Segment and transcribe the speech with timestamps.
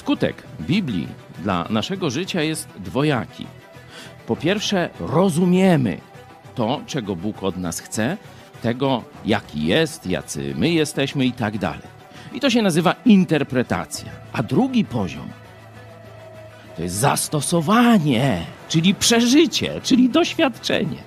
[0.00, 1.08] skutek Biblii
[1.42, 3.46] dla naszego życia jest dwojaki.
[4.26, 6.00] Po pierwsze, rozumiemy
[6.54, 8.16] to, czego Bóg od nas chce,
[8.62, 11.88] tego, jaki jest, jacy my jesteśmy i tak dalej.
[12.32, 14.12] I to się nazywa interpretacja.
[14.32, 15.28] A drugi poziom
[16.76, 21.02] to jest zastosowanie, czyli przeżycie, czyli doświadczenie.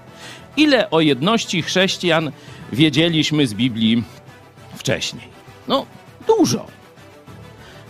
[0.58, 2.32] Ile o jedności chrześcijan
[2.74, 4.04] wiedzieliśmy z Biblii
[4.76, 5.28] wcześniej?
[5.68, 5.86] No,
[6.28, 6.68] dużo.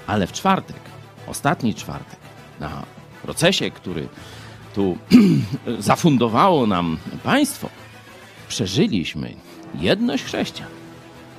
[0.08, 0.92] Ale w czwartek,
[1.27, 2.20] ostatni czwartek,
[2.59, 2.84] na
[3.22, 4.08] procesie, który
[4.76, 4.98] tu
[5.80, 7.70] zafundowało nam państwo,
[8.48, 9.34] przeżyliśmy
[9.76, 10.70] jedność chrześcijan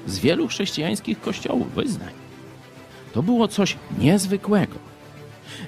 [0.07, 2.13] z wielu chrześcijańskich kościołów, wyznań.
[3.13, 4.79] To było coś niezwykłego.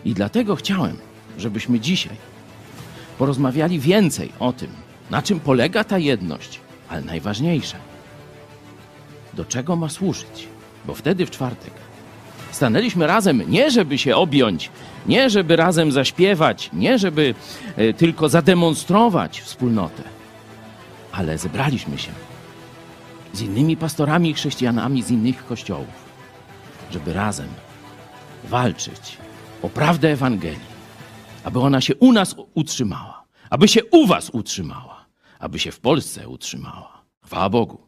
[0.04, 0.96] I dlatego chciałem,
[1.38, 2.16] żebyśmy dzisiaj
[3.18, 4.70] porozmawiali więcej o tym,
[5.10, 7.76] na czym polega ta jedność, ale najważniejsze,
[9.34, 10.48] do czego ma służyć.
[10.86, 11.72] Bo wtedy w czwartek
[12.50, 14.70] stanęliśmy razem nie żeby się objąć,
[15.06, 17.34] nie żeby razem zaśpiewać, nie żeby
[17.76, 20.02] e, tylko zademonstrować wspólnotę,
[21.12, 22.12] ale zebraliśmy się
[23.32, 26.06] z innymi pastorami chrześcijanami z innych kościołów,
[26.90, 27.48] żeby razem
[28.44, 29.16] walczyć
[29.62, 30.76] o prawdę Ewangelii,
[31.44, 35.06] aby ona się u nas utrzymała, aby się u Was utrzymała,
[35.38, 37.02] aby się w Polsce utrzymała.
[37.24, 37.85] Chwała Bogu.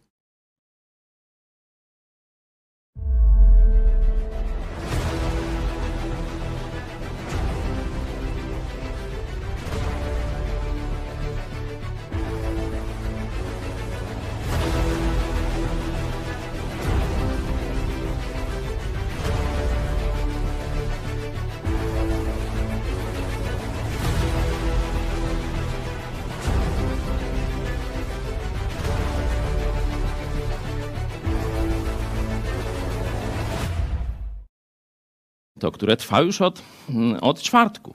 [35.58, 37.94] To które trwa już od, mm, od czwartku,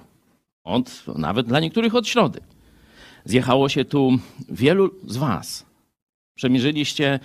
[0.64, 2.40] od, nawet dla niektórych od środy.
[3.26, 4.12] Zjechało się tu
[4.50, 5.66] wielu z Was.
[6.36, 7.20] Przemierzyliście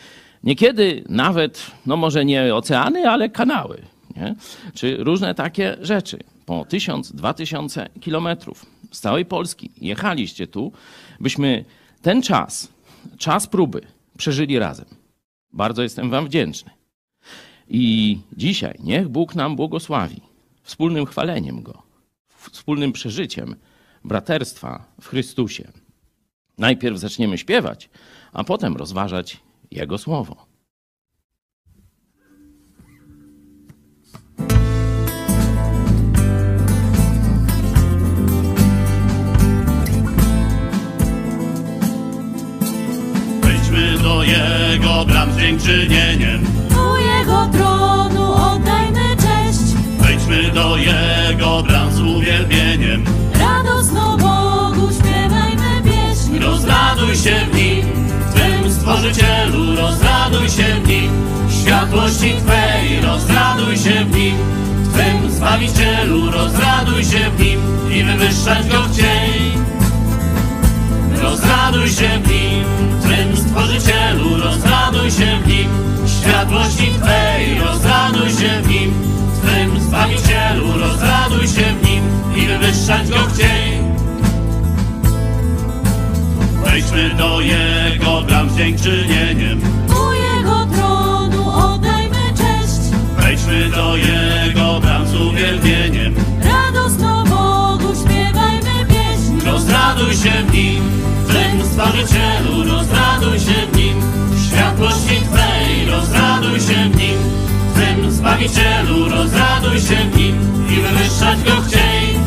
[0.45, 3.83] niekiedy nawet, no może nie oceany, ale kanały,
[4.17, 4.35] nie?
[4.75, 6.19] czy różne takie rzeczy.
[6.47, 10.73] Po tysiąc, dwa tysiące kilometrów z całej Polski jechaliście tu,
[11.21, 11.65] byśmy
[12.03, 12.69] ten czas,
[13.19, 13.81] czas próby
[14.19, 14.87] przeżyli razem.
[15.53, 16.71] Bardzo jestem Wam wdzięczny.
[17.69, 20.28] I dzisiaj niech Bóg nam błogosławi
[20.69, 21.83] wspólnym chwaleniem Go,
[22.53, 23.57] wspólnym przeżyciem
[24.05, 25.73] braterstwa w Chrystusie.
[26.59, 27.91] Najpierw zaczniemy śpiewać,
[28.33, 29.41] a potem rozważać
[29.71, 30.47] Jego słowo.
[43.43, 46.58] Wejdźmy do Jego bram z dziękczynieniem.
[50.29, 53.05] Wejdźmy do Jego bram z uwielbieniem.
[53.41, 56.39] radosno Bogu śpiewajmy pieśń.
[56.39, 57.87] Rozraduj się w Nim,
[58.21, 61.11] w Twym Stworzycielu, rozraduj się w Nim.
[61.49, 64.37] W światłości Twej, rozraduj się w Nim.
[64.83, 67.61] W Twym Zbawicielu, rozraduj się w Nim
[67.91, 69.53] i wywyższać Go chciej.
[71.23, 72.65] Rozraduj się w Nim,
[73.01, 75.69] w Twym Stworzycielu, rozraduj się w Nim.
[76.05, 79.18] W światłości Twej, rozraduj się w Nim.
[79.59, 82.05] Twym Zbawicielu, rozraduj się w Nim
[82.37, 83.81] i wywyższać Go chciej.
[86.65, 89.61] Wejdźmy do Jego bram z dziękczynieniem.
[89.89, 96.15] U Jego tronu oddajmy cześć, Wejdźmy do Jego bram z uwielbieniem.
[96.45, 99.47] radosno Bogu śpiewajmy pieśń.
[99.47, 100.83] Rozraduj się w Nim,
[101.27, 104.03] w tym Stworzycielu, rozraduj się w Nim.
[104.47, 107.19] Światłości Twej, rozraduj się w Nim.
[108.29, 110.37] Zbawicielu, rozraduj się w Nim
[110.71, 112.19] i wywyższać Go chciej.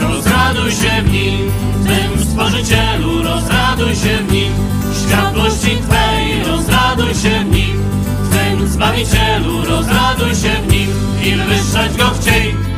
[0.00, 1.52] Rozraduj się w Nim,
[1.86, 4.52] tym Stworzycielu, rozraduj się w Nim.
[5.06, 7.84] Światłości Twej, rozraduj się w Nim.
[8.32, 10.90] Tym Zbawicielu, rozraduj się w Nim
[11.24, 12.77] i wywyższać Go chciej.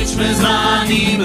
[0.00, 1.20] Deutsch mir san im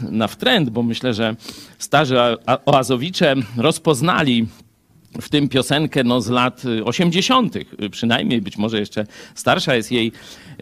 [0.00, 1.36] na, wtręt, bo myślę, że
[1.78, 2.16] starzy
[2.66, 4.46] oazowicze rozpoznali
[5.20, 9.92] w tym piosenkę no, z lat y, 80., y, przynajmniej być może jeszcze starsza jest
[9.92, 10.12] jej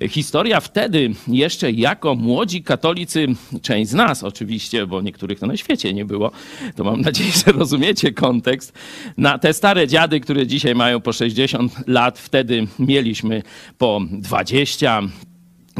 [0.02, 0.60] y, historia.
[0.60, 3.26] Wtedy jeszcze jako młodzi katolicy,
[3.62, 6.30] część z nas oczywiście, bo niektórych to na świecie nie było,
[6.76, 8.72] to mam nadzieję, że rozumiecie kontekst.
[9.16, 13.42] Na te stare dziady, które dzisiaj mają po 60 lat, wtedy mieliśmy
[13.78, 15.02] po 20,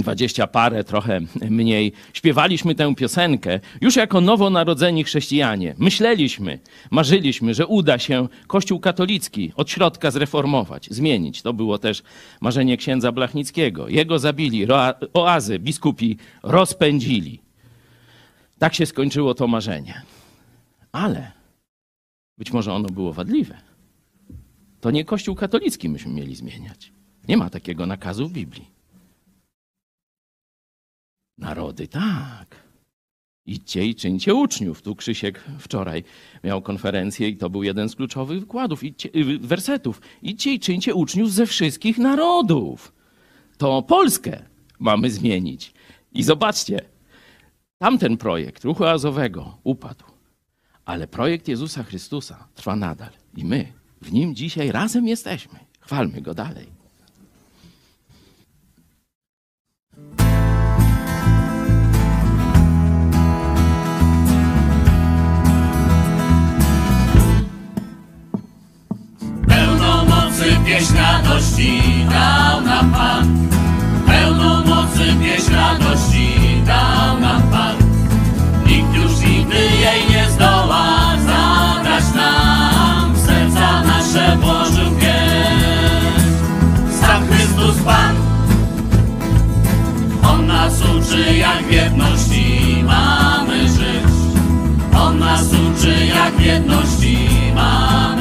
[0.01, 5.75] dwadzieścia parę, trochę mniej, śpiewaliśmy tę piosenkę już jako nowonarodzeni chrześcijanie.
[5.79, 6.59] Myśleliśmy,
[6.91, 11.43] marzyliśmy, że uda się Kościół katolicki od środka zreformować, zmienić.
[11.43, 12.03] To było też
[12.41, 13.89] marzenie księdza Blachnickiego.
[13.89, 14.67] Jego zabili,
[15.15, 17.41] oazy biskupi rozpędzili.
[18.59, 20.03] Tak się skończyło to marzenie.
[20.93, 21.33] Ale
[22.39, 23.59] być może ono było wadliwe.
[24.81, 26.93] To nie Kościół katolicki myśmy mieli zmieniać.
[27.29, 28.80] Nie ma takiego nakazu w Biblii.
[31.41, 32.57] Narody tak.
[33.47, 34.83] Idźcie i czyńcie uczniów.
[34.83, 36.05] Tu Krzysiek wczoraj
[36.45, 40.01] miał konferencję i to był jeden z kluczowych wykładów, idźcie, y, wersetów.
[40.23, 42.93] Idźcie i czyńcie uczniów ze wszystkich narodów.
[43.59, 44.43] To Polskę
[44.79, 45.73] mamy zmienić.
[46.13, 46.81] I zobaczcie,
[47.79, 50.05] tamten projekt Ruchu Azowego upadł,
[50.85, 53.11] ale projekt Jezusa Chrystusa trwa nadal.
[53.37, 55.59] I my w nim dzisiaj razem jesteśmy.
[55.81, 56.80] Chwalmy go dalej.
[70.71, 73.49] Pieśń radości dał nam Pan.
[74.07, 77.77] Pełną mocy pieśń radości dał nam Pan.
[78.67, 80.87] Nikt już nigdy jej nie zdoła
[81.27, 83.17] zabrać nam.
[83.17, 86.31] Serca nasze włożył pieśń.
[87.01, 88.17] Sam Chrystus Pan.
[90.23, 94.15] On nas uczy jak w jedności mamy żyć.
[95.01, 98.20] On nas uczy jak w jedności mamy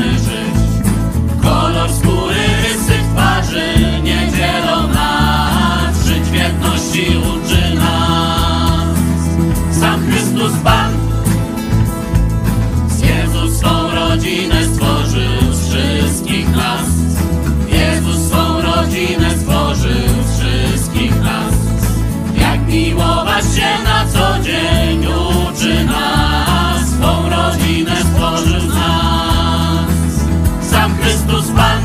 [31.48, 31.81] Pan.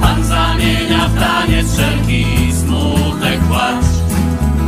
[0.00, 3.84] Pan zamienia w taniec wszelki smutek płacz.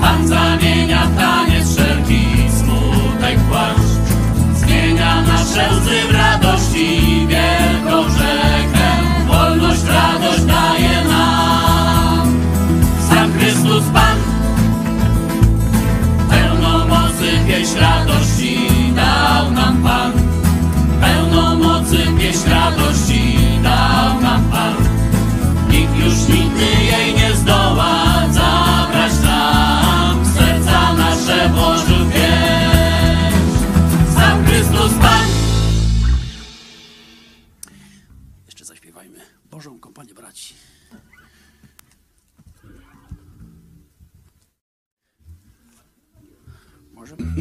[0.00, 2.26] Pan zamienia w taniec wszelki
[2.58, 3.86] smutek płacz.
[4.54, 7.09] Zmienia nasze łzy w radości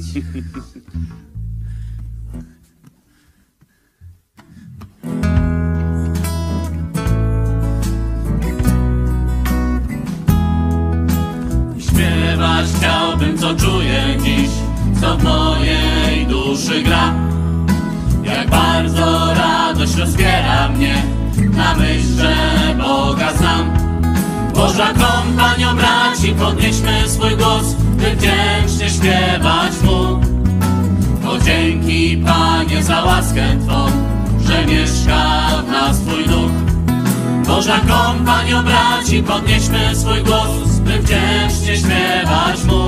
[0.10, 0.26] Śpiewać
[12.78, 14.50] chciałbym, co czuję dziś,
[15.02, 17.14] co w mojej duszy gra.
[18.24, 21.04] Jak bardzo radość rozpiera mnie
[21.56, 22.36] na myśl, że
[22.78, 23.89] Boga znam.
[24.60, 30.20] Boża kompanio braci, podnieśmy swój głos, by wdzięcznie śpiewać Mu.
[31.24, 33.86] To dzięki Panie za łaskę Twą,
[34.46, 36.52] że mieszka w nas Twój duch.
[37.48, 42.84] Boża kompanio braci, podnieśmy swój głos, by wdzięcznie śpiewać Mu.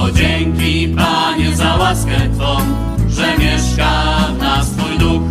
[0.00, 2.56] O dzięki Panie za łaskę Twą,
[3.08, 3.90] że mieszka
[4.34, 5.22] w nas Twój duch.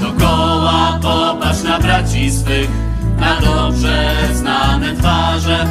[0.00, 2.87] Dokoła popatrz na braci swych,
[3.20, 5.66] na dobrze znane twarze.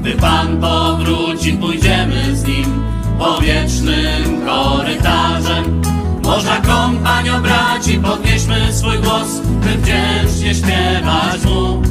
[0.00, 2.82] Gdy Pan powróci, pójdziemy z Nim
[3.18, 5.82] po wiecznym korytarzem.
[6.22, 11.82] Można kompanio braci, podnieśmy swój głos, by wdzięcznie śpiewać Mu.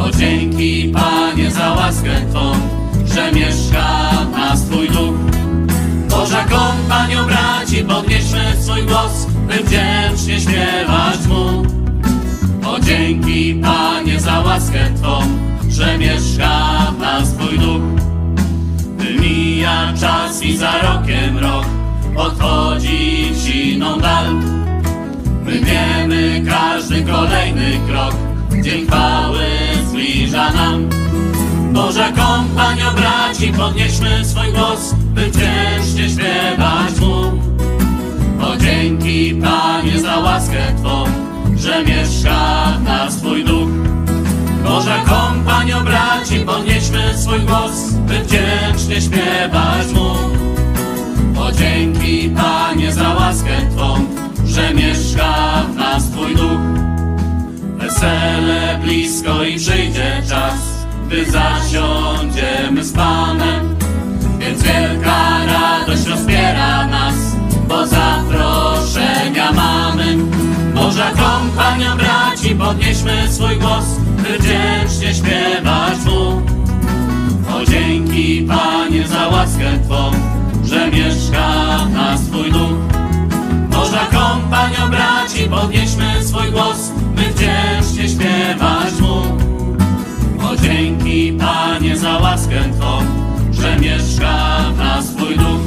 [0.00, 2.52] O dzięki Panie za łaskę Twą,
[3.14, 5.14] że mieszka w nas Twój duch.
[6.10, 11.62] Boża kompanio braci, podnieśmy swój głos, by wdzięcznie śpiewać Mu.
[12.82, 15.20] Dzięki Panie za łaskę Twą,
[15.68, 17.82] że mieszka w nas Twój duch.
[19.20, 21.66] Mija czas i za rokiem rok
[22.16, 24.34] odchodzi w siną dal.
[25.44, 28.14] My wiemy każdy kolejny krok,
[28.62, 29.44] dzień chwały
[29.88, 30.88] zbliża nam.
[31.72, 37.40] Boża kompanio braci, podnieśmy swój głos, by wdzięcznie śpiewać Mu.
[38.42, 41.04] O dzięki Panie za łaskę Twą,
[41.84, 43.70] mieszka w nas Twój duch.
[44.64, 50.14] Boża kompanio braci, podnieśmy swój głos, by wdzięcznie śpiewać Mu.
[51.40, 53.94] O dzięki Panie za łaskę Twą,
[54.46, 56.60] że mieszka w nas Twój duch.
[57.76, 63.76] Wesele blisko i przyjdzie czas, gdy zasiądziemy z Panem.
[64.38, 67.14] Więc wielka radość rozpiera nas,
[67.68, 69.99] bo zaproszenia mamy.
[71.00, 73.84] Boża kompania braci, podnieśmy swój głos,
[74.16, 76.42] by wdzięcznie śpiewać Mu.
[77.56, 80.10] O dzięki Panie za łaskę Twą,
[80.64, 82.78] że mieszka w nas Twój duch.
[83.70, 89.16] Boża kompanio braci, podnieśmy swój głos, by wdzięcznie śpiewać Mu.
[90.48, 92.98] O dzięki Panie za łaskę Twą,
[93.52, 95.60] że mieszka w nas Twój duch.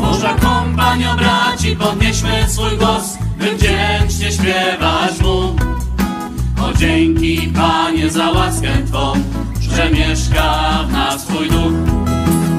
[0.00, 5.56] Boża kompanio braci, podnieśmy swój głos, by wdzięcznie śpiewać Mu.
[6.64, 9.12] O dzięki Panie za łaskę Twą,
[9.60, 11.72] że mieszka w nas Twój duch.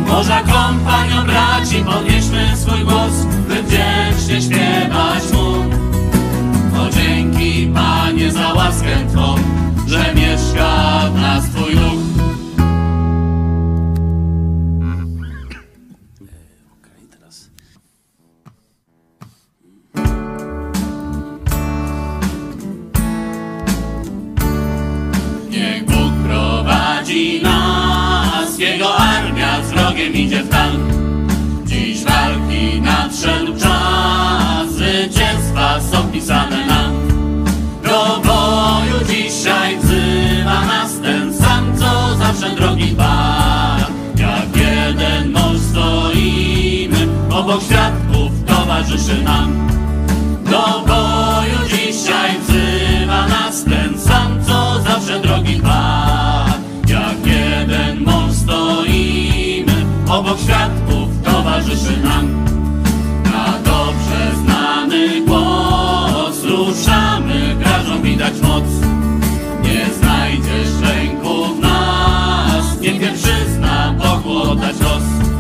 [0.08, 3.14] Boża kompanio braci, podnieśmy swój głos,
[3.48, 5.48] by wdzięcznie śpiewać Mu.
[6.82, 9.36] O dzięki Panie za łaskę Twą,
[9.88, 11.93] że mieszka w nas Twój duch.
[30.04, 30.72] Wrogiem idzie w tal.
[31.66, 36.92] Dziś walki nadszedł czas, zwycięstwa są pisane nam.
[37.84, 43.82] Do boju dzisiaj wzywa nas ten sam, co zawsze drogi Pan.
[44.18, 49.68] Jak jeden mąż stoimy, obok świadków towarzyszy nam.
[50.46, 56.13] Do boju dzisiaj wzywa nas ten sam, co zawsze drogi Pan.
[60.10, 62.46] Obok świadków towarzyszy nam.
[63.24, 68.64] Na dobrze znany głos ruszamy, każą widać moc.
[69.64, 75.33] Nie znajdziesz lęku w nas, niech nie przyzna Bogu oddać los.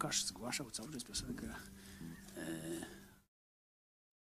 [0.00, 1.46] Łukasz zgłaszał cały czas piosenkę.
[2.36, 2.46] E,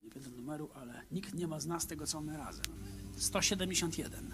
[0.03, 2.65] nie pamiętam numeru, ale nikt nie ma z nas tego, co my razem.
[3.17, 4.33] 171.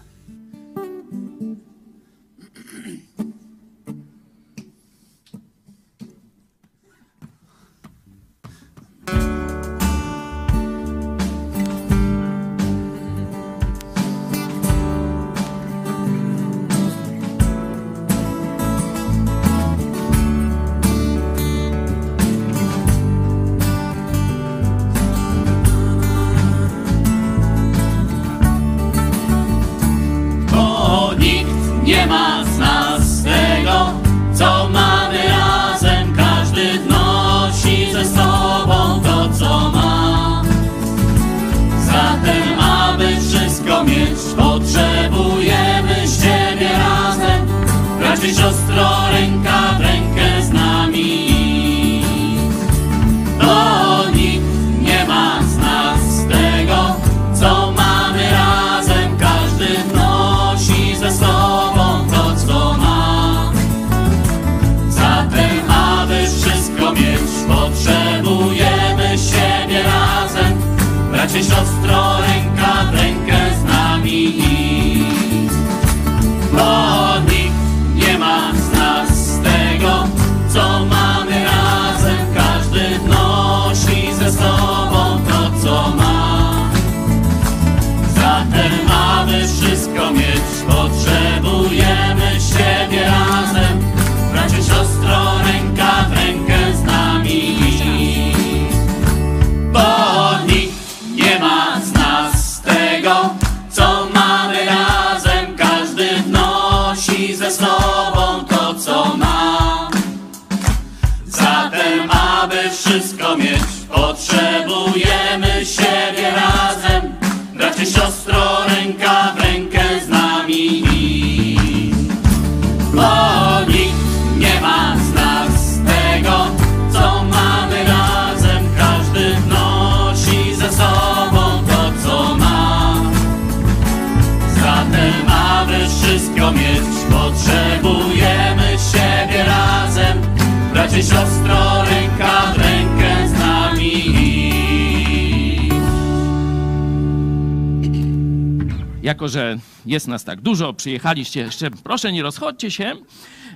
[150.06, 152.96] jest nas tak dużo, przyjechaliście jeszcze, proszę nie rozchodźcie się.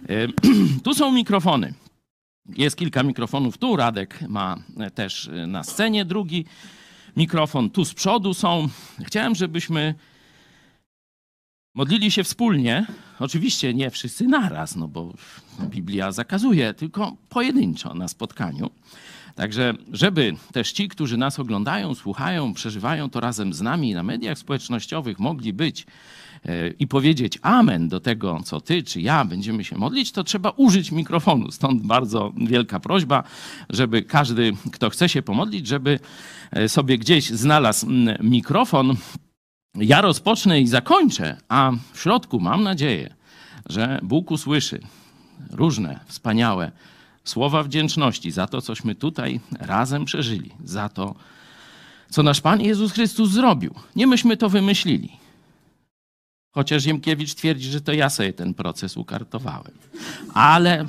[0.84, 1.74] Tu są mikrofony.
[2.56, 3.76] Jest kilka mikrofonów tu.
[3.76, 6.44] Radek ma e, też e, na scenie drugi
[7.16, 7.70] mikrofon.
[7.70, 8.68] Tu z przodu są.
[9.04, 9.94] Chciałem, żebyśmy
[11.74, 12.86] modlili się wspólnie.
[13.18, 15.14] Oczywiście nie wszyscy naraz, no bo
[15.60, 18.70] Biblia zakazuje, tylko pojedynczo na spotkaniu.
[19.34, 24.38] Także, żeby też ci, którzy nas oglądają, słuchają, przeżywają to razem z nami na mediach
[24.38, 25.86] społecznościowych, mogli być
[26.44, 30.50] e, i powiedzieć amen do tego, co ty czy ja będziemy się modlić, to trzeba
[30.50, 31.50] użyć mikrofonu.
[31.50, 33.22] Stąd bardzo wielka prośba,
[33.70, 35.98] żeby każdy, kto chce się pomodlić, żeby
[36.50, 37.86] e, sobie gdzieś znalazł
[38.20, 38.96] mikrofon.
[39.74, 43.14] Ja rozpocznę i zakończę, a w środku mam nadzieję,
[43.68, 44.80] że Bóg usłyszy
[45.50, 46.72] różne wspaniałe
[47.24, 51.14] słowa wdzięczności za to, cośmy tutaj razem przeżyli, za to,
[52.10, 53.74] co nasz Pan Jezus Chrystus zrobił.
[53.96, 55.12] Nie myśmy to wymyślili.
[56.52, 59.72] Chociaż Ziemkiewicz twierdzi, że to ja sobie ten proces ukartowałem.
[60.34, 60.86] Ale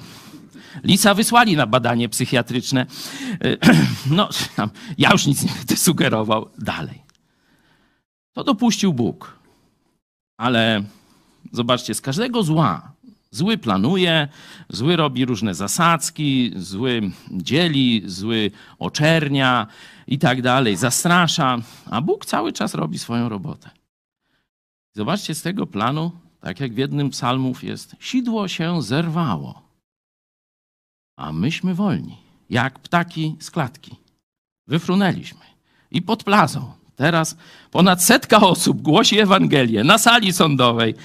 [0.84, 2.86] Lisa wysłali na badanie psychiatryczne.
[4.12, 4.30] No,
[4.98, 7.02] ja już nic nie będę sugerował dalej.
[8.34, 9.40] To dopuścił Bóg.
[10.38, 10.84] Ale
[11.52, 12.92] zobaczcie, z każdego zła
[13.32, 14.28] Zły planuje,
[14.70, 19.68] zły robi różne zasadzki, zły dzieli, zły oczernia
[20.08, 21.58] i tak dalej, zastrasza,
[21.92, 23.70] a Bóg cały czas robi swoją robotę.
[24.96, 29.62] Zobaczcie z tego planu, tak jak w jednym psalmów jest, sidło się zerwało,
[31.18, 32.18] a myśmy wolni,
[32.50, 33.96] jak ptaki z klatki.
[34.68, 35.46] Wyfrunęliśmy
[35.92, 36.72] i pod plazą.
[36.96, 37.38] Teraz
[37.72, 40.96] ponad setka osób głosi Ewangelię na sali sądowej,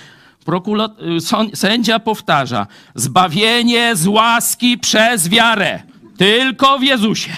[1.55, 5.83] sędzia powtarza: zbawienie z łaski przez wiarę,
[6.17, 7.37] tylko w Jezusie.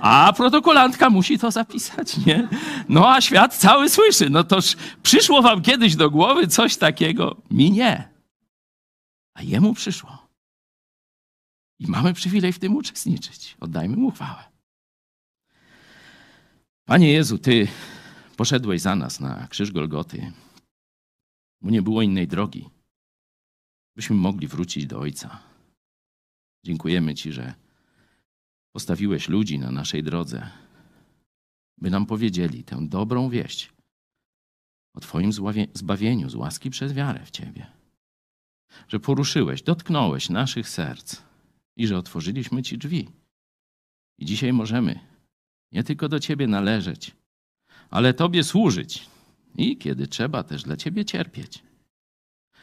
[0.00, 2.48] A protokolantka musi to zapisać, nie?
[2.88, 4.30] No a świat cały słyszy.
[4.30, 7.36] No toż przyszło wam kiedyś do głowy coś takiego?
[7.50, 8.08] Mi nie.
[9.34, 10.28] A jemu przyszło.
[11.78, 13.56] I mamy przywilej w tym uczestniczyć.
[13.60, 14.44] Oddajmy mu chwałę.
[16.84, 17.68] Panie Jezu, Ty
[18.36, 20.32] poszedłeś za nas na krzyż Golgoty
[21.60, 22.70] bo nie było innej drogi,
[23.96, 25.42] byśmy mogli wrócić do Ojca.
[26.64, 27.54] Dziękujemy Ci, że
[28.72, 30.50] postawiłeś ludzi na naszej drodze,
[31.78, 33.72] by nam powiedzieli tę dobrą wieść
[34.94, 35.32] o Twoim
[35.74, 37.66] zbawieniu z łaski przez wiarę w Ciebie.
[38.88, 41.22] Że poruszyłeś, dotknąłeś naszych serc
[41.76, 43.08] i że otworzyliśmy Ci drzwi.
[44.18, 45.00] I dzisiaj możemy
[45.72, 47.16] nie tylko do Ciebie należeć,
[47.90, 49.06] ale Tobie służyć
[49.58, 51.62] i kiedy trzeba też dla Ciebie cierpieć.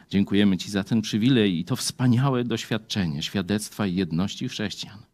[0.10, 5.05] Dziękujemy Ci za ten przywilej i to wspaniałe doświadczenie świadectwa i jedności chrześcijan.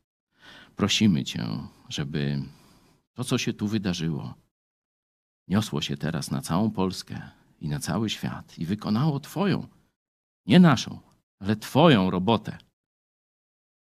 [0.75, 1.47] Prosimy Cię,
[1.89, 2.43] żeby
[3.13, 4.33] to, co się tu wydarzyło,
[5.47, 7.21] niosło się teraz na całą Polskę
[7.59, 9.67] i na cały świat i wykonało Twoją,
[10.45, 10.99] nie naszą,
[11.39, 12.57] ale Twoją robotę.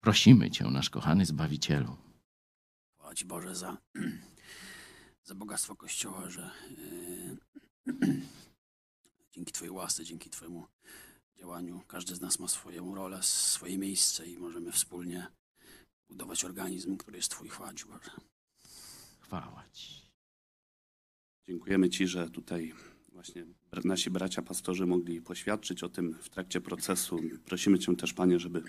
[0.01, 1.97] Prosimy Cię, nasz kochany Zbawicielu.
[3.15, 3.77] Ci Boże za,
[5.29, 7.37] za bogactwo Kościoła, że yy,
[9.33, 10.67] dzięki Twojej łasce, dzięki Twojemu
[11.39, 15.27] działaniu każdy z nas ma swoją rolę, swoje miejsce i możemy wspólnie
[16.09, 17.49] budować organizm, który jest Twój.
[17.49, 18.11] Chwała Ci Boże.
[19.21, 20.11] Chwała Ci.
[21.47, 22.75] Dziękujemy Ci, że tutaj
[23.13, 23.47] właśnie
[23.85, 27.21] nasi bracia pastorzy mogli poświadczyć o tym w trakcie procesu.
[27.45, 28.63] Prosimy Cię też, Panie, żeby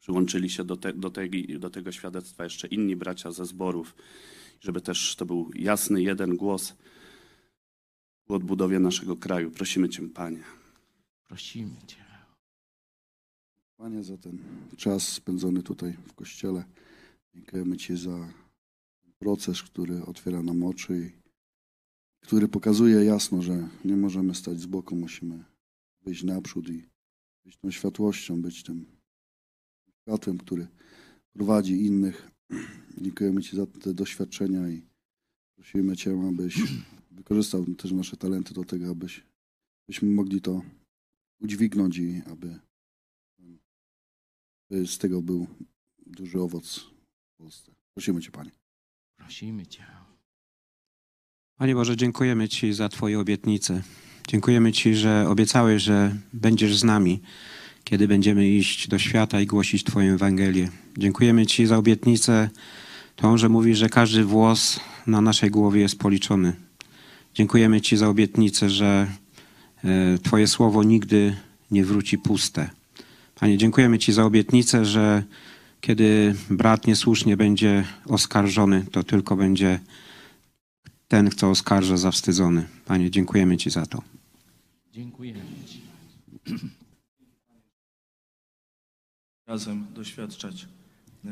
[0.00, 3.94] przyłączyli się do, te, do, tej, do tego świadectwa jeszcze inni bracia ze zborów,
[4.60, 6.74] żeby też to był jasny jeden głos
[8.28, 9.50] w odbudowie naszego kraju.
[9.50, 10.42] Prosimy Cię, Panie.
[11.28, 12.04] Prosimy Cię.
[13.76, 14.38] Panie, za ten
[14.76, 16.64] czas spędzony tutaj w kościele.
[17.34, 18.32] Dziękujemy Ci za
[19.18, 21.18] proces, który otwiera nam oczy i
[22.20, 25.44] który pokazuje jasno, że nie możemy stać z boku, musimy
[26.04, 26.88] wyjść naprzód i
[27.44, 28.86] być tą światłością, być tym
[30.02, 30.66] światłem, który
[31.32, 32.30] prowadzi innych.
[33.02, 34.82] Dziękujemy Ci za te doświadczenia i
[35.56, 36.62] prosimy Cię, abyś
[37.18, 39.24] wykorzystał też nasze talenty do tego, abyś,
[39.88, 40.62] abyśmy mogli to
[41.40, 42.58] udźwignąć i aby
[44.70, 45.46] by z tego był
[46.06, 46.80] duży owoc
[47.34, 47.72] w Polsce.
[47.94, 48.50] Prosimy Cię, Panie.
[49.16, 49.86] Prosimy Cię.
[51.56, 53.82] Panie Boże, dziękujemy Ci za Twoje obietnice.
[54.28, 57.22] Dziękujemy Ci, że obiecałeś, że będziesz z nami,
[57.84, 60.70] kiedy będziemy iść do świata i głosić Twoją Ewangelię.
[60.98, 62.50] Dziękujemy Ci za obietnicę
[63.16, 66.67] tą, że mówisz, że każdy włos na naszej głowie jest policzony.
[67.38, 69.06] Dziękujemy Ci za obietnicę, że
[69.84, 71.36] e, Twoje słowo nigdy
[71.70, 72.70] nie wróci puste.
[73.34, 75.22] Panie, dziękujemy Ci za obietnicę, że
[75.80, 79.80] kiedy brat niesłusznie będzie oskarżony, to tylko będzie
[81.08, 82.68] ten, kto oskarża, zawstydzony.
[82.84, 84.02] Panie, dziękujemy Ci za to.
[84.92, 85.80] Dziękujemy Ci.
[89.46, 90.66] razem doświadczać
[91.24, 91.28] e,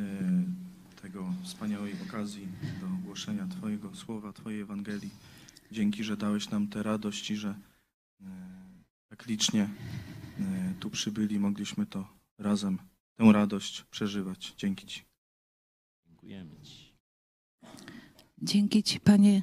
[1.03, 2.49] tego wspaniałej okazji
[2.81, 5.11] do głoszenia Twojego słowa, Twojej Ewangelii.
[5.73, 7.55] Dzięki, że dałeś nam tę radość i że
[8.21, 8.25] e,
[9.09, 9.69] tak licznie
[10.41, 12.79] e, tu przybyli, mogliśmy to razem,
[13.19, 14.55] tę radość przeżywać.
[14.57, 15.05] Dzięki Ci.
[16.07, 16.97] Dziękujemy Ci.
[18.43, 19.43] Dzięki Ci, Panie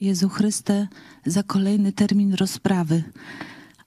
[0.00, 0.88] Jezu Chryste,
[1.26, 3.02] za kolejny termin rozprawy,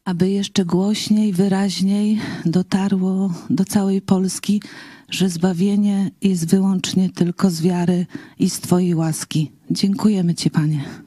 [0.05, 4.61] aby jeszcze głośniej, wyraźniej dotarło do całej Polski,
[5.09, 8.05] że zbawienie jest wyłącznie tylko z wiary
[8.39, 9.51] i z Twojej łaski.
[9.71, 11.06] Dziękujemy Ci, Panie.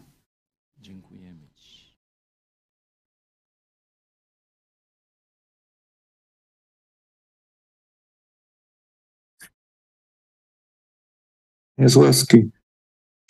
[11.88, 12.50] Z łaski.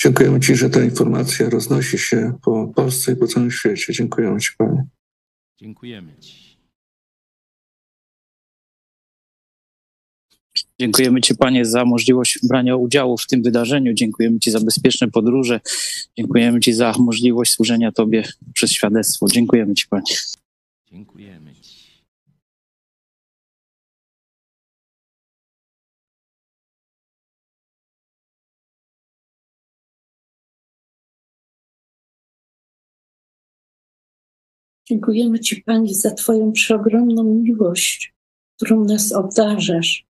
[0.02, 3.92] Dziękujemy Ci, że ta informacja roznosi się po Polsce i po całym świecie.
[3.92, 4.84] Dziękujemy Ci, Panie.
[5.60, 6.50] Dziękujemy Ci.
[10.80, 13.94] Dziękujemy Ci, Panie, za możliwość brania udziału w tym wydarzeniu.
[13.94, 15.60] Dziękujemy Ci za bezpieczne podróże.
[16.18, 19.26] Dziękujemy Ci za możliwość służenia Tobie przez świadectwo.
[19.26, 20.14] Dziękujemy Ci, Panie.
[20.90, 21.39] Dziękujemy
[34.90, 38.14] Dziękujemy Ci, Panie, za Twoją przeogromną miłość,
[38.56, 40.06] którą nas obdarzasz,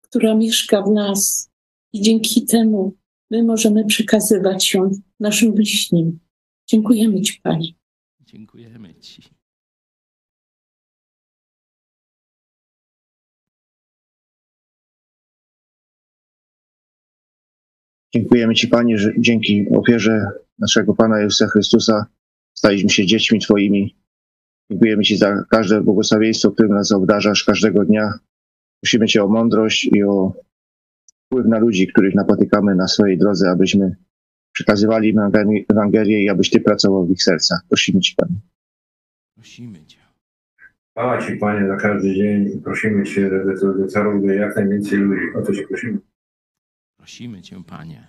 [0.00, 1.50] która mieszka w nas
[1.92, 2.96] i dzięki temu
[3.30, 6.18] my możemy przekazywać ją naszym bliźnim.
[6.66, 7.68] Dziękujemy Ci, Panie.
[8.20, 9.22] Dziękujemy Ci.
[18.14, 20.26] Dziękujemy Ci, Panie, że dzięki ofierze
[20.58, 22.06] naszego Pana Jezusa Chrystusa
[22.54, 24.01] staliśmy się dziećmi Twoimi.
[24.70, 28.12] Dziękujemy Ci za każde błogosławieństwo, którym nas obdarzasz każdego dnia.
[28.82, 30.32] Prosimy Cię o mądrość i o
[31.26, 33.96] wpływ na ludzi, których napotykamy na swojej drodze, abyśmy
[34.54, 35.16] przekazywali im
[35.72, 37.60] Ewangelię- i abyś Ty pracował w ich sercach.
[37.68, 38.34] Prosimy Cię, Panie.
[39.36, 39.98] Prosimy Cię.
[40.90, 45.20] Chwała Ci, Panie, za każdy dzień i prosimy Cię, żeby to do jak najwięcej ludzi.
[45.36, 45.98] O to Cię prosimy.
[46.98, 48.06] Prosimy Cię, Panie.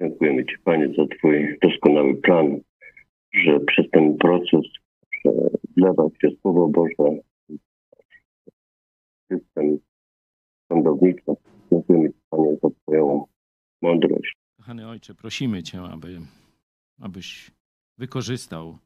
[0.00, 2.60] Dziękujemy Ci, Panie, za Twój doskonały plan,
[3.32, 4.60] że przez ten proces
[5.10, 7.20] przelewa się Słowo Boże,
[9.32, 9.78] system
[10.72, 11.32] sądownictwa.
[11.72, 13.24] Dziękujemy Ci, Panie, za Twoją
[13.82, 14.36] mądrość.
[14.56, 16.18] Kochany Ojcze, prosimy Cię, aby,
[17.00, 17.50] abyś
[17.98, 18.78] wykorzystał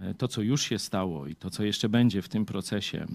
[0.00, 3.06] e, to, co już się stało i to, co jeszcze będzie w tym procesie,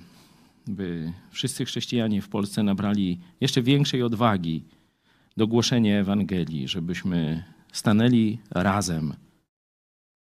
[0.67, 4.76] by wszyscy chrześcijanie w Polsce nabrali jeszcze większej odwagi
[5.38, 9.13] do głoszenia Ewangelii, żebyśmy stanęli razem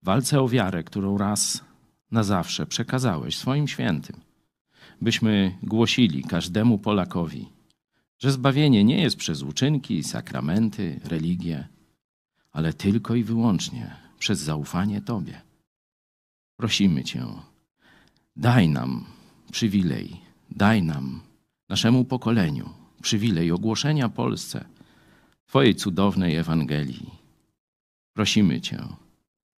[0.01, 1.63] w walce o wiarę, którą raz
[2.11, 4.15] na zawsze przekazałeś swoim świętym,
[5.01, 7.49] byśmy głosili każdemu Polakowi,
[8.19, 11.67] że zbawienie nie jest przez uczynki, sakramenty, religię,
[12.51, 15.41] ale tylko i wyłącznie przez zaufanie Tobie.
[16.57, 17.25] Prosimy Cię,
[18.35, 19.05] daj nam
[19.51, 21.21] przywilej, daj nam,
[21.69, 22.69] naszemu pokoleniu,
[23.01, 24.74] przywilej ogłoszenia Polsce
[25.47, 27.09] Twojej cudownej Ewangelii.
[28.13, 28.77] Prosimy Cię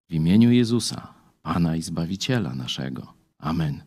[0.09, 3.13] w imieniu Jezusa, Pana i Zbawiciela naszego.
[3.39, 3.83] Amen.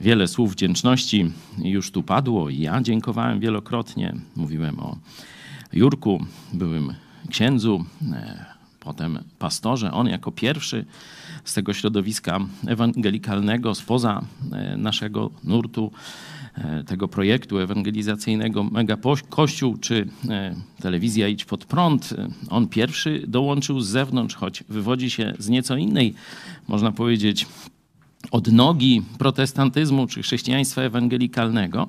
[0.00, 4.14] Wiele słów wdzięczności już tu padło i ja dziękowałem wielokrotnie.
[4.36, 4.98] Mówiłem o
[5.72, 6.94] Jurku, byłym
[7.30, 8.44] księdzu, e,
[8.80, 9.92] potem pastorze.
[9.92, 10.84] On jako pierwszy
[11.44, 15.92] z tego środowiska ewangelikalnego, spoza e, naszego nurtu,
[16.86, 18.96] tego projektu ewangelizacyjnego Mega
[19.28, 20.08] Kościół czy
[20.80, 22.14] telewizja Idź Pod Prąd.
[22.50, 26.14] On pierwszy dołączył z zewnątrz, choć wywodzi się z nieco innej,
[26.68, 27.46] można powiedzieć,
[28.30, 31.88] odnogi protestantyzmu czy chrześcijaństwa ewangelikalnego,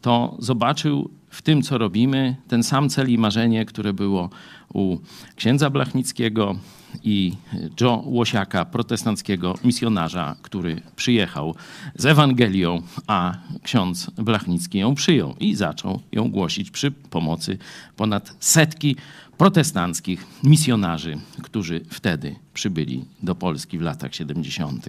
[0.00, 4.30] to zobaczył w tym, co robimy, ten sam cel i marzenie, które było
[4.74, 4.98] u
[5.36, 6.56] księdza Blachnickiego
[7.02, 7.32] i
[7.80, 11.54] Joe Łosiaka, protestanckiego misjonarza, który przyjechał
[11.94, 17.58] z Ewangelią, a ksiądz Blachnicki ją przyjął i zaczął ją głosić przy pomocy
[17.96, 18.96] ponad setki
[19.38, 24.88] protestanckich misjonarzy, którzy wtedy przybyli do Polski w latach 70.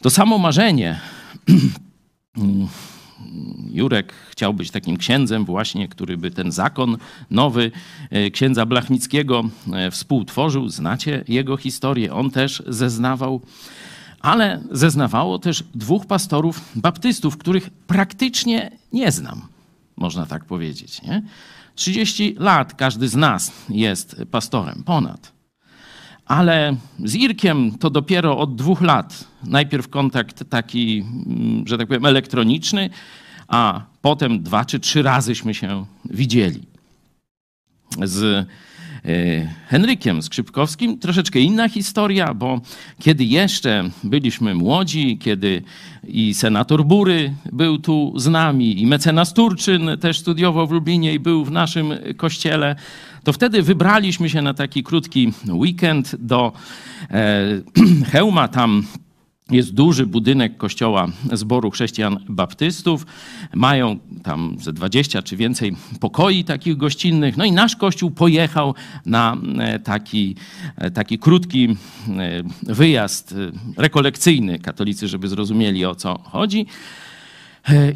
[0.00, 1.00] To samo marzenie.
[3.72, 6.96] Jurek chciał być takim księdzem właśnie, który by ten zakon
[7.30, 7.70] nowy
[8.10, 10.68] e, księdza Blachnickiego e, współtworzył.
[10.68, 12.14] Znacie jego historię.
[12.14, 13.40] On też zeznawał,
[14.20, 19.42] ale zeznawało też dwóch pastorów baptystów, których praktycznie nie znam,
[19.96, 21.02] można tak powiedzieć.
[21.02, 21.22] Nie?
[21.74, 25.35] 30 lat każdy z nas jest pastorem, ponad
[26.26, 29.24] ale z Irkiem to dopiero od dwóch lat.
[29.44, 32.90] Najpierw kontakt taki, mm, że tak powiem, elektroniczny,
[33.48, 36.62] a potem dwa czy trzy razyśmy się widzieli.
[38.02, 38.46] Z e,
[39.68, 42.60] Henrykiem Skrzypkowskim troszeczkę inna historia, bo
[43.00, 45.62] kiedy jeszcze byliśmy młodzi, kiedy
[46.08, 51.18] i senator Bury był tu z nami, i mecenas Turczyn też studiował w Lublinie i
[51.18, 52.76] był w naszym kościele,
[53.26, 56.52] to wtedy wybraliśmy się na taki krótki weekend do
[57.10, 57.62] e,
[58.12, 58.48] Hełma.
[58.48, 58.86] Tam
[59.50, 63.06] jest duży budynek kościoła zboru chrześcijan baptystów.
[63.54, 67.36] Mają tam ze 20 czy więcej pokoi takich gościnnych.
[67.36, 68.74] No i nasz kościół pojechał
[69.06, 70.36] na e, taki,
[70.76, 71.76] e, taki krótki
[72.62, 73.34] wyjazd
[73.76, 74.58] rekolekcyjny.
[74.58, 76.66] Katolicy, żeby zrozumieli o co chodzi.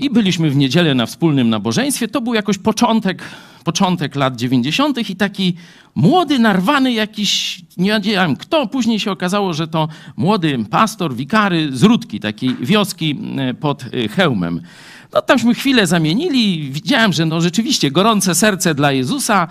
[0.00, 2.08] I byliśmy w niedzielę na wspólnym nabożeństwie.
[2.08, 3.22] To był jakoś początek
[3.64, 5.10] początek lat 90.
[5.10, 5.54] i taki
[5.94, 11.82] młody, narwany jakiś, nie wiem kto, później się okazało, że to młody pastor, wikary z
[11.82, 14.60] Rudki, takiej wioski e, pod e, Hełmem.
[15.12, 19.48] No tamśmy chwilę zamienili, widziałem, że no rzeczywiście gorące serce dla Jezusa,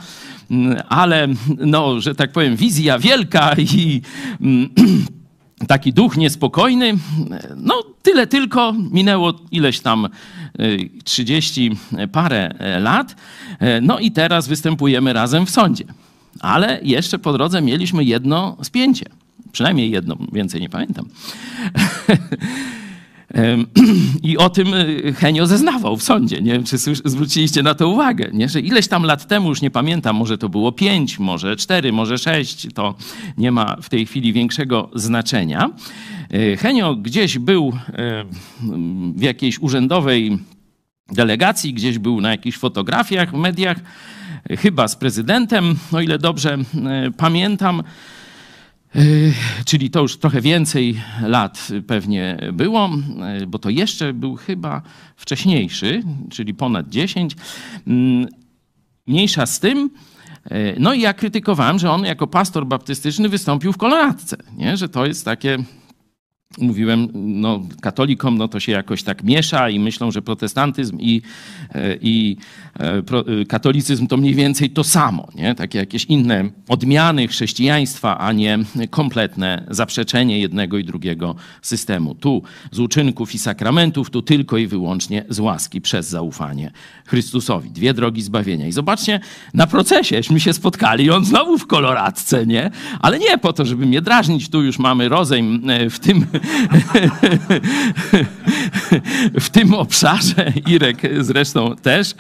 [0.89, 4.02] ale no, że tak powiem, wizja wielka i
[5.67, 6.98] taki duch niespokojny.
[7.56, 10.08] No tyle tylko, minęło ileś tam
[11.04, 11.72] 30
[12.04, 13.15] y, parę e, lat.
[13.60, 15.84] E, no i teraz występujemy razem w sądzie.
[16.39, 19.06] Ale jeszcze po drodze mieliśmy jedno spięcie.
[19.52, 21.06] Przynajmniej jedno, więcej nie pamiętam.
[24.23, 26.41] I o tym y, Henio zeznawał w sądzie.
[26.41, 28.49] Nie wiem, czy zwróciliście na to uwagę, nie?
[28.49, 32.17] że ileś tam lat temu, już nie pamiętam, może to było pięć, może cztery, może
[32.17, 32.95] sześć, to
[33.37, 35.69] nie ma w tej chwili większego znaczenia.
[36.29, 38.25] E, Henio gdzieś był e,
[39.15, 40.37] w jakiejś urzędowej
[41.11, 43.77] delegacji, gdzieś był na jakichś fotografiach w mediach,
[44.49, 46.57] e, chyba z prezydentem, o ile dobrze
[47.17, 47.83] pamiętam.
[49.65, 52.89] Czyli to już trochę więcej lat pewnie było,
[53.47, 54.82] bo to jeszcze był chyba
[55.15, 57.36] wcześniejszy, czyli ponad 10.
[57.88, 58.28] Mm,
[59.08, 59.89] mniejsza z tym,
[60.45, 64.78] E, no i ja krytykowałem, że on jako pastor baptystyczny wystąpił w koloradce, nie?
[64.78, 65.58] że to jest takie
[66.58, 71.21] mówiłem, no, katolikom no, to się jakoś tak miesza i myślą, że protestantyzm i,
[72.02, 72.38] i
[73.47, 75.55] katolicyzm to mniej więcej to samo, nie?
[75.55, 82.15] takie jakieś inne odmiany chrześcijaństwa, a nie kompletne zaprzeczenie jednego i drugiego systemu.
[82.15, 86.71] Tu z uczynków i sakramentów, tu tylko i wyłącznie z łaski przez zaufanie
[87.05, 87.71] Chrystusowi.
[87.71, 88.67] Dwie drogi zbawienia.
[88.67, 89.19] I zobaczcie,
[89.53, 92.71] na proceseśmy się spotkali, on znowu w koloradce, nie?
[92.99, 96.25] Ale nie po to, żeby mnie drażnić, tu już mamy rozejm w tym
[99.39, 102.15] w tym obszarze, Irek zresztą też,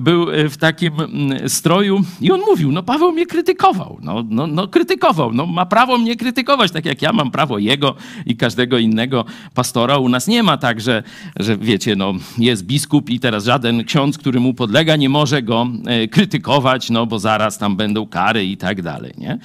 [0.00, 4.68] był w takim mm, stroju i on mówił, no Paweł mnie krytykował, no, no, no
[4.68, 7.94] krytykował, no ma prawo mnie krytykować, tak jak ja mam prawo jego
[8.26, 9.24] i każdego innego
[9.54, 9.98] pastora.
[9.98, 11.02] U nas nie ma tak, że,
[11.36, 15.66] że wiecie, no jest biskup i teraz żaden ksiądz, który mu podlega, nie może go
[15.86, 19.38] e, krytykować, no bo zaraz tam będą kary i tak dalej, nie?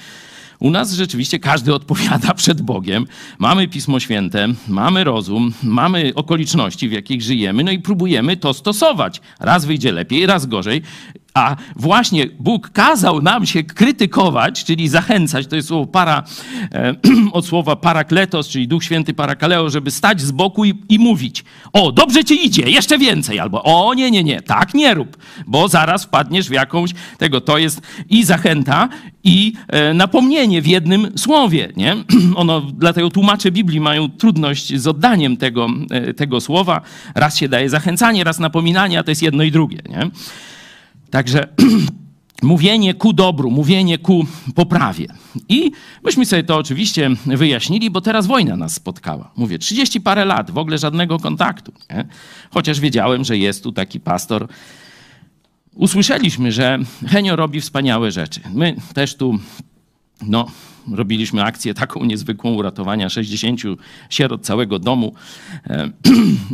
[0.58, 3.06] U nas rzeczywiście każdy odpowiada przed Bogiem.
[3.38, 9.20] Mamy Pismo Święte, mamy rozum, mamy okoliczności, w jakich żyjemy, no i próbujemy to stosować.
[9.40, 10.82] Raz wyjdzie lepiej, raz gorzej.
[11.36, 16.22] A właśnie Bóg kazał nam się krytykować, czyli zachęcać, to jest słowo para,
[16.72, 16.94] e,
[17.32, 21.92] od słowa parakletos, czyli Duch Święty parakaleo, żeby stać z boku i, i, mówić, o,
[21.92, 25.16] dobrze ci idzie, jeszcze więcej, albo o, nie, nie, nie, tak nie rób,
[25.46, 27.40] bo zaraz wpadniesz w jakąś tego.
[27.40, 28.88] To jest i zachęta,
[29.24, 31.96] i e, napomnienie w jednym słowie, nie?
[32.36, 36.80] Ono, dlatego tłumacze Biblii mają trudność z oddaniem tego, e, tego słowa.
[37.14, 40.10] Raz się daje zachęcanie, raz napominanie, a to jest jedno i drugie, nie?
[41.16, 41.48] Także
[42.42, 45.06] mówienie ku dobru, mówienie ku poprawie.
[45.48, 45.70] I
[46.04, 49.30] myśmy sobie to oczywiście wyjaśnili, bo teraz wojna nas spotkała.
[49.36, 51.72] Mówię, 30 parę lat, w ogóle żadnego kontaktu.
[51.90, 52.06] Nie?
[52.50, 54.48] Chociaż wiedziałem, że jest tu taki pastor.
[55.74, 58.40] Usłyszeliśmy, że Henio robi wspaniałe rzeczy.
[58.54, 59.38] My też tu,
[60.22, 60.46] no,
[60.92, 63.60] robiliśmy akcję taką niezwykłą uratowania 60
[64.10, 65.14] sierot całego domu.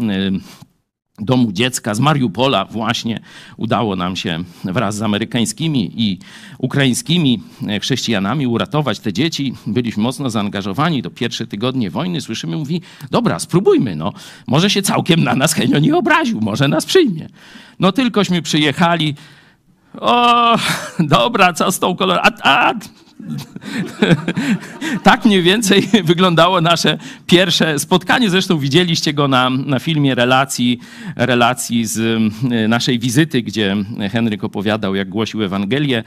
[1.20, 3.20] E, domu dziecka z Mariupola właśnie
[3.56, 6.18] udało nam się wraz z amerykańskimi i
[6.58, 7.42] ukraińskimi
[7.80, 9.54] chrześcijanami uratować te dzieci.
[9.66, 12.20] Byliśmy mocno zaangażowani do pierwsze tygodnie wojny.
[12.20, 14.12] Słyszymy, mówi, dobra, spróbujmy, no.
[14.46, 17.28] Może się całkiem na nas Henio nie obraził, może nas przyjmie.
[17.78, 19.14] No tylkośmy przyjechali,
[20.00, 20.56] o,
[20.98, 22.20] dobra, co z tą kolorą?
[22.22, 22.74] A, a,
[25.02, 28.30] tak mniej więcej wyglądało nasze pierwsze spotkanie.
[28.30, 30.80] Zresztą widzieliście go na, na filmie relacji,
[31.16, 33.76] relacji z y, naszej wizyty, gdzie
[34.12, 36.04] Henryk opowiadał, jak głosił Ewangelię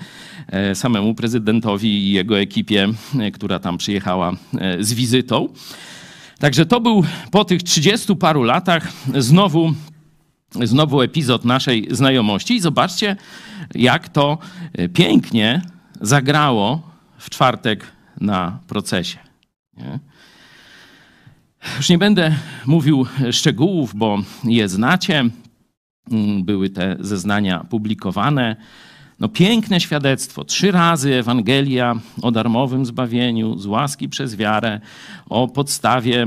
[0.48, 2.88] e, samemu prezydentowi i jego ekipie,
[3.20, 5.50] e, która tam przyjechała e, z wizytą.
[6.40, 8.88] Także to był po tych 30 paru latach
[9.18, 9.74] znowu,
[10.64, 12.56] znowu epizod naszej znajomości.
[12.56, 13.16] I zobaczcie,
[13.76, 14.38] jak to
[14.94, 15.62] pięknie
[16.02, 16.95] zagrało
[17.26, 19.18] w czwartek na procesie.
[19.78, 20.00] Nie?
[21.78, 25.24] Już nie będę mówił szczegółów, bo je znacie.
[26.12, 28.56] Mm, były te zeznania publikowane.
[29.20, 30.44] No piękne świadectwo.
[30.44, 34.80] Trzy razy Ewangelia o darmowym zbawieniu, z łaski przez wiarę,
[35.30, 36.26] o podstawie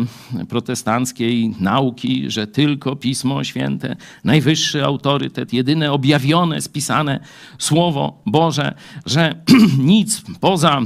[0.49, 7.21] protestanckiej nauki, że tylko Pismo Święte, najwyższy autorytet, jedyne objawione, spisane
[7.59, 8.75] Słowo Boże,
[9.07, 9.35] że
[9.79, 10.81] nic poza,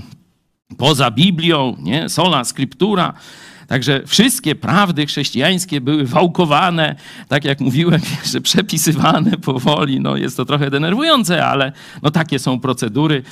[0.78, 2.08] poza Biblią, nie?
[2.08, 3.14] sola scriptura,
[3.66, 6.96] Także wszystkie prawdy chrześcijańskie były wałkowane,
[7.28, 8.00] tak jak mówiłem,
[8.32, 10.00] że przepisywane powoli.
[10.00, 13.22] No jest to trochę denerwujące, ale no takie są procedury.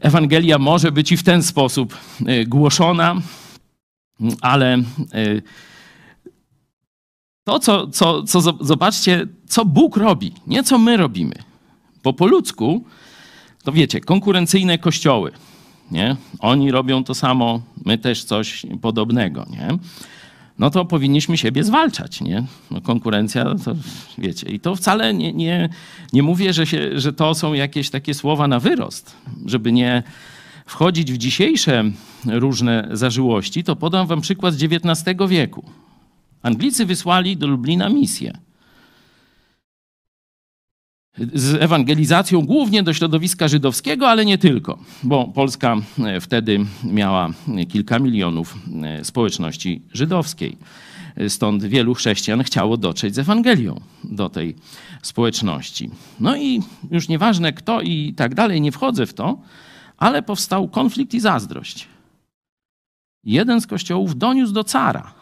[0.00, 1.96] Ewangelia może być i w ten sposób
[2.26, 3.14] e, głoszona,
[4.40, 4.82] ale e,
[7.44, 11.34] to, co, co, co zobaczcie, co Bóg robi, nie co my robimy.
[12.04, 12.84] Bo po ludzku,
[13.64, 15.32] to wiecie, konkurencyjne kościoły,
[15.90, 16.16] nie?
[16.38, 19.68] Oni robią to samo, my też coś podobnego, nie?
[20.58, 22.44] No to powinniśmy siebie zwalczać, nie?
[22.70, 23.74] No konkurencja, to
[24.18, 24.48] wiecie.
[24.48, 25.68] I to wcale nie, nie,
[26.12, 29.16] nie mówię, że, się, że to są jakieś takie słowa na wyrost,
[29.46, 30.02] żeby nie
[30.66, 31.84] wchodzić w dzisiejsze
[32.26, 35.64] różne zażyłości, to podam wam przykład z XIX wieku.
[36.42, 38.38] Anglicy wysłali do Lublina misję
[41.34, 47.30] z ewangelizacją głównie do środowiska żydowskiego, ale nie tylko, bo Polska e, wtedy miała
[47.68, 50.56] kilka milionów e, społeczności żydowskiej.
[51.28, 54.54] Stąd wielu chrześcijan chciało dotrzeć z Ewangelią do tej
[55.02, 55.90] społeczności.
[56.20, 59.38] No i już nieważne kto i tak dalej, nie wchodzę w to,
[59.96, 61.88] ale powstał konflikt i zazdrość.
[63.24, 65.14] Jeden z kościołów doniósł do cara,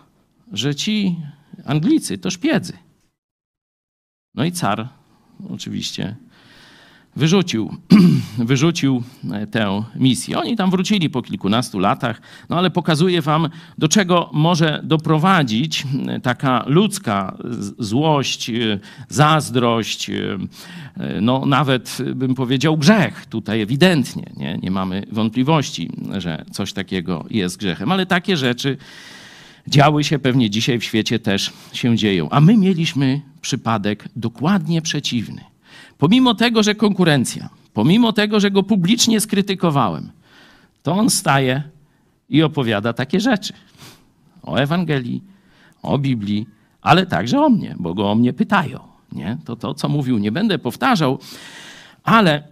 [0.53, 1.17] że ci
[1.65, 2.73] Anglicy to szpiedzy.
[4.35, 4.89] No i car
[5.51, 6.17] oczywiście
[7.17, 7.75] wyrzucił,
[8.39, 10.39] wyrzucił e, tę misję.
[10.39, 16.21] Oni tam wrócili po kilkunastu latach, no ale pokazuje wam, do czego może doprowadzić e,
[16.21, 17.37] taka ludzka
[17.79, 18.55] złość, e,
[19.09, 20.11] zazdrość,
[21.21, 23.27] no nawet bym powiedział grzech.
[23.27, 28.77] Tutaj ewidentnie nie, nie mamy wątpliwości, że coś takiego jest grzechem, ale takie rzeczy
[29.69, 32.31] działy się pewnie dzisiaj w świecie też się dzieją.
[32.31, 35.45] A my mieliśmy przypadek dokładnie przeciwny.
[35.99, 40.11] Pomimo tego, że konkurencja, pomimo tego, że go publicznie skrytykowałem,
[40.83, 41.63] to on staje
[42.29, 43.53] i opowiada takie rzeczy
[44.43, 45.23] o Ewangelii,
[45.83, 46.47] o Biblii,
[46.83, 48.81] ale także o mnie, bo go o mnie pytają.
[49.13, 49.39] Nie?
[49.45, 51.19] To to, co mówił, nie będę powtarzał,
[52.05, 52.43] ale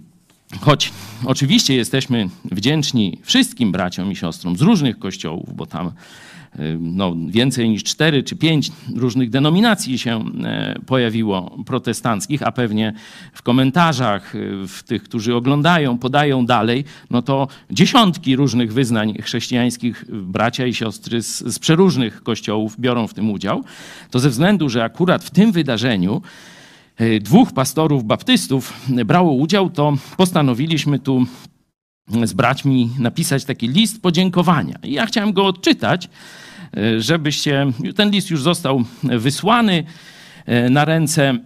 [0.64, 0.92] choć
[1.24, 5.90] oczywiście jesteśmy wdzięczni wszystkim braciom i siostrom z różnych kościołów, bo tam
[6.80, 12.92] no, więcej niż cztery czy pięć różnych denominacji się e, pojawiło protestanckich, a pewnie
[13.32, 14.38] w komentarzach, e,
[14.68, 21.22] w tych, którzy oglądają, podają dalej, no to dziesiątki różnych wyznań chrześcijańskich bracia i siostry
[21.22, 23.64] z, z przeróżnych kościołów biorą w tym udział,
[24.10, 26.22] to ze względu, że akurat w tym wydarzeniu
[26.96, 31.26] e, dwóch pastorów baptystów brało udział, to postanowiliśmy tu
[32.08, 34.78] z braćmi napisać taki list podziękowania.
[34.82, 36.08] I ja chciałem go odczytać,
[36.76, 37.66] e, żebyście.
[37.96, 39.84] Ten list już został wysłany
[40.46, 41.38] e, na ręce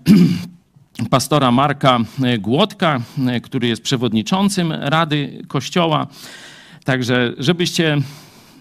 [1.10, 1.98] pastora Marka
[2.38, 6.06] Głodka, e, który jest przewodniczącym Rady Kościoła.
[6.84, 7.98] Także, żebyście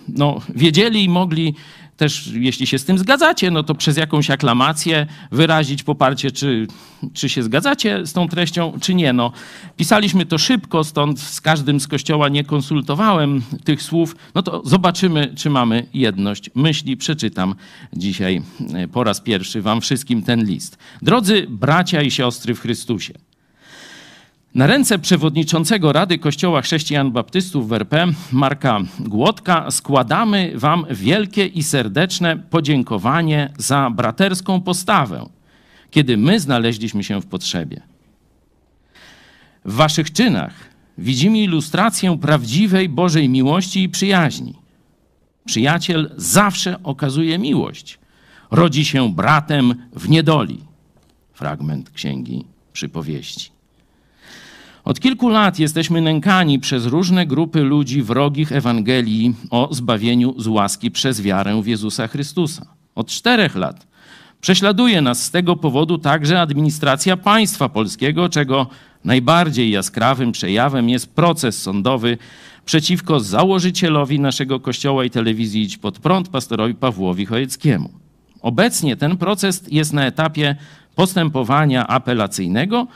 [0.07, 1.55] no, wiedzieli i mogli
[1.97, 6.67] też jeśli się z tym zgadzacie, no to przez jakąś aklamację wyrazić poparcie, czy,
[7.13, 9.13] czy się zgadzacie z tą treścią, czy nie.
[9.13, 9.31] No,
[9.77, 14.15] pisaliśmy to szybko, stąd z każdym z kościoła nie konsultowałem tych słów.
[14.35, 16.97] No to zobaczymy, czy mamy jedność myśli.
[16.97, 17.55] Przeczytam
[17.93, 18.41] dzisiaj
[18.73, 20.77] e, po raz pierwszy wam wszystkim ten list.
[21.01, 23.13] Drodzy bracia i siostry w Chrystusie.
[24.55, 31.63] Na ręce przewodniczącego Rady Kościoła Chrześcijan Baptystów w RP, Marka Głodka, składamy Wam wielkie i
[31.63, 35.25] serdeczne podziękowanie za braterską postawę,
[35.91, 37.81] kiedy my znaleźliśmy się w potrzebie.
[39.65, 40.53] W Waszych czynach
[40.97, 44.55] widzimy ilustrację prawdziwej Bożej miłości i przyjaźni.
[45.45, 47.99] Przyjaciel zawsze okazuje miłość,
[48.51, 50.63] rodzi się bratem w niedoli.
[51.33, 53.54] Fragment księgi przypowieści.
[54.85, 60.91] Od kilku lat jesteśmy nękani przez różne grupy ludzi wrogich Ewangelii o zbawieniu z łaski
[60.91, 62.65] przez wiarę w Jezusa Chrystusa.
[62.95, 63.87] Od czterech lat
[64.41, 68.67] prześladuje nas z tego powodu także administracja państwa polskiego, czego
[69.03, 72.17] najbardziej jaskrawym przejawem jest proces sądowy
[72.65, 77.89] przeciwko założycielowi naszego kościoła i telewizji Idź Pod Prąd, pastorowi Pawłowi Chojeckiemu.
[78.41, 80.55] Obecnie ten proces jest na etapie
[80.95, 82.87] postępowania apelacyjnego,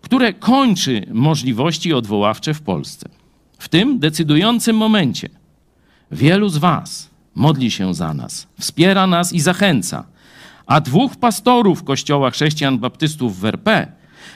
[0.00, 3.08] które kończy możliwości odwoławcze w Polsce.
[3.58, 5.28] W tym decydującym momencie
[6.12, 10.04] wielu z Was modli się za nas, wspiera nas i zachęca,
[10.66, 13.92] a dwóch pastorów Kościoła Chrześcijan Baptystów w RP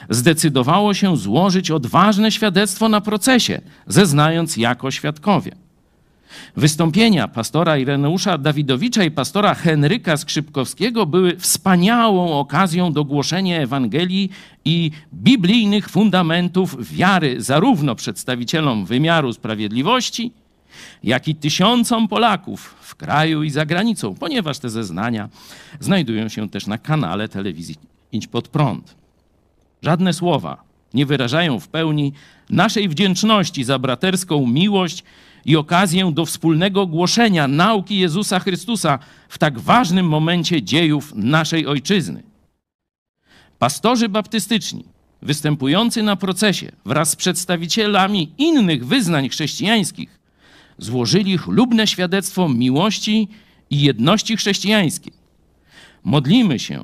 [0.09, 5.64] zdecydowało się złożyć odważne świadectwo na procesie, zeznając jako świadkowie.
[6.57, 14.29] Wystąpienia pastora Ireneusza Dawidowicza i pastora Henryka Skrzypkowskiego były wspaniałą okazją do głoszenia Ewangelii
[14.65, 20.31] i biblijnych fundamentów wiary zarówno przedstawicielom wymiaru sprawiedliwości,
[21.03, 25.29] jak i tysiącom Polaków w kraju i za granicą, ponieważ te zeznania
[25.79, 27.75] znajdują się też na kanale telewizji
[28.11, 28.95] Idź Pod Prąd.
[29.81, 30.63] Żadne słowa
[30.93, 32.13] nie wyrażają w pełni
[32.49, 35.03] naszej wdzięczności za braterską miłość
[35.45, 42.23] i okazję do wspólnego głoszenia nauki Jezusa Chrystusa w tak ważnym momencie dziejów naszej ojczyzny.
[43.59, 44.85] Pastorzy baptystyczni,
[45.21, 50.19] występujący na procesie wraz z przedstawicielami innych wyznań chrześcijańskich,
[50.77, 53.27] złożyli chlubne świadectwo miłości
[53.69, 55.13] i jedności chrześcijańskiej.
[56.03, 56.83] Modlimy się,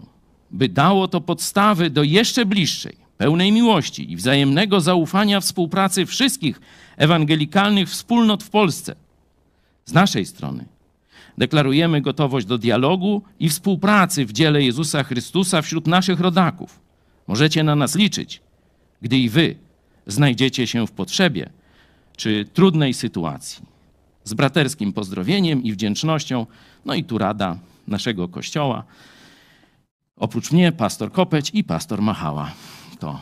[0.51, 6.61] by dało to podstawy do jeszcze bliższej, pełnej miłości i wzajemnego zaufania współpracy wszystkich
[6.97, 8.95] ewangelikalnych wspólnot w Polsce.
[9.85, 10.65] Z naszej strony
[11.37, 16.79] deklarujemy gotowość do dialogu i współpracy w dziele Jezusa Chrystusa wśród naszych rodaków.
[17.27, 18.41] Możecie na nas liczyć,
[19.01, 19.55] gdy i wy
[20.07, 21.49] znajdziecie się w potrzebie
[22.17, 23.65] czy trudnej sytuacji.
[24.23, 26.45] Z braterskim pozdrowieniem i wdzięcznością,
[26.85, 27.57] no i tu rada
[27.87, 28.83] naszego kościoła.
[30.15, 32.51] Oprócz mnie pastor Kopeć i pastor Machała
[33.01, 33.19] to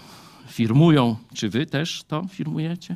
[0.47, 1.15] firmują.
[1.34, 2.95] Czy wy też to firmujecie?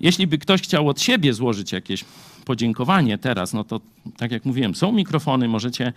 [0.00, 2.04] Jeśli by ktoś chciał od siebie złożyć jakieś
[2.44, 3.80] podziękowanie teraz, no to
[4.16, 5.92] tak jak mówiłem, są mikrofony, możecie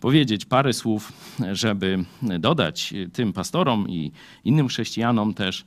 [0.00, 1.12] powiedzieć parę słów,
[1.52, 2.04] żeby
[2.38, 4.12] dodać tym pastorom i
[4.44, 5.64] innym chrześcijanom też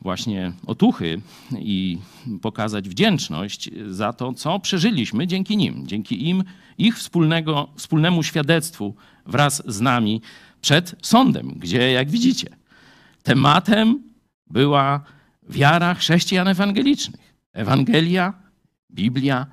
[0.00, 1.20] właśnie otuchy
[1.58, 1.98] i
[2.42, 6.44] pokazać wdzięczność za to, co przeżyliśmy dzięki nim, dzięki im,
[6.78, 8.94] ich wspólnego, wspólnemu świadectwu
[9.26, 10.22] wraz z nami
[10.60, 12.48] przed sądem, gdzie, jak widzicie,
[13.22, 14.02] tematem
[14.50, 15.00] była
[15.48, 17.34] wiara chrześcijan ewangelicznych.
[17.52, 18.34] Ewangelia,
[18.90, 19.46] Biblia,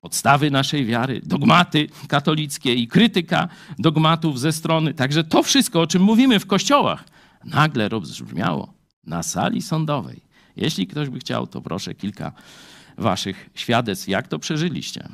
[0.00, 3.48] podstawy naszej wiary, dogmaty katolickie i krytyka
[3.78, 4.94] dogmatów ze strony.
[4.94, 7.04] Także to wszystko, o czym mówimy w kościołach,
[7.44, 10.20] nagle rozbrzmiało na sali sądowej.
[10.56, 12.32] Jeśli ktoś by chciał, to proszę kilka
[12.98, 15.08] waszych świadectw, jak to przeżyliście.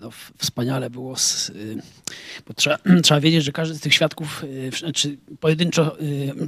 [0.00, 1.52] No, wspaniale było, z,
[2.46, 4.44] bo trzeba, trzeba wiedzieć, że każdy z tych świadków
[4.78, 5.96] znaczy pojedynczo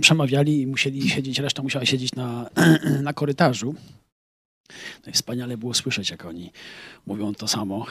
[0.00, 2.50] przemawiali i musieli siedzieć, reszta musiała siedzieć na,
[3.02, 3.74] na korytarzu.
[5.06, 6.52] No i wspaniale było słyszeć, jak oni
[7.06, 7.86] mówią to samo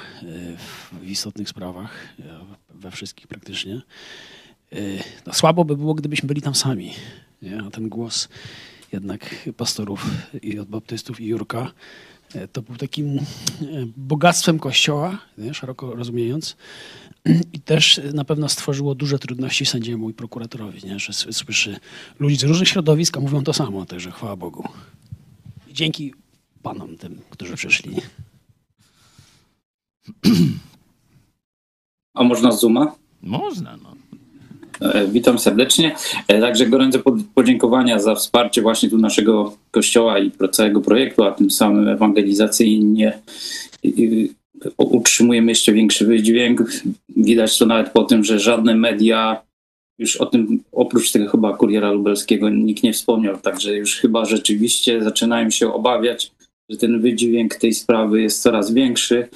[1.01, 2.15] w istotnych sprawach,
[2.69, 3.81] we wszystkich praktycznie.
[5.25, 6.93] No, słabo by było, gdybyśmy byli tam sami.
[7.41, 7.61] Nie?
[7.67, 8.29] A ten głos
[8.91, 10.05] jednak pastorów
[10.41, 11.71] i od baptystów i Jurka
[12.51, 13.19] to był takim
[13.97, 15.53] bogactwem kościoła, nie?
[15.53, 16.57] szeroko rozumiejąc.
[17.53, 20.99] I też na pewno stworzyło duże trudności sędziemu i prokuratorowi, nie?
[20.99, 21.79] że słyszy
[22.19, 24.67] ludzi z różnych środowisk, a mówią to samo, także chwała Bogu.
[25.67, 26.13] I dzięki
[26.63, 27.95] panom tym, którzy przyszli.
[32.13, 32.95] A można z Zooma?
[33.21, 33.95] Można, no.
[35.11, 35.95] Witam serdecznie.
[36.27, 36.99] Także gorące
[37.35, 43.19] podziękowania za wsparcie właśnie tu naszego kościoła i całego projektu, a tym samym ewangelizacyjnie
[44.77, 46.63] utrzymujemy jeszcze większy wydźwięk.
[47.17, 49.41] Widać to nawet po tym, że żadne media
[49.97, 53.37] już o tym, oprócz tego chyba Kuriera Lubelskiego, nikt nie wspomniał.
[53.37, 56.31] Także już chyba rzeczywiście zaczynają się obawiać,
[56.69, 59.27] że ten wydźwięk tej sprawy jest coraz większy.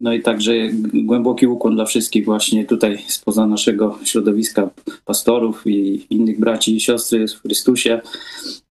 [0.00, 0.52] No i także
[0.94, 4.70] głęboki ukłon dla wszystkich właśnie tutaj spoza naszego środowiska
[5.04, 8.00] pastorów i innych braci i siostry w Chrystusie,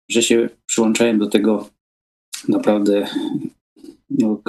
[0.08, 1.68] że się przyłączają do tego
[2.48, 3.06] naprawdę
[4.10, 4.40] no,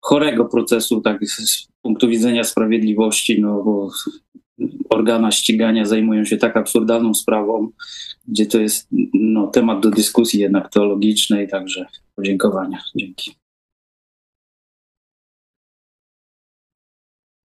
[0.00, 3.90] chorego procesu, tak z punktu widzenia sprawiedliwości, no bo
[4.88, 7.70] organa ścigania zajmują się tak absurdalną sprawą,
[8.28, 11.86] gdzie to jest no, temat do dyskusji jednak teologicznej, także
[12.16, 12.78] podziękowania.
[12.96, 13.34] Dzięki.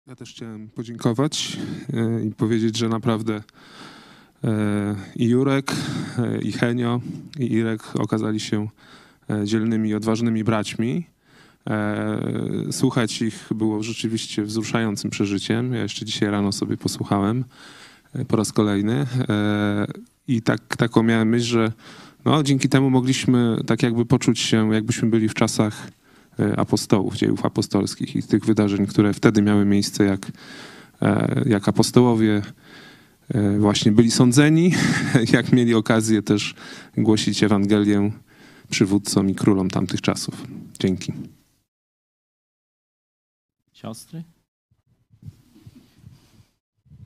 [0.07, 1.57] Ja też chciałem podziękować
[2.27, 3.43] i powiedzieć, że naprawdę
[5.17, 5.73] i Jurek,
[6.43, 7.01] i Henio,
[7.39, 8.69] i Irek okazali się
[9.45, 11.05] dzielnymi odważnymi braćmi.
[12.71, 15.73] Słuchać ich było rzeczywiście wzruszającym przeżyciem.
[15.73, 17.45] Ja jeszcze dzisiaj rano sobie posłuchałem
[18.29, 19.07] po raz kolejny
[20.29, 21.73] i tak, taką miałem myśl, że
[22.25, 25.91] no, dzięki temu mogliśmy tak jakby poczuć się, jakbyśmy byli w czasach
[26.57, 30.33] apostołów, dziejów apostolskich i tych wydarzeń, które wtedy miały miejsce, jak,
[31.47, 32.43] jak apostołowie
[33.59, 34.73] właśnie byli sądzeni,
[35.33, 36.55] jak mieli okazję też
[36.97, 38.11] głosić Ewangelię
[38.71, 40.47] przywódcom i królom tamtych czasów.
[40.79, 41.13] Dzięki.
[43.83, 44.23] Siostry?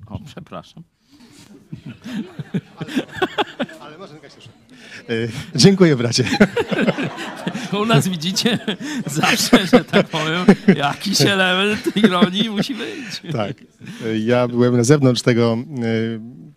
[0.06, 0.82] O, przepraszam.
[3.80, 4.14] Ale może
[5.56, 6.24] Dziękuję, bracie.
[7.80, 8.58] U nas widzicie
[9.06, 10.44] zawsze, że tak powiem,
[10.76, 13.32] jakiś element ironii musi być.
[13.32, 13.56] Tak.
[14.24, 15.58] Ja byłem na zewnątrz tego,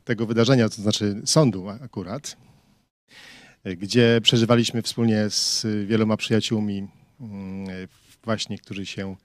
[0.03, 2.37] tego wydarzenia, to znaczy sądu akurat,
[3.77, 6.87] gdzie przeżywaliśmy wspólnie z wieloma przyjaciółmi
[8.23, 9.15] właśnie, którzy się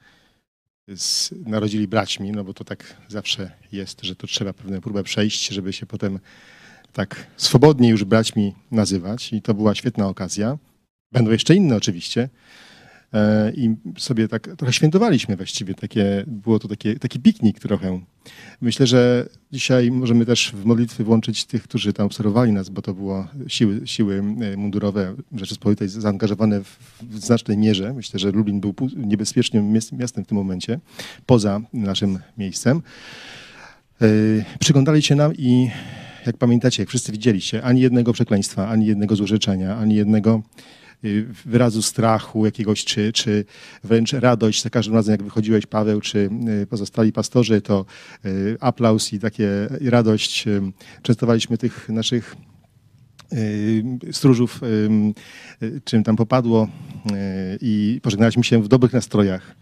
[0.97, 5.49] z, narodzili braćmi, no bo to tak zawsze jest, że to trzeba pewną próbę przejść,
[5.49, 6.18] żeby się potem
[6.93, 10.59] tak swobodnie już braćmi nazywać i to była świetna okazja.
[11.12, 12.28] Będą jeszcze inne oczywiście.
[13.54, 18.00] I sobie tak trochę świętowaliśmy właściwie, takie, było to takie, taki piknik trochę.
[18.61, 22.94] Myślę, że dzisiaj możemy też w modlitwy włączyć tych, którzy tam obserwowali nas, bo to
[22.94, 24.22] było siły, siły
[24.56, 27.92] mundurowe Rzeczypospolitej zaangażowane w, w znacznej mierze.
[27.92, 30.80] Myślę, że Lublin był niebezpiecznym miastem w tym momencie,
[31.26, 32.82] poza naszym miejscem.
[34.61, 35.70] Przyglądali się nam i
[36.26, 40.42] jak pamiętacie, jak wszyscy widzieliście, ani jednego przekleństwa, ani jednego złorzeczenia, ani jednego
[41.44, 43.44] wyrazu strachu jakiegoś, czy, czy
[43.84, 46.30] wręcz radość za każdym razem, jak wychodziłeś, Paweł, czy
[46.70, 47.84] pozostali pastorzy, to
[48.61, 49.48] aplauz i takie
[49.80, 50.44] radość.
[51.03, 52.36] Częstowaliśmy tych naszych
[54.12, 54.61] stróżów,
[55.84, 56.68] czym tam popadło
[57.61, 59.57] i pożegnaliśmy się w dobrych nastrojach.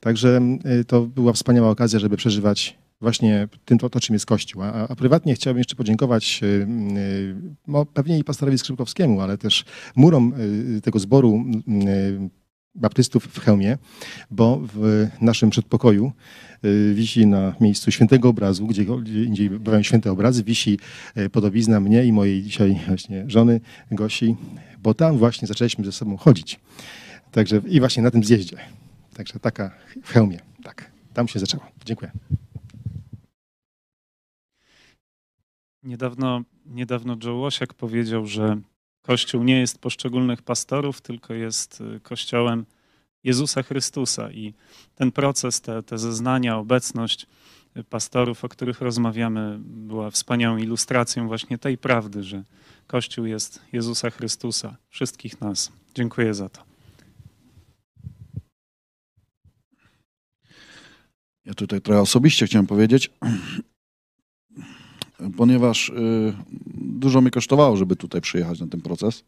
[0.00, 0.40] Także
[0.86, 4.62] to była wspaniała okazja, żeby przeżywać właśnie tym, to, to czym jest Kościół.
[4.62, 6.40] A, a prywatnie chciałbym jeszcze podziękować
[7.66, 9.64] no, pewnie i pastorowi Skrzypkowskiemu, ale też
[9.96, 10.32] murom
[10.76, 11.44] y, tego zboru
[12.74, 13.78] baptystów w Chełmie,
[14.30, 16.12] bo w naszym przedpokoju
[16.94, 18.82] wisi na miejscu świętego obrazu, gdzie,
[19.24, 20.78] indziej bywają święte obrazy, wisi
[21.32, 24.36] podobizna mnie i mojej dzisiaj właśnie żony Gosi,
[24.82, 26.60] bo tam właśnie zaczęliśmy ze sobą chodzić.
[27.32, 28.56] Także i właśnie na tym zjeździe.
[29.14, 29.70] Także taka
[30.02, 30.90] w Chełmie, tak.
[31.14, 31.62] Tam się zaczęło.
[31.84, 32.10] Dziękuję.
[35.86, 38.60] Niedawno, niedawno Joe Łosiak powiedział, że
[39.02, 42.66] Kościół nie jest poszczególnych pastorów, tylko jest y, Kościołem
[43.24, 44.30] Jezusa Chrystusa.
[44.30, 44.54] I
[44.94, 47.26] ten proces, te, te zeznania, obecność
[47.76, 52.44] y, pastorów, o których rozmawiamy, była wspaniałą ilustracją właśnie tej prawdy, że
[52.86, 55.72] Kościół jest Jezusa Chrystusa, wszystkich nas.
[55.94, 56.62] Dziękuję za to.
[61.44, 63.10] Ja tutaj trochę osobiście chciałem powiedzieć,
[65.36, 66.32] ponieważ y,
[66.74, 69.24] dużo mnie kosztowało, żeby tutaj przyjechać na ten proces.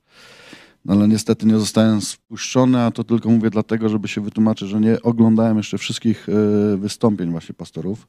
[0.84, 4.80] No ale niestety nie zostałem spuszczony, a to tylko mówię dlatego, żeby się wytłumaczyć, że
[4.80, 8.08] nie oglądałem jeszcze wszystkich y, wystąpień właśnie pastorów.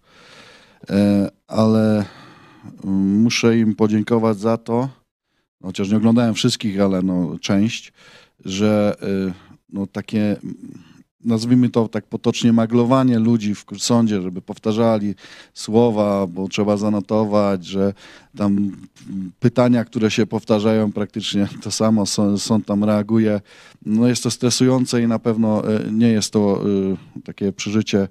[0.89, 2.05] E, Ale
[2.83, 4.89] mm, muszę im podziękować za to,
[5.63, 7.93] chociaż nie oglądałem wszystkich, ale no część,
[8.45, 8.95] że
[9.29, 9.33] y,
[9.69, 10.37] no takie
[11.23, 15.15] nazwijmy to tak potocznie, maglowanie ludzi w sądzie, żeby powtarzali
[15.53, 17.93] słowa, bo trzeba zanotować, że
[18.37, 18.71] tam
[19.39, 22.05] pytania, które się powtarzają praktycznie to samo,
[22.37, 23.41] sąd, tam reaguje.
[23.85, 26.61] No jest to stresujące i na pewno e, nie jest to
[27.13, 28.07] e, takie przeżycie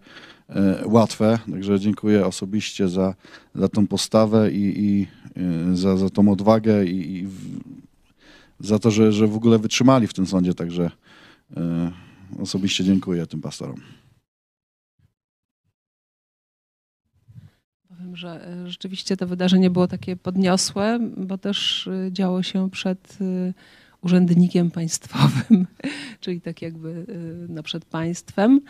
[0.48, 3.14] e, łatwe, także dziękuję osobiście za,
[3.54, 5.08] za tą postawę i, i
[5.74, 7.60] za, za tą odwagę i, i w,
[8.60, 10.90] za to, że, że w ogóle wytrzymali w tym sądzie, także
[12.38, 13.80] osobiście dziękuję tym pastorom.
[17.98, 23.18] Powiem, że e, rzeczywiście to wydarzenie było takie podniosłe, bo też e, działo się przed
[23.20, 23.52] e,
[24.00, 25.66] urzędnikiem państwowym,
[26.20, 27.06] czyli tak jakby
[27.48, 28.60] no, przed państwem.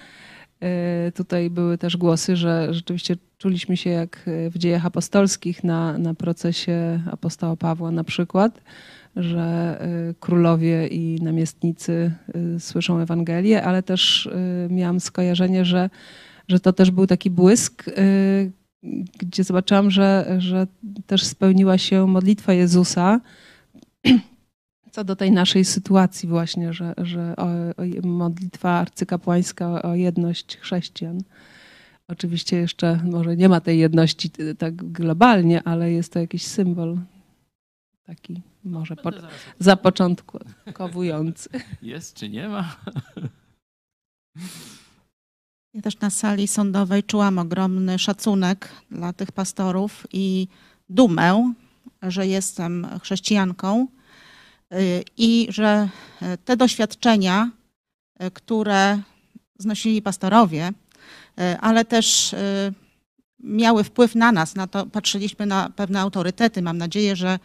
[1.15, 7.03] Tutaj były też głosy, że rzeczywiście czuliśmy się jak w dziejach apostolskich na, na procesie
[7.11, 8.61] apostoła Pawła na przykład
[9.19, 9.79] że
[10.11, 12.13] y, królowie i namiestnicy
[12.57, 15.91] y, słyszą Ewangelię, ale też y, miałam skojarzenie, że,
[16.49, 17.85] że to też był taki błysk,
[19.19, 20.67] gdzie zobaczyłam, że, że
[21.07, 23.21] też spełniła się modlitwa Jezusa
[24.93, 27.47] co do tej naszej sytuacji właśnie, że, że o,
[27.83, 31.21] o modlitwa arcykapłańska o jedność chrześcijan.
[32.09, 36.99] Oczywiście jeszcze może nie ma tej jedności tak globalnie, ale jest to jakiś symbol
[38.05, 39.11] taki może po,
[39.59, 41.49] zapoczątkowujący.
[41.83, 42.77] Jest czy nie ma?
[45.75, 50.49] Ja też na sali sądowej czułam ogromny szacunek dla tych pastorów i
[50.89, 51.53] dumę,
[52.03, 53.87] że jestem chrześcijanką
[54.75, 55.89] y, i że
[56.23, 57.51] y, te doświadczenia,
[58.23, 58.99] y, które
[59.59, 60.73] znosili pastorowie,
[61.61, 62.35] ale też
[63.41, 66.63] miały wpływ na nas, na to patrzyliśmy na pewne autorytety.
[66.63, 67.39] Mam nadzieję, że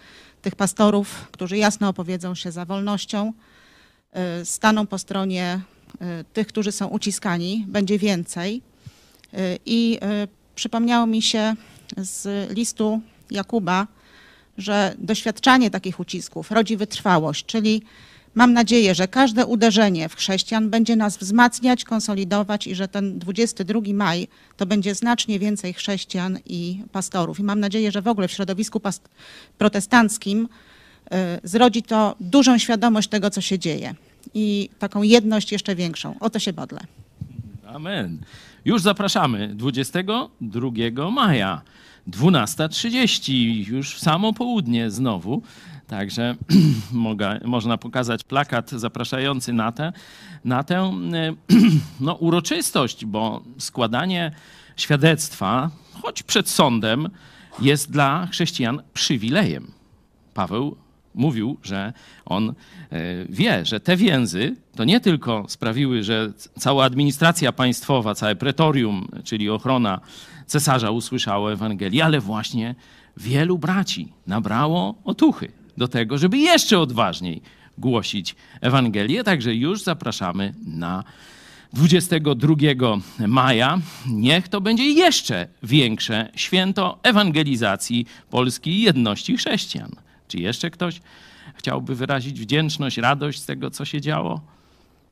[0.43, 3.33] tych pastorów, którzy jasno opowiedzą się za wolnością,
[4.41, 5.61] y, staną po stronie
[5.93, 8.61] y, tych, którzy są uciskani, będzie więcej.
[9.33, 9.99] Y, I
[10.55, 11.55] przypomniało mi się
[11.97, 13.87] z listu Jakuba,
[14.57, 17.81] że doświadczanie takich ucisków rodzi wytrwałość, czyli
[18.35, 23.79] Mam nadzieję, że każde uderzenie w chrześcijan będzie nas wzmacniać, konsolidować i że ten 22
[23.93, 24.27] maj
[24.57, 27.39] to będzie znacznie więcej chrześcijan i pastorów.
[27.39, 28.81] I mam nadzieję, że w ogóle w środowisku
[29.57, 30.47] protestanckim
[31.05, 33.95] y, zrodzi to dużą świadomość tego, co się dzieje
[34.33, 36.15] i taką jedność jeszcze większą.
[36.19, 36.79] O to się modlę.
[37.67, 38.17] Amen.
[38.65, 41.61] Już zapraszamy 22 maja.
[42.09, 45.41] 12.30, już w samo południe znowu.
[45.93, 46.35] Także
[46.91, 49.93] mogę, można pokazać plakat zapraszający na tę,
[50.45, 50.91] na tę
[51.99, 54.31] no, uroczystość, bo składanie
[54.77, 55.69] świadectwa,
[56.01, 57.09] choć przed sądem,
[57.61, 59.71] jest dla chrześcijan przywilejem.
[60.33, 60.75] Paweł
[61.15, 61.93] mówił, że
[62.25, 62.53] on e,
[63.29, 69.49] wie, że te więzy to nie tylko sprawiły, że cała administracja państwowa, całe pretorium, czyli
[69.49, 69.99] ochrona
[70.45, 72.75] cesarza usłyszało Ewangelię, ale właśnie
[73.17, 77.41] wielu braci nabrało otuchy do tego, żeby jeszcze odważniej
[77.77, 79.23] głosić Ewangelię.
[79.23, 81.03] Także już zapraszamy na
[81.73, 82.55] 22
[83.27, 83.79] maja.
[84.07, 89.91] Niech to będzie jeszcze większe święto ewangelizacji Polski i jedności chrześcijan.
[90.27, 91.01] Czy jeszcze ktoś
[91.55, 94.41] chciałby wyrazić wdzięczność, radość z tego, co się działo?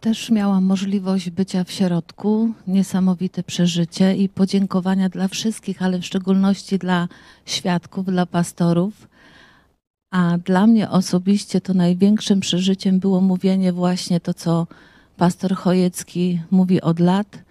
[0.02, 6.80] Też miałam możliwość bycia w środku, niesamowite przeżycie i podziękowania dla wszystkich, ale w szczególności
[6.80, 7.08] dla
[7.46, 9.11] świadków, dla pastorów.
[10.12, 14.68] A dla mnie osobiście to największym przeżyciem było mówienie właśnie to, co
[15.18, 17.44] pastor Chojecki mówi od lat,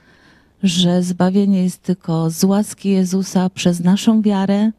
[0.63, 4.71] że zbawienie jest tylko z łaski Jezusa przez naszą wiarę.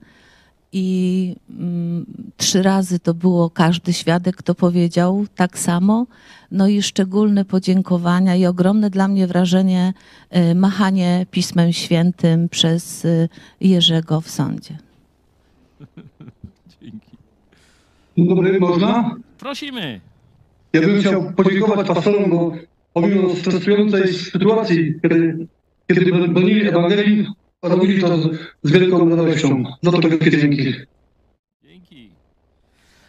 [0.73, 2.05] I mm,
[2.37, 6.05] trzy razy to było każdy świadek, kto powiedział tak samo.
[6.51, 9.93] No i szczególne podziękowania i ogromne dla mnie wrażenie
[10.35, 13.29] y, machanie Pismem Świętym przez y,
[13.61, 14.77] Jerzego w sądzie.
[18.17, 18.29] Dzięki.
[18.29, 19.15] Dzień dobry, można?
[19.37, 20.01] Prosimy.
[20.73, 22.53] Ja bym chciał podziękować pastorom, bo
[22.93, 25.47] pomimo stresującej sytuacji, kiedy,
[25.87, 27.27] kiedy bronili Ewangelii,
[27.63, 28.17] robili to
[28.63, 29.63] z, wielką radością.
[29.81, 30.73] Za to wielkie dzięki.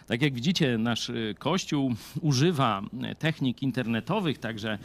[0.06, 2.82] Tak jak widzicie, nasz y, Kościół używa
[3.12, 4.78] y, technik internetowych, także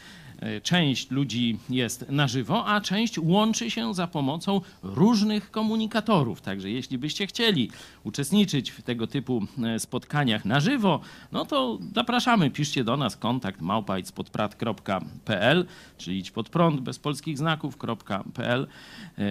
[0.63, 6.41] część ludzi jest na żywo, a część łączy się za pomocą różnych komunikatorów.
[6.41, 7.71] Także jeśli byście chcieli
[8.03, 9.41] uczestniczyć w tego typu
[9.77, 10.99] spotkaniach na żywo,
[11.31, 15.65] no to zapraszamy, piszcie do nas kontakt małpajdspodprat.pl,
[15.97, 18.67] czyli idź pod prąd bez polskich znaków.pl.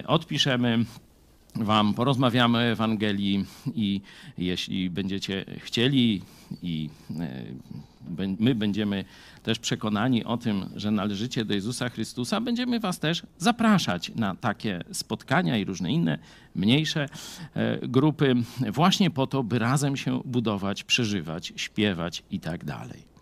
[0.07, 0.85] Odpiszemy
[1.61, 3.45] Wam porozmawiamy o Ewangelii
[3.75, 4.01] i
[4.39, 6.23] jeśli będziecie chcieli
[6.63, 6.91] i
[7.21, 7.45] e,
[8.39, 9.05] my będziemy
[9.43, 14.85] też przekonani o tym, że należycie do Jezusa Chrystusa, będziemy Was też zapraszać na takie
[14.93, 16.19] spotkania i różne inne
[16.55, 17.09] mniejsze
[17.55, 18.35] e, grupy,
[18.73, 23.17] właśnie po to, by razem się budować, przeżywać, śpiewać i tak dalej.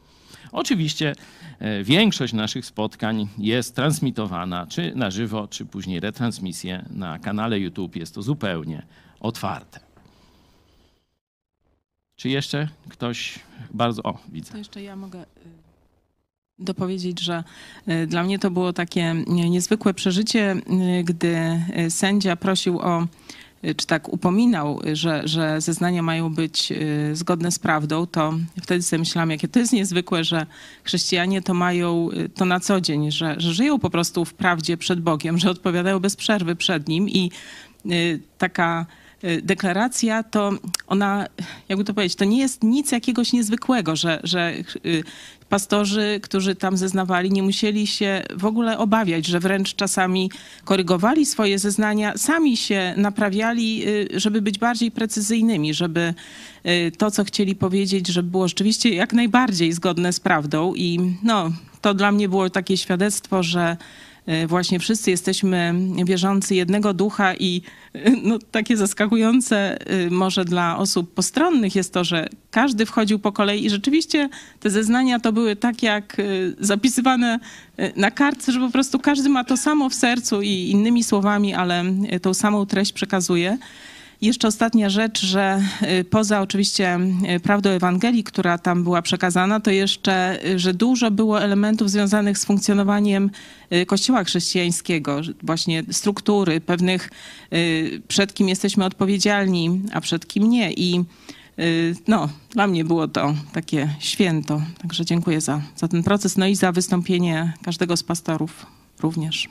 [0.52, 1.14] Oczywiście
[1.58, 7.96] e, większość naszych spotkań jest transmitowana czy na żywo, czy później retransmisję na kanale YouTube.
[7.96, 8.82] Jest to zupełnie
[9.20, 9.83] otwarte.
[12.16, 13.38] Czy jeszcze ktoś
[13.70, 14.02] bardzo.
[14.02, 14.52] O, widzę.
[14.52, 15.24] To jeszcze ja mogę y,
[16.58, 17.44] dopowiedzieć, że
[17.88, 20.56] y, dla mnie to było takie niezwykłe przeżycie,
[21.00, 23.06] y, gdy sędzia prosił o
[23.76, 29.00] czy tak upominał, że, że zeznania mają być y, zgodne z prawdą, to wtedy sobie
[29.00, 30.46] myślałam, jakie to jest niezwykłe, że
[30.84, 34.76] chrześcijanie to mają y, to na co dzień, że, że żyją po prostu w prawdzie
[34.76, 37.30] przed Bogiem, że odpowiadają bez przerwy przed Nim i
[37.86, 38.86] y, taka
[39.42, 40.52] deklaracja, to
[40.86, 41.26] ona,
[41.68, 44.54] jakby to powiedzieć, to nie jest nic jakiegoś niezwykłego, że, że
[45.48, 50.30] pastorzy, którzy tam zeznawali, nie musieli się w ogóle obawiać, że wręcz czasami
[50.64, 56.14] korygowali swoje zeznania, sami się naprawiali, y, żeby być bardziej precyzyjnymi, żeby
[56.66, 60.74] y, to, co chcieli powiedzieć, żeby było rzeczywiście jak najbardziej zgodne z prawdą.
[60.74, 63.76] I no, to dla mnie było takie świadectwo, że
[64.46, 67.62] właśnie wszyscy jesteśmy wierzący jednego ducha i
[67.92, 73.32] e, no, takie zaskakujące e, może dla osób postronnych jest to, że każdy wchodził po
[73.32, 74.28] kolei i rzeczywiście
[74.60, 76.16] te zeznania to były tak jak
[76.60, 77.38] zapisywane
[77.96, 81.84] na kartce, że po prostu każdy ma to samo w sercu i innymi słowami, ale
[82.22, 83.58] tą samą treść przekazuje.
[84.20, 85.62] Jeszcze ostatnia rzecz, że
[86.00, 86.98] y, poza oczywiście
[87.36, 92.38] y, prawdą Ewangelii, która tam była przekazana, to jeszcze, y, że dużo było elementów związanych
[92.38, 93.30] z funkcjonowaniem
[93.86, 97.10] Kościoła chrześcijańskiego, właśnie struktury, pewnych
[98.08, 100.72] przed kim jesteśmy odpowiedzialni, a przed kim nie.
[100.72, 101.04] I
[102.08, 104.62] no, dla mnie było to takie święto.
[104.78, 108.66] Także dziękuję za, za ten proces, no i za wystąpienie każdego z pastorów
[109.00, 109.48] również.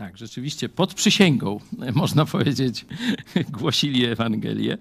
[0.00, 1.60] Tak, rzeczywiście pod przysięgą,
[1.94, 2.86] można powiedzieć,
[3.58, 4.78] głosili Ewangelię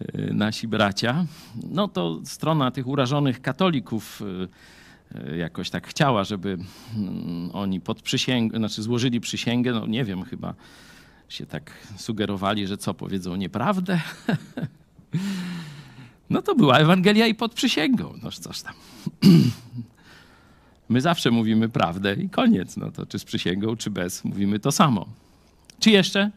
[0.00, 1.26] e, nasi bracia.
[1.70, 4.22] No to strona tych urażonych katolików
[5.14, 6.58] e, e, jakoś tak chciała, żeby
[6.96, 10.54] mm, oni pod przysięgę, znaczy złożyli przysięgę, no nie wiem, chyba
[11.28, 14.00] się tak sugerowali, że co, powiedzą nieprawdę?
[16.30, 18.74] No to była Ewangelia i pod przysięgą, noż coś tam.
[20.90, 22.76] My zawsze mówimy prawdę i koniec.
[22.76, 25.06] No to czy z przysięgą, czy bez, mówimy to samo.
[25.78, 26.30] Czy jeszcze?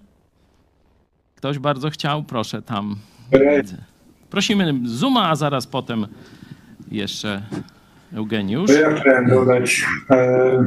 [1.36, 2.24] Ktoś bardzo chciał?
[2.24, 2.96] Proszę tam.
[4.30, 6.08] Prosimy Zuma, a zaraz potem
[6.92, 7.42] jeszcze
[8.14, 8.72] Eugeniusz.
[8.82, 9.86] Ja chciałem dodać.
[10.12, 10.66] E,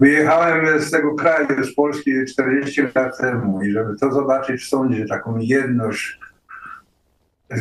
[0.00, 5.06] wyjechałem z tego kraju, z Polski 40 lat temu i żeby to zobaczyć w sądzie,
[5.06, 6.18] taką jedność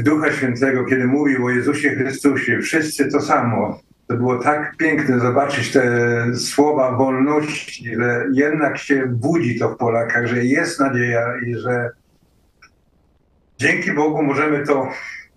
[0.03, 3.79] Ducha Świętego, kiedy mówił o Jezusie Chrystusie, wszyscy to samo,
[4.11, 5.85] to było tak piękne zobaczyć te
[6.35, 11.89] słowa wolności, że jednak się budzi to w Polakach, że jest nadzieja i że
[13.57, 14.89] dzięki Bogu możemy to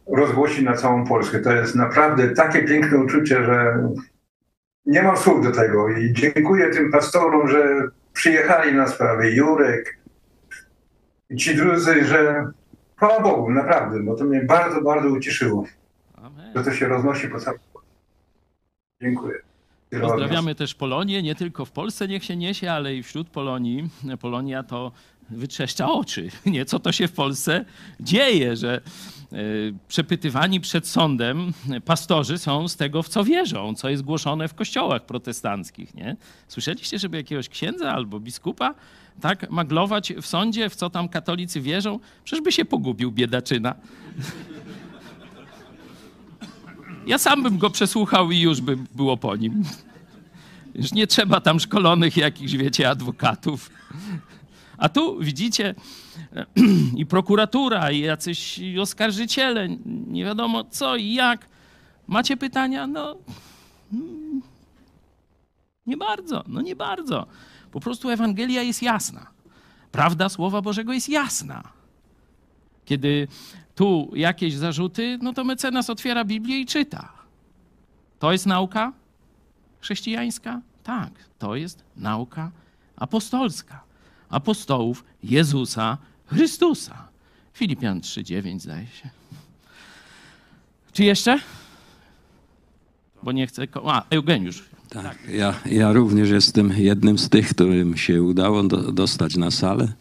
[0.07, 1.39] rozgłosić na całą Polskę.
[1.39, 3.89] To jest naprawdę takie piękne uczucie, że
[4.87, 5.89] nie mam słów do tego.
[5.89, 9.31] I dziękuję tym pastorom, że przyjechali na sprawę.
[9.31, 9.99] Jurek
[11.31, 12.47] i ci drudzy, że
[12.97, 15.65] chwała Bogu, naprawdę, bo to mnie bardzo, bardzo ucieszyło,
[16.15, 16.53] Amen.
[16.57, 17.61] że to się roznosi po całym
[19.05, 19.35] Dziękuję.
[20.01, 23.89] Pozdrawiamy też Polonię, nie tylko w Polsce niech się niesie, ale i wśród Polonii.
[24.21, 24.93] Polonia to
[25.31, 27.65] wytrzeszcza oczy, nie co to się w Polsce
[28.01, 28.81] dzieje, że
[29.33, 29.37] e,
[29.89, 31.53] przepytywani przed sądem
[31.85, 35.95] pastorzy są z tego, w co wierzą, co jest głoszone w kościołach protestanckich.
[35.95, 36.17] Nie?
[36.49, 38.75] Słyszeliście, żeby jakiegoś księdza albo biskupa
[39.21, 41.99] tak maglować w sądzie, w co tam katolicy wierzą?
[42.25, 43.75] Przecież by się pogubił biedaczyna.
[47.07, 49.65] Ja sam bym go przesłuchał i już by było po nim.
[50.75, 53.71] Już nie trzeba tam szkolonych jakichś, wiecie, adwokatów.
[54.79, 55.75] A tu widzicie
[56.97, 61.49] i prokuratura, i jacyś oskarżyciele, nie wiadomo co i jak.
[62.07, 62.87] Macie pytania?
[62.87, 63.17] No
[63.93, 64.43] mm,
[65.87, 67.27] nie bardzo, no nie bardzo.
[67.73, 69.27] Po prostu Ewangelia jest jasna.
[69.93, 71.63] Prawda Słowa Bożego jest jasna.
[72.85, 73.29] Kiedy
[73.75, 77.13] tu jakieś zarzuty, no to mecenas otwiera Biblię i czyta.
[78.19, 78.93] To jest nauka
[79.81, 80.61] chrześcijańska?
[80.83, 82.51] Tak, to jest nauka
[82.97, 83.85] apostolska.
[84.29, 87.09] Apostołów Jezusa Chrystusa.
[87.55, 89.09] Filipian 3,9 zdaje się.
[90.93, 91.39] Czy jeszcze?
[93.23, 93.63] Bo nie chcę.
[93.85, 94.65] A, Eugeniusz.
[94.89, 99.93] Tak, ja, ja również jestem jednym z tych, którym się udało do, dostać na salę.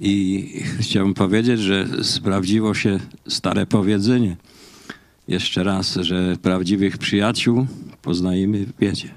[0.00, 4.36] I chciałbym powiedzieć, że sprawdziło się stare powiedzenie.
[5.28, 7.66] Jeszcze raz, że prawdziwych przyjaciół
[8.02, 9.08] poznajemy w biedzie.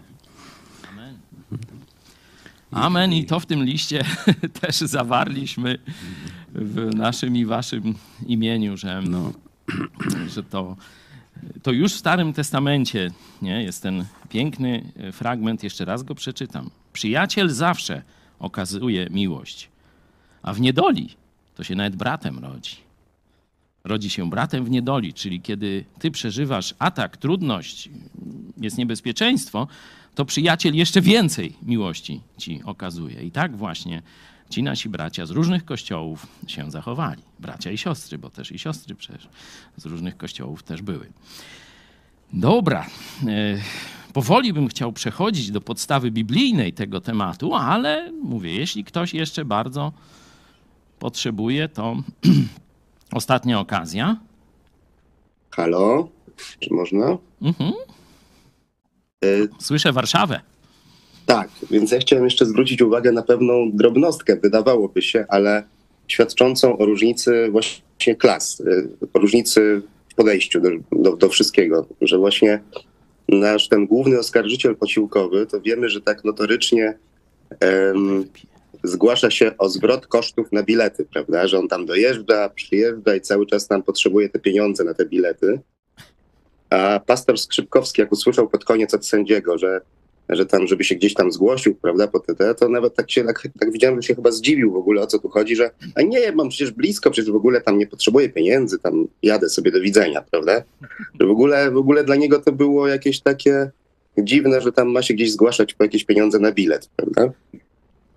[2.71, 3.13] Amen.
[3.13, 4.05] I to w tym liście
[4.61, 5.77] też zawarliśmy
[6.55, 7.95] w naszym i waszym
[8.27, 9.33] imieniu, że, no.
[10.27, 10.75] że to,
[11.63, 13.11] to już w Starym Testamencie
[13.41, 16.69] nie, jest ten piękny fragment, jeszcze raz go przeczytam.
[16.93, 18.01] Przyjaciel zawsze
[18.39, 19.69] okazuje miłość,
[20.47, 21.09] a w niedoli
[21.55, 22.75] to się nawet bratem rodzi.
[23.83, 27.89] Rodzi się bratem w niedoli, czyli kiedy ty przeżywasz atak, trudność,
[28.57, 29.67] jest niebezpieczeństwo,
[30.15, 33.23] to przyjaciel jeszcze więcej miłości ci okazuje.
[33.23, 34.01] I tak właśnie
[34.49, 37.21] ci nasi bracia z różnych kościołów się zachowali.
[37.39, 39.27] Bracia i siostry, bo też i siostry przecież
[39.77, 41.09] z różnych kościołów też były.
[42.33, 42.85] Dobra.
[43.27, 43.57] E,
[44.13, 49.93] powoli bym chciał przechodzić do podstawy biblijnej tego tematu, ale mówię, jeśli ktoś jeszcze bardzo
[50.99, 51.95] potrzebuje, to
[53.13, 54.17] ostatnia okazja.
[55.51, 56.09] Halo,
[56.59, 57.17] czy można?
[57.41, 57.73] Mhm.
[59.59, 60.41] Słyszę Warszawę.
[61.25, 65.63] Tak, więc ja chciałem jeszcze zwrócić uwagę na pewną drobnostkę, wydawałoby się, ale
[66.07, 68.63] świadczącą o różnicy właśnie klas,
[69.13, 72.59] o różnicy w podejściu do, do, do wszystkiego, że właśnie
[73.29, 76.97] nasz ten główny oskarżyciel posiłkowy, to wiemy, że tak notorycznie
[77.61, 78.25] um,
[78.87, 81.47] zgłasza się o zwrot kosztów na bilety, prawda?
[81.47, 85.59] Że on tam dojeżdża, przyjeżdża i cały czas tam potrzebuje te pieniądze na te bilety.
[86.69, 89.81] A pastor Skrzypkowski, jak usłyszał pod koniec od sędziego, że,
[90.29, 93.47] że tam, żeby się gdzieś tam zgłosił, prawda, po TT, to nawet tak się, tak,
[93.59, 96.31] tak widziałem, że się chyba zdziwił w ogóle, o co tu chodzi, że a nie,
[96.31, 100.23] mam przecież blisko, przecież w ogóle tam nie potrzebuję pieniędzy, tam jadę sobie do widzenia,
[100.31, 100.63] prawda?
[101.19, 103.71] Że w ogóle, w ogóle dla niego to było jakieś takie
[104.17, 107.33] dziwne, że tam ma się gdzieś zgłaszać po jakieś pieniądze na bilet, prawda?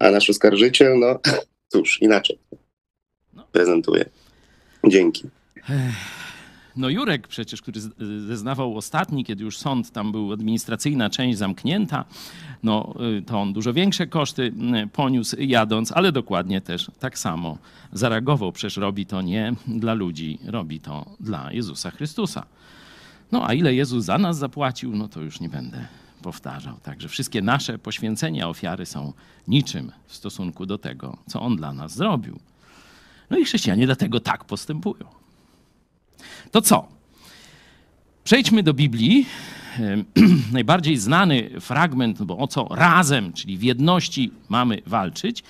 [0.00, 1.20] A nasz oskarżyciel, no
[1.68, 2.38] cóż, inaczej
[3.52, 4.04] prezentuje.
[4.88, 5.28] Dzięki.
[6.76, 7.80] No Jurek przecież, który
[8.26, 12.04] zeznawał ostatni, kiedy już sąd, tam był administracyjna część zamknięta,
[12.62, 12.94] no
[13.26, 14.52] to on dużo większe koszty
[14.92, 17.58] poniósł jadąc, ale dokładnie też tak samo
[17.92, 18.52] zareagował.
[18.52, 22.46] Przecież robi to nie dla ludzi, robi to dla Jezusa Chrystusa.
[23.32, 25.88] No a ile Jezus za nas zapłacił, no to już nie będę
[26.20, 26.76] powtarzał.
[26.82, 29.12] Także wszystkie nasze poświęcenia, ofiary są
[29.48, 32.40] niczym w stosunku do tego, co On dla nas zrobił.
[33.30, 35.06] No i chrześcijanie dlatego tak postępują.
[36.50, 36.99] To co?
[38.24, 39.26] Przejdźmy do Biblii.
[40.52, 45.42] Najbardziej znany fragment, bo o co razem, czyli w jedności mamy walczyć,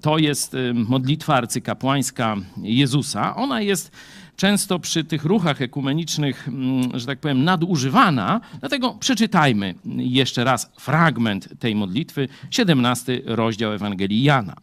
[0.00, 3.36] to jest modlitwa arcykapłańska Jezusa.
[3.36, 3.92] Ona jest
[4.36, 6.48] często przy tych ruchach ekumenicznych,
[6.94, 8.40] że tak powiem, nadużywana.
[8.60, 14.56] Dlatego przeczytajmy jeszcze raz fragment tej modlitwy, 17 rozdział Ewangelii Jana.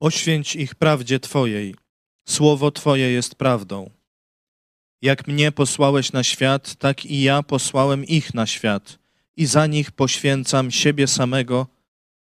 [0.00, 1.74] Oświęć ich prawdzie Twojej.
[2.28, 3.97] Słowo Twoje jest prawdą.
[5.02, 8.98] Jak mnie posłałeś na świat, tak i ja posłałem ich na świat,
[9.36, 11.66] i za nich poświęcam siebie samego,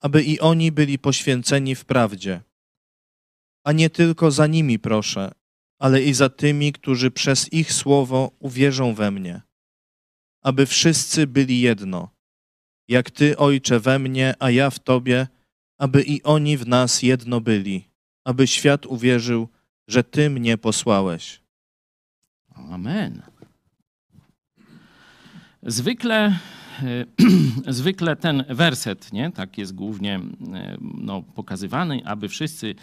[0.00, 2.40] aby i oni byli poświęceni w prawdzie.
[3.64, 5.32] A nie tylko za nimi proszę,
[5.78, 9.40] ale i za tymi, którzy przez ich słowo uwierzą we mnie,
[10.42, 12.10] aby wszyscy byli jedno,
[12.88, 15.26] jak Ty, Ojcze, we mnie, a ja w Tobie,
[15.78, 17.88] aby i oni w nas jedno byli,
[18.24, 19.48] aby świat uwierzył,
[19.88, 21.40] że Ty mnie posłałeś.
[22.68, 23.22] Amen.
[25.62, 26.34] Zwykle e,
[27.72, 32.74] zwykle ten werset, nie, tak jest głównie e, no, pokazywany, aby wszyscy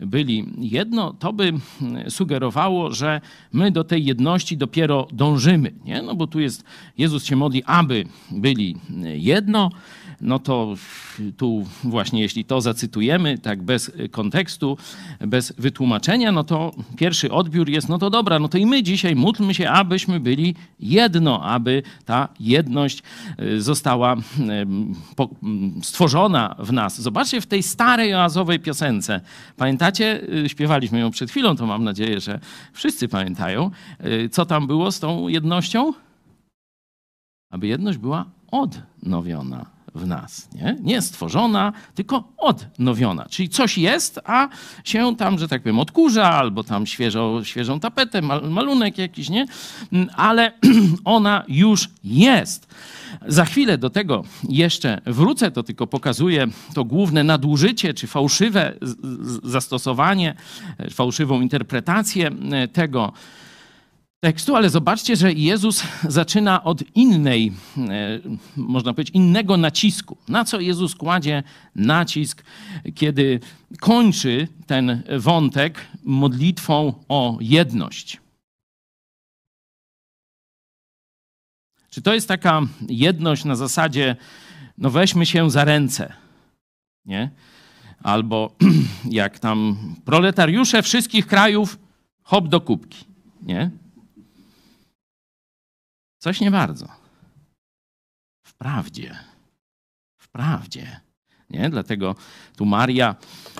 [0.00, 1.52] byli jedno, to by
[2.08, 3.20] sugerowało, że
[3.52, 6.02] my do tej jedności dopiero dążymy, nie?
[6.02, 6.64] No bo tu jest,
[6.98, 8.76] Jezus się modli, aby byli
[9.14, 9.70] jedno,
[10.20, 10.74] no to
[11.36, 14.78] tu właśnie jeśli to zacytujemy tak bez kontekstu,
[15.20, 19.16] bez wytłumaczenia, no to pierwszy odbiór jest, no to dobra, no to i my dzisiaj
[19.16, 23.02] módlmy się, abyśmy byli jedno, aby ta jedność
[23.42, 24.20] y, została y,
[25.82, 27.00] stworzona w nas.
[27.00, 29.20] Zobaczcie w tej starej oazowej piosence.
[29.56, 30.20] Pamiętacie?
[30.44, 32.40] Y, śpiewaliśmy ją przed chwilą, to mam nadzieję, że
[32.72, 33.70] wszyscy pamiętają.
[34.30, 35.92] Co tam było z tą jednością?
[37.50, 40.48] Aby jedność była odnowiona w nas.
[40.54, 40.76] Nie?
[40.80, 43.26] nie stworzona, tylko odnowiona.
[43.30, 44.48] Czyli coś jest, a
[44.84, 49.46] się tam, że tak powiem, odkurza, albo tam świeżo, świeżą tapetę, mal, malunek jakiś, nie?
[50.16, 50.52] Ale
[51.04, 52.74] ona już jest.
[53.26, 58.74] Za chwilę do tego jeszcze wrócę, to tylko pokazuję to główne nadużycie, czy fałszywe
[59.42, 60.34] zastosowanie,
[60.90, 62.30] fałszywą interpretację
[62.72, 63.12] tego,
[64.20, 68.20] tekstu, ale zobaczcie, że Jezus zaczyna od innej, e,
[68.56, 70.16] można powiedzieć, innego nacisku.
[70.28, 71.42] Na co Jezus kładzie
[71.74, 72.44] nacisk,
[72.94, 73.40] kiedy
[73.80, 78.20] kończy ten wątek modlitwą o jedność?
[81.90, 84.16] Czy to jest taka jedność na zasadzie,
[84.78, 86.12] no weźmy się za ręce,
[87.06, 87.30] nie?
[88.02, 88.56] Albo
[89.10, 91.78] jak tam proletariusze wszystkich krajów,
[92.22, 93.04] hop do kubki,
[93.42, 93.70] nie?
[96.18, 96.88] Coś nie bardzo.
[98.46, 99.18] Wprawdzie.
[100.20, 101.00] Wprawdzie.
[101.50, 101.70] Nie?
[101.70, 102.14] Dlatego
[102.56, 103.16] tu Maria,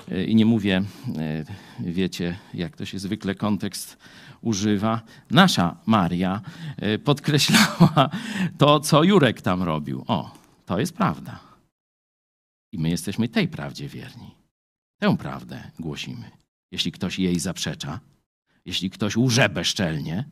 [0.08, 0.82] e, i nie mówię,
[1.18, 1.44] e,
[1.80, 3.96] wiecie, jak to się zwykle kontekst
[4.40, 6.40] używa, nasza Maria
[6.76, 8.10] e, podkreślała
[8.58, 10.04] to, co Jurek tam robił.
[10.06, 10.34] O,
[10.66, 11.40] to jest prawda.
[12.72, 14.34] I my jesteśmy tej prawdzie wierni.
[15.00, 16.30] Tę prawdę głosimy.
[16.72, 18.00] Jeśli ktoś jej zaprzecza,
[18.64, 20.24] jeśli ktoś łże bezczelnie,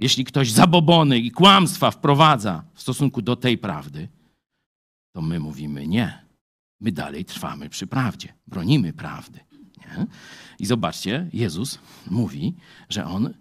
[0.00, 4.08] jeśli ktoś zabobony i kłamstwa wprowadza w stosunku do tej prawdy,
[5.12, 6.24] to my mówimy nie.
[6.80, 9.40] My dalej trwamy przy prawdzie, bronimy prawdy.
[9.78, 10.06] Nie?
[10.58, 11.78] I zobaczcie, Jezus
[12.10, 12.54] mówi,
[12.88, 13.34] że On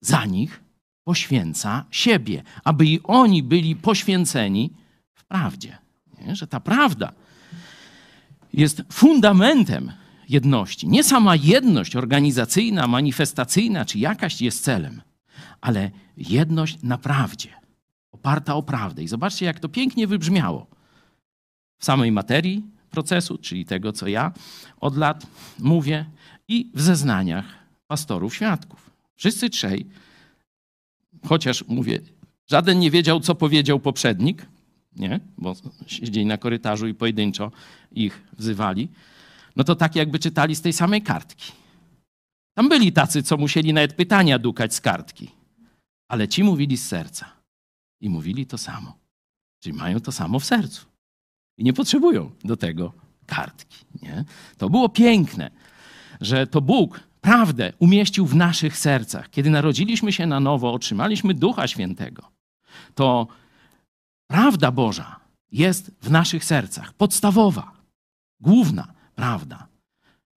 [0.00, 0.60] za nich
[1.04, 4.70] poświęca siebie, aby i oni byli poświęceni
[5.14, 5.78] w prawdzie.
[6.20, 6.36] Nie?
[6.36, 7.12] Że ta prawda
[8.52, 9.92] jest fundamentem
[10.28, 10.88] jedności.
[10.88, 15.02] Nie sama jedność organizacyjna, manifestacyjna czy jakaś jest celem,
[15.60, 17.48] ale jedność na prawdzie,
[18.12, 19.02] oparta o prawdę.
[19.02, 20.66] I zobaczcie, jak to pięknie wybrzmiało
[21.78, 24.32] w samej materii procesu, czyli tego, co ja
[24.80, 25.26] od lat
[25.58, 26.06] mówię,
[26.48, 27.44] i w zeznaniach
[27.86, 28.90] pastorów świadków.
[29.16, 29.86] Wszyscy trzej,
[31.26, 32.00] chociaż mówię,
[32.50, 34.46] żaden nie wiedział, co powiedział poprzednik,
[34.96, 35.20] nie?
[35.38, 35.54] bo
[35.86, 37.52] siedzieli na korytarzu i pojedynczo
[37.92, 38.88] ich wzywali
[39.56, 41.52] no to tak jakby czytali z tej samej kartki.
[42.54, 45.30] Tam byli tacy, co musieli nawet pytania dukać z kartki,
[46.08, 47.26] ale ci mówili z serca
[48.00, 48.98] i mówili to samo.
[49.60, 50.86] Czyli mają to samo w sercu
[51.58, 52.92] i nie potrzebują do tego
[53.26, 53.84] kartki.
[54.02, 54.24] Nie?
[54.58, 55.50] To było piękne,
[56.20, 59.30] że to Bóg prawdę umieścił w naszych sercach.
[59.30, 62.30] Kiedy narodziliśmy się na nowo, otrzymaliśmy Ducha Świętego,
[62.94, 63.26] to
[64.26, 65.20] prawda Boża
[65.52, 67.72] jest w naszych sercach, podstawowa,
[68.40, 69.68] główna prawda.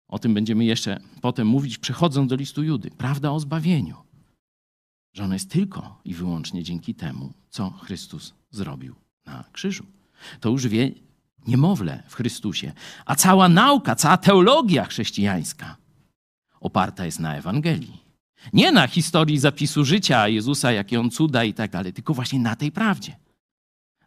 [0.07, 2.91] O tym będziemy jeszcze potem mówić, przechodząc do listu Judy.
[2.91, 3.95] Prawda o zbawieniu.
[5.13, 9.85] Że ona jest tylko i wyłącznie dzięki temu, co Chrystus zrobił na krzyżu.
[10.39, 10.91] To już wie
[11.47, 12.73] niemowlę w Chrystusie.
[13.05, 15.77] A cała nauka, cała teologia chrześcijańska
[16.59, 18.03] oparta jest na Ewangelii.
[18.53, 22.55] Nie na historii zapisu życia Jezusa, jakie on cuda i tak dalej, tylko właśnie na
[22.55, 23.15] tej prawdzie,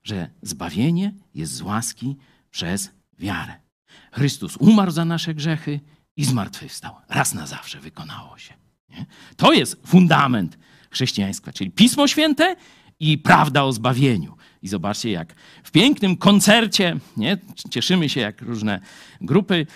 [0.05, 2.17] że zbawienie jest z łaski
[2.51, 3.66] przez wiarę.
[4.13, 5.81] Chrystus umarł za nasze grzechy
[6.17, 6.95] i zmartwychwstał.
[7.09, 8.55] Raz na zawsze wykonało się.
[8.89, 9.07] Nie?
[9.37, 10.59] To jest fundament
[10.91, 12.57] chrześcijaństwa, czyli Pismo Święte
[13.01, 14.37] i prawda o zbawieniu.
[14.63, 15.35] I zobaczcie, jak
[15.65, 17.39] w pięknym koncercie, nie?
[17.71, 18.81] cieszymy się, jak różne
[19.21, 19.67] grupy,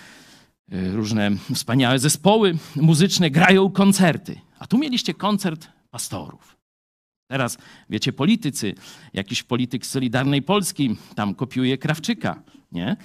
[0.73, 4.39] y, różne wspaniałe zespoły muzyczne grają koncerty.
[4.59, 6.57] A tu mieliście koncert pastorów.
[7.27, 7.57] Teraz,
[7.89, 8.75] wiecie, politycy,
[9.13, 12.97] jakiś polityk z Solidarnej Polski tam kopiuje Krawczyka, nie?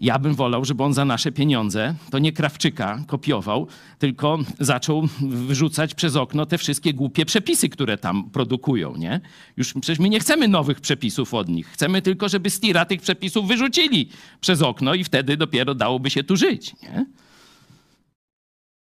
[0.00, 3.66] Ja bym wolał, żeby on za nasze pieniądze to nie Krawczyka kopiował,
[3.98, 9.20] tylko zaczął wyrzucać przez okno te wszystkie głupie przepisy, które tam produkują, nie?
[9.56, 11.68] Już przecież my nie chcemy nowych przepisów od nich.
[11.68, 14.08] Chcemy tylko, żeby Stira tych przepisów wyrzucili
[14.40, 17.06] przez okno i wtedy dopiero dałoby się tu żyć, nie?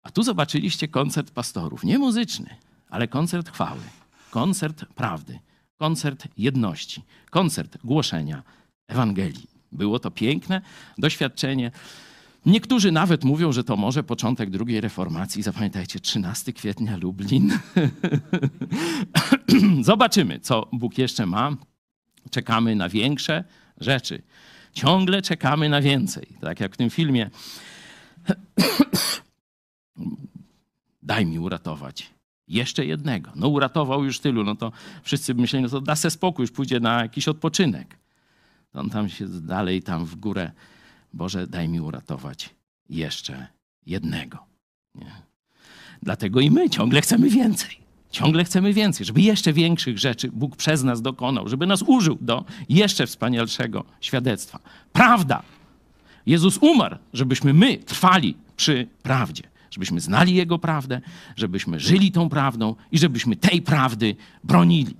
[0.03, 1.85] A tu zobaczyliście koncert pastorów.
[1.85, 2.57] Nie muzyczny,
[2.91, 3.81] ale koncert chwały.
[4.31, 5.39] koncert prawdy,
[5.79, 8.43] koncert jedności, koncert głoszenia
[8.89, 9.56] Ewangelii.
[9.77, 10.61] Było to piękne
[10.99, 11.71] doświadczenie.
[12.47, 15.43] Niektórzy nawet mówią, że to może początek drugiej reformacji.
[15.43, 17.59] Zapamiętajcie, 13 kwietnia Lublin.
[19.81, 21.57] Zobaczymy, co Bóg jeszcze ma.
[22.31, 23.45] Czekamy na większe
[23.81, 24.23] rzeczy.
[24.73, 26.27] Ciągle czekamy na więcej.
[26.41, 27.31] Tak jak w tym filmie.
[31.03, 32.11] Daj mi uratować
[32.49, 33.31] jeszcze jednego.
[33.35, 34.73] No uratował już tylu, no to
[35.03, 37.99] wszyscy myśleli, no to da se spokój, już pójdzie na jakiś odpoczynek.
[38.77, 40.51] On tam się dalej tam w górę,
[41.13, 42.55] Boże, daj mi uratować
[42.89, 43.47] jeszcze
[43.87, 44.39] jednego.
[44.95, 45.13] Nie?
[46.03, 47.87] Dlatego i my ciągle chcemy więcej.
[48.11, 52.45] Ciągle chcemy więcej, żeby jeszcze większych rzeczy Bóg przez nas dokonał, żeby nas użył do
[52.69, 54.59] jeszcze wspanialszego świadectwa.
[54.93, 55.43] Prawda.
[56.27, 61.01] Jezus umarł, żebyśmy my trwali przy prawdzie, żebyśmy znali Jego prawdę,
[61.37, 64.95] żebyśmy żyli tą prawdą i żebyśmy tej prawdy bronili.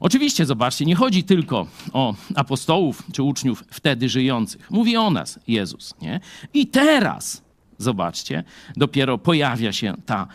[0.00, 4.70] Oczywiście, zobaczcie, nie chodzi tylko o apostołów czy uczniów wtedy żyjących.
[4.70, 5.94] Mówi o nas Jezus.
[6.02, 6.20] Nie?
[6.54, 7.42] I teraz,
[7.78, 8.44] zobaczcie,
[8.76, 10.26] dopiero pojawia się ta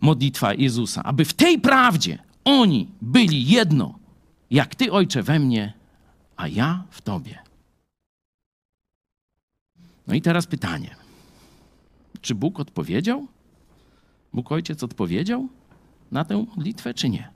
[0.00, 3.98] modlitwa Jezusa, aby w tej prawdzie oni byli jedno,
[4.50, 5.72] jak Ty, Ojcze, we mnie,
[6.36, 7.38] a ja w Tobie.
[10.06, 10.96] No i teraz pytanie.
[12.20, 13.26] Czy Bóg odpowiedział?
[14.32, 15.48] Bóg Ojciec odpowiedział
[16.10, 17.31] na tę modlitwę, czy nie?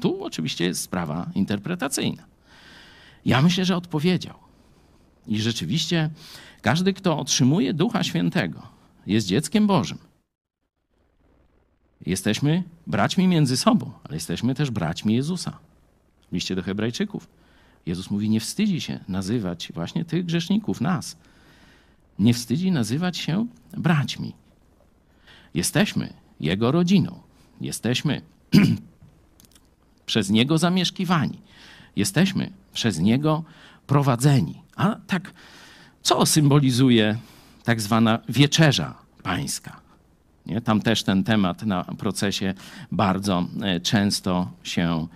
[0.00, 2.22] Tu oczywiście jest sprawa interpretacyjna.
[3.24, 4.34] Ja myślę, że odpowiedział.
[5.26, 6.10] I rzeczywiście
[6.62, 8.62] każdy, kto otrzymuje Ducha Świętego,
[9.06, 9.98] jest dzieckiem Bożym.
[12.06, 15.58] Jesteśmy braćmi między sobą, ale jesteśmy też braćmi Jezusa.
[16.30, 17.28] W liście do Hebrajczyków
[17.86, 21.16] Jezus mówi: Nie wstydzi się nazywać właśnie tych grzeszników, nas.
[22.18, 23.46] Nie wstydzi nazywać się
[23.76, 24.34] braćmi.
[25.54, 27.20] Jesteśmy Jego rodziną.
[27.60, 28.22] Jesteśmy
[30.10, 31.38] przez Niego zamieszkiwani.
[31.96, 33.44] Jesteśmy przez Niego
[33.86, 34.62] prowadzeni.
[34.76, 35.32] A tak,
[36.02, 37.16] co symbolizuje
[37.64, 39.80] tak zwana wieczerza pańska?
[40.46, 40.60] Nie?
[40.60, 42.54] Tam też ten temat na procesie
[42.92, 45.06] bardzo e, często się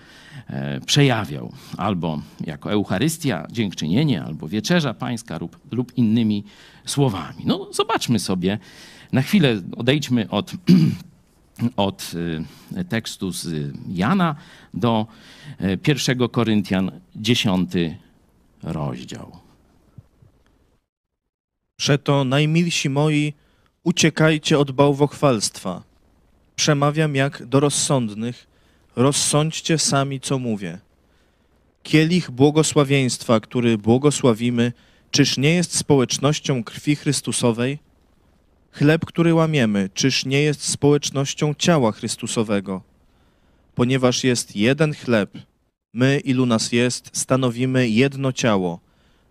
[0.47, 1.53] e, przejawiał.
[1.77, 6.45] Albo jako Eucharystia, dziękczynienie, albo wieczerza pańska lub, lub innymi
[6.87, 7.43] słowami.
[7.45, 8.59] No zobaczmy sobie,
[9.13, 10.53] na chwilę odejdźmy od
[11.77, 12.13] od
[12.77, 14.35] y, tekstu z Jana
[14.75, 15.07] do
[15.87, 17.71] 1 y, Koryntian 10
[18.63, 19.45] rozdział.
[21.77, 23.33] Przeto najmilsi moi,
[23.85, 25.83] uciekajcie od bałwochwalstwa.
[26.57, 28.47] Przemawiam jak do rozsądnych,
[28.97, 30.79] rozsądźcie sami, co mówię.
[31.83, 34.73] Kielich błogosławieństwa, który błogosławimy,
[35.11, 37.79] czyż nie jest społecznością krwi Chrystusowej?
[38.75, 42.83] Chleb, który łamiemy, czyż nie jest społecznością ciała Chrystusowego?
[43.75, 45.39] Ponieważ jest jeden chleb,
[45.93, 48.81] my, ilu nas jest, stanowimy jedno ciało.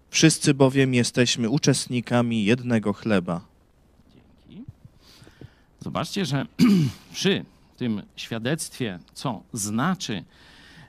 [0.10, 3.46] Wszyscy bowiem jesteśmy uczestnikami jednego chleba.
[4.50, 4.64] Dzięki.
[5.80, 6.46] Zobaczcie, że
[7.14, 7.46] przy
[7.78, 10.24] tym świadectwie, co znaczy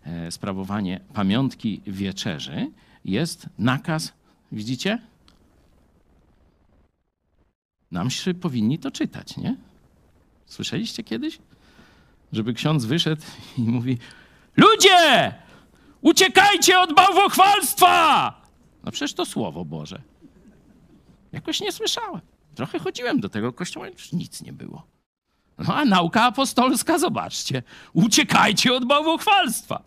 [0.05, 2.71] e, sprawowanie pamiątki wieczerzy,
[3.05, 4.13] jest nakaz,
[4.53, 4.99] widzicie?
[7.95, 9.57] Namszy powinni to czytać, nie?
[10.47, 11.39] Słyszeliście kiedyś?
[12.33, 13.23] Żeby ksiądz wyszedł
[13.59, 13.99] i mówi:
[14.57, 15.35] Ludzie!
[16.01, 18.35] Uciekajcie od bałwochwalstwa!
[18.85, 20.03] No przecież to słowo Boże.
[21.33, 22.21] Jakoś nie słyszałem.
[22.55, 24.87] Trochę chodziłem do tego kościoła, już nic nie było.
[25.59, 27.63] No a nauka apostolska, zobaczcie.
[27.93, 29.83] Uciekajcie od bałwochwalstwa.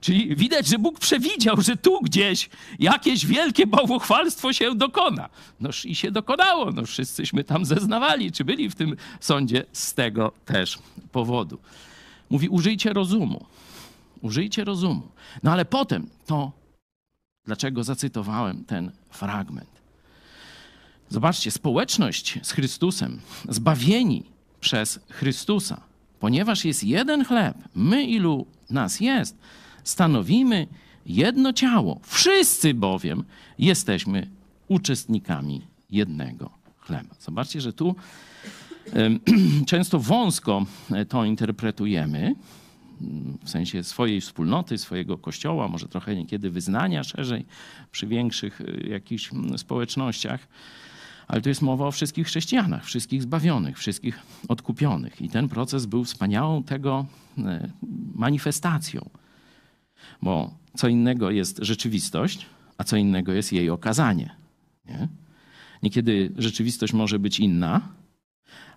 [0.00, 5.28] Czyli widać, że Bóg przewidział, że tu gdzieś jakieś wielkie bałwochwalstwo się dokona.
[5.60, 6.72] Noż i się dokonało.
[6.72, 10.78] No wszyscyśmy tam zeznawali, czy byli w tym sądzie z tego też
[11.12, 11.58] powodu.
[12.30, 13.46] Mówi, użyjcie rozumu.
[14.22, 15.02] Użyjcie rozumu.
[15.42, 16.52] No ale potem to,
[17.44, 19.76] dlaczego zacytowałem ten fragment.
[21.08, 24.24] Zobaczcie, społeczność z Chrystusem, zbawieni
[24.60, 25.80] przez Chrystusa,
[26.20, 29.36] ponieważ jest jeden chleb, my ilu nas jest,
[29.86, 30.66] stanowimy
[31.06, 32.00] jedno ciało.
[32.02, 33.24] Wszyscy bowiem
[33.58, 34.30] jesteśmy
[34.68, 37.14] uczestnikami jednego chleba.
[37.20, 37.96] Zobaczcie, że tu
[39.66, 40.66] często wąsko
[41.08, 42.34] to interpretujemy,
[43.44, 47.46] w sensie swojej wspólnoty, swojego kościoła, może trochę niekiedy wyznania szerzej
[47.92, 50.48] przy większych y, jakichś społecznościach.
[51.28, 54.18] Ale to jest mowa o wszystkich chrześcijanach, wszystkich zbawionych, wszystkich
[54.48, 55.22] odkupionych.
[55.22, 57.06] I ten proces był wspaniałą tego
[57.38, 57.42] y,
[58.14, 59.08] manifestacją.
[60.22, 62.46] Bo co innego jest rzeczywistość,
[62.78, 64.36] a co innego jest jej okazanie.
[64.86, 65.08] Nie?
[65.82, 67.80] Niekiedy rzeczywistość może być inna,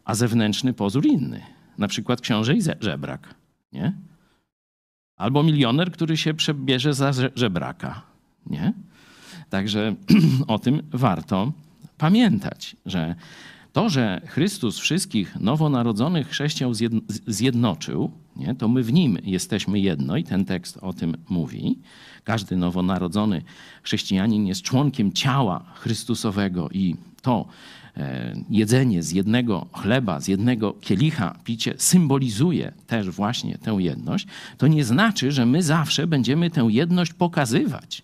[0.05, 1.41] a zewnętrzny pozór inny.
[1.77, 3.35] Na przykład książę i żebrak,
[3.73, 3.93] nie?
[5.15, 8.01] Albo milioner, który się przebierze za żebraka,
[8.45, 8.73] nie?
[9.49, 9.95] Także
[10.47, 11.51] o tym warto
[11.97, 13.15] pamiętać, że
[13.73, 16.73] to, że Chrystus wszystkich nowonarodzonych chrześcijan
[17.27, 21.79] zjednoczył, nie, to my w nim jesteśmy jedno i ten tekst o tym mówi.
[22.23, 23.41] Każdy nowonarodzony
[23.83, 27.47] chrześcijanin jest członkiem ciała Chrystusowego i to
[27.97, 34.67] e, jedzenie z jednego chleba, z jednego kielicha, picie symbolizuje też właśnie tę jedność, to
[34.67, 38.03] nie znaczy, że my zawsze będziemy tę jedność pokazywać.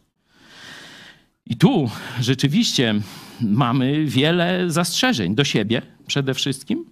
[1.45, 1.89] I tu
[2.21, 2.95] rzeczywiście
[3.41, 6.85] mamy wiele zastrzeżeń do siebie przede wszystkim.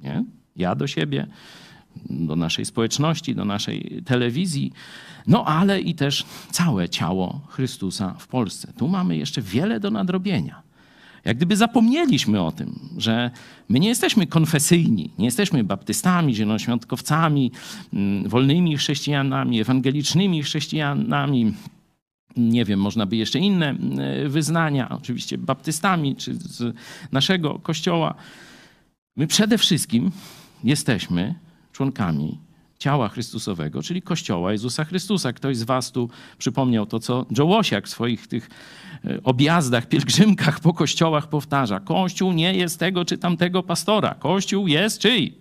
[0.00, 0.24] Nie?
[0.56, 1.26] Ja do siebie,
[2.10, 4.72] do naszej społeczności, do naszej telewizji,
[5.26, 8.72] no ale i też całe ciało Chrystusa w Polsce.
[8.78, 10.62] Tu mamy jeszcze wiele do nadrobienia.
[11.24, 13.30] Jak gdyby zapomnieliśmy o tym, że
[13.68, 17.52] my nie jesteśmy konfesyjni, nie jesteśmy baptystami, zielonoświątkowcami,
[17.92, 21.54] mm, wolnymi chrześcijanami, ewangelicznymi chrześcijanami,
[22.36, 26.76] nie wiem, można by jeszcze inne e, wyznania, oczywiście baptystami czy z
[27.12, 28.14] naszego kościoła.
[29.16, 30.10] My przede wszystkim
[30.64, 31.34] jesteśmy
[31.76, 32.38] członkami
[32.78, 35.32] ciała Chrystusowego, czyli Kościoła Jezusa Chrystusa.
[35.32, 38.50] Ktoś z was tu przypomniał to, co Joe w swoich tych
[39.04, 41.80] e, objazdach, pielgrzymkach po kościołach powtarza.
[41.80, 44.14] Kościół nie jest tego czy tamtego pastora.
[44.14, 45.38] Kościół jest czyj?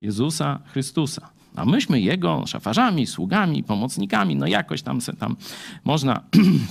[0.00, 1.30] Jezusa Chrystusa.
[1.56, 5.36] A myśmy jego szafarzami, sługami, pomocnikami, no jakoś tam se tam
[5.84, 6.22] można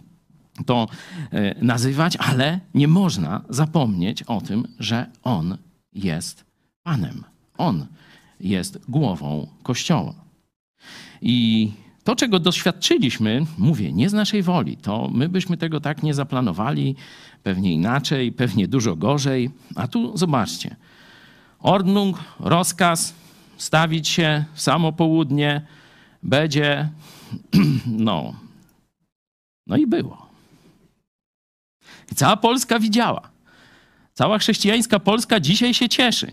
[0.69, 0.87] to
[1.31, 5.57] e, nazywać, ale nie można zapomnieć o tym, że on
[5.93, 6.45] jest
[6.83, 7.23] Panem.
[7.57, 7.87] On
[8.43, 10.13] jest głową Kościoła.
[11.21, 11.71] I
[12.03, 16.95] to, czego doświadczyliśmy, mówię, nie z naszej woli, to my byśmy tego tak nie zaplanowali,
[17.43, 19.51] pewnie inaczej, pewnie dużo gorzej.
[19.75, 20.75] A tu zobaczcie.
[21.59, 23.13] Ordnung, rozkaz,
[23.57, 25.61] stawić się w samo południe,
[26.23, 26.89] będzie,
[27.87, 28.35] no,
[29.67, 30.27] no i było.
[32.11, 33.29] I cała Polska widziała.
[34.13, 36.31] Cała chrześcijańska Polska dzisiaj się cieszy.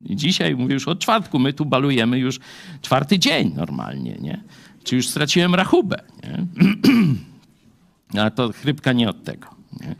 [0.00, 2.40] I dzisiaj, mówię już od czwartku, my tu balujemy już
[2.82, 4.42] czwarty dzień normalnie, nie?
[4.84, 6.46] Czy już straciłem rachubę, nie?
[8.20, 9.48] Ale to chrypka nie od tego,
[9.80, 9.94] nie?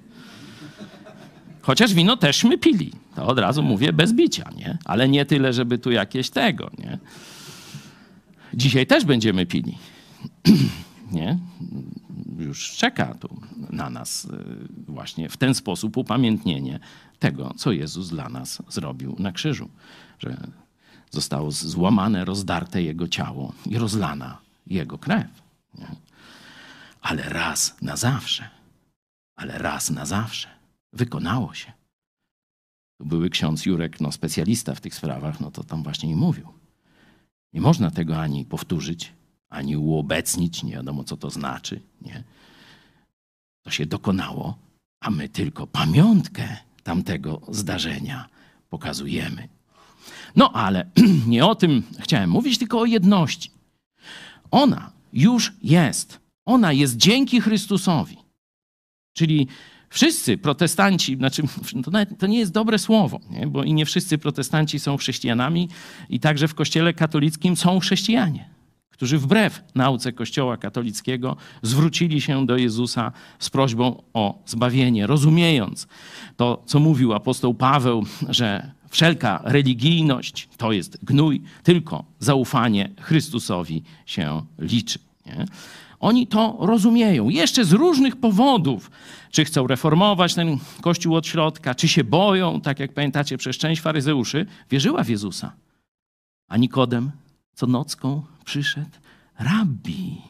[1.63, 2.93] Chociaż wino też my pili.
[3.15, 4.79] To od razu mówię bez bicia, nie?
[4.85, 6.99] Ale nie tyle, żeby tu jakieś tego, nie?
[8.55, 9.79] Dzisiaj też będziemy pili.
[11.13, 11.39] nie?
[12.39, 13.41] Już czeka tu
[13.71, 14.29] na nas y,
[14.89, 16.81] właśnie w ten sposób upamiętnienie
[17.19, 19.71] tego, co Jezus dla nas zrobił na krzyżu.
[20.19, 20.37] Że
[21.11, 25.27] zostało złamane, rozdarte Jego ciało i rozlana Jego krew.
[25.79, 25.87] Nie?
[27.01, 28.51] Ale raz na zawsze.
[29.37, 30.49] Ale raz na zawsze.
[30.93, 31.73] Wykonało się.
[32.99, 36.49] Tu były ksiądz Jurek, no specjalista w tych sprawach, no to tam właśnie i mówił.
[37.53, 39.13] Nie można tego ani powtórzyć,
[39.49, 42.25] ani uobecnić, nie wiadomo co to znaczy, nie.
[43.63, 44.59] To się dokonało,
[45.01, 46.57] a my tylko pamiątkę
[46.87, 48.29] tamtego zdarzenia
[48.71, 49.49] pokazujemy.
[50.37, 50.91] No ale
[51.35, 53.51] nie o tym chciałem mówić, tylko o jedności.
[54.51, 56.21] Ona już jest.
[56.45, 58.17] Ona jest dzięki Chrystusowi.
[59.13, 59.49] Czyli
[59.89, 61.43] Wszyscy protestanci, znaczy
[61.85, 63.47] to, nawet, to nie jest dobre słowo, nie?
[63.47, 65.69] bo i nie wszyscy protestanci są chrześcijanami,
[66.09, 68.49] i także w Kościele katolickim są chrześcijanie,
[68.97, 75.89] którzy wbrew nauce Kościoła katolickiego zwrócili się do Jezusa z prośbą o zbawienie, rozumiejąc
[76.37, 84.43] to, co mówił apostoł Paweł, że wszelka religijność to jest gnój, tylko zaufanie Chrystusowi się
[84.59, 84.99] liczy.
[85.27, 85.47] Nie?
[86.01, 87.29] Oni to rozumieją.
[87.29, 88.91] Jeszcze z różnych powodów,
[89.31, 93.81] czy chcą reformować ten kościół od środka, czy się boją, tak jak pamiętacie, przez część
[93.81, 95.53] faryzeuszy wierzyła w Jezusa.
[96.49, 97.11] A Nikodem
[97.55, 98.97] co nocką przyszedł
[99.39, 100.23] rabbi.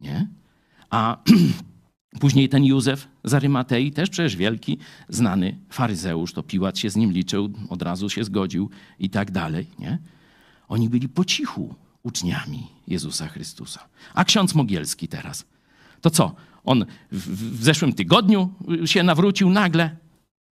[0.00, 0.28] Nie?
[0.90, 1.22] A
[2.20, 7.12] później ten Józef z Arymatei, też przecież wielki, znany faryzeusz, to Piłat się z nim
[7.12, 9.66] liczył, od razu się zgodził i tak dalej.
[9.78, 9.98] Nie?
[10.68, 13.88] Oni byli po cichu uczniami Jezusa Chrystusa.
[14.14, 15.44] A ksiądz Mogielski teraz.
[16.00, 16.34] To co?
[16.64, 18.54] On w, w zeszłym tygodniu
[18.84, 19.96] się nawrócił nagle?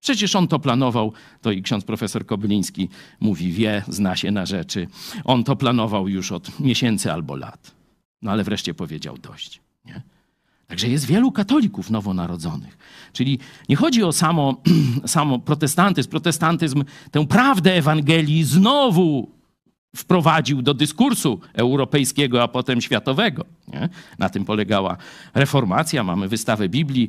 [0.01, 1.13] Przecież on to planował,
[1.43, 2.89] to i ksiądz profesor Kobyliński
[3.21, 4.89] mówi, wie, zna się na rzeczy.
[5.25, 7.71] On to planował już od miesięcy albo lat.
[8.23, 9.61] No ale wreszcie powiedział dość.
[9.85, 10.03] Nie?
[10.67, 12.79] Także jest wielu katolików nowonarodzonych.
[13.13, 14.63] Czyli nie chodzi o samo,
[15.07, 16.11] samo protestantyzm.
[16.11, 19.31] Protestantyzm tę prawdę Ewangelii znowu
[19.97, 23.45] wprowadził do dyskursu europejskiego, a potem światowego.
[23.69, 23.89] Nie?
[24.19, 24.97] Na tym polegała
[25.35, 26.05] reformacja.
[26.05, 27.09] Mamy wystawę Biblii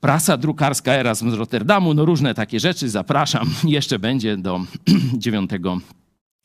[0.00, 2.88] Prasa drukarska Erasm z Rotterdamu, no różne takie rzeczy.
[2.88, 3.50] Zapraszam.
[3.64, 4.60] Jeszcze będzie do
[5.14, 5.50] 9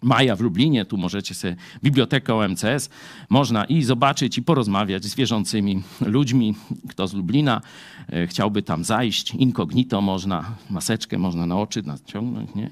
[0.04, 0.86] maja w Lublinie.
[0.86, 2.90] Tu możecie sobie bibliotekę OMCS.
[3.30, 6.56] Można i zobaczyć, i porozmawiać z wierzącymi ludźmi.
[6.90, 7.62] Kto z Lublina
[8.10, 12.70] e, chciałby tam zajść, incognito można, maseczkę można na oczy naciągnąć, nie?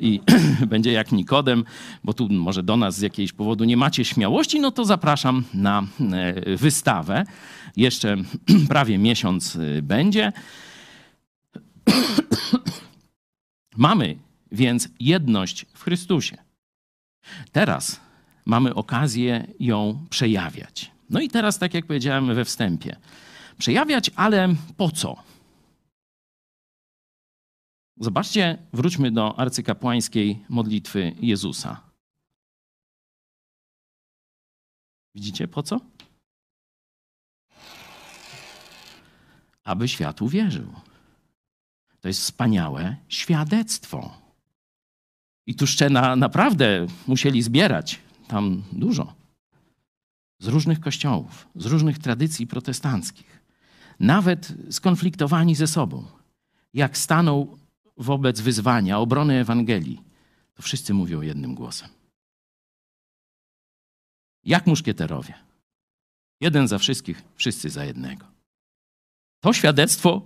[0.00, 0.20] I
[0.66, 1.64] będzie jak Nikodem,
[2.04, 5.82] bo tu może do nas z jakiegoś powodu nie macie śmiałości, no to zapraszam na
[6.12, 7.24] e, wystawę.
[7.76, 8.16] Jeszcze
[8.68, 10.32] prawie miesiąc e, będzie.
[13.76, 14.16] Mamy
[14.52, 16.45] więc jedność w Chrystusie.
[17.52, 18.00] Teraz
[18.44, 20.90] mamy okazję ją przejawiać.
[21.10, 22.96] No i teraz, tak jak powiedziałem we wstępie,
[23.58, 25.16] przejawiać, ale po co?
[28.00, 31.80] Zobaczcie, wróćmy do arcykapłańskiej modlitwy Jezusa.
[35.14, 35.80] Widzicie po co?
[39.64, 40.72] Aby świat uwierzył.
[42.00, 44.25] To jest wspaniałe świadectwo.
[45.46, 49.14] I Tuszczena naprawdę musieli zbierać tam dużo.
[50.38, 53.42] Z różnych kościołów, z różnych tradycji protestanckich.
[54.00, 56.04] Nawet skonfliktowani ze sobą.
[56.74, 57.56] Jak staną
[57.96, 60.02] wobec wyzwania obrony Ewangelii,
[60.54, 61.88] to wszyscy mówią jednym głosem.
[64.44, 65.34] Jak muszkieterowie.
[66.40, 68.26] Jeden za wszystkich, wszyscy za jednego.
[69.40, 70.22] To świadectwo,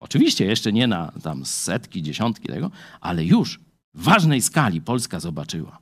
[0.00, 3.60] oczywiście jeszcze nie na tam setki, dziesiątki tego, ale już
[3.94, 5.78] w ważnej skali Polska zobaczyła.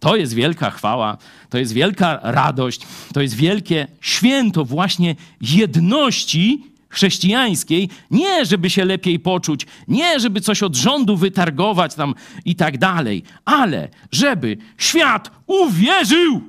[0.00, 1.18] To jest wielka chwała,
[1.48, 9.20] to jest wielka radość, to jest wielkie święto właśnie jedności chrześcijańskiej, nie żeby się lepiej
[9.20, 12.14] poczuć, nie żeby coś od rządu wytargować tam
[12.44, 16.42] i tak dalej, ale żeby świat uwierzył,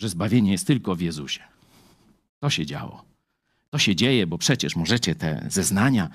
[0.00, 1.40] że zbawienie jest tylko w Jezusie.
[2.40, 3.04] To się działo.
[3.70, 6.10] To się dzieje, bo przecież możecie te zeznania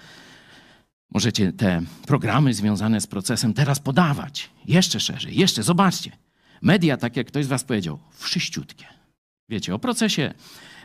[1.12, 6.12] Możecie te programy związane z procesem teraz podawać jeszcze szerzej, jeszcze zobaczcie.
[6.62, 8.86] Media, tak jak ktoś z Was powiedział, wszyściutkie.
[9.50, 10.34] Wiecie, o procesie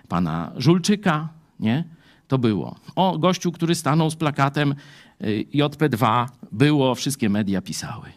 [0.09, 1.28] pana Żulczyka,
[1.61, 1.85] nie?
[2.28, 2.81] To było.
[2.97, 4.74] O gościu, który stanął z plakatem
[5.23, 8.12] y, JP2, było, wszystkie media pisały.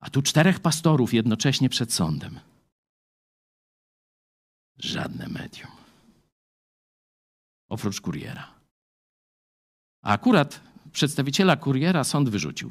[0.00, 2.40] A tu czterech pastorów jednocześnie przed sądem.
[4.78, 5.70] Żadne medium.
[7.68, 8.54] Oprócz kuriera.
[10.02, 10.60] A akurat
[10.96, 12.70] przedstawiciela kuriera sąd wyrzucił.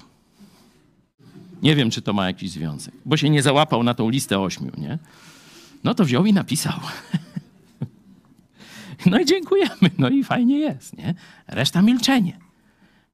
[1.62, 4.72] Nie wiem, czy to ma jakiś związek, bo się nie załapał na tą listę ośmiu,
[4.78, 5.00] nie?
[5.84, 6.80] No to wziął i napisał.
[9.06, 11.14] No i dziękujemy, no i fajnie jest, nie?
[11.48, 12.40] Reszta milczenie.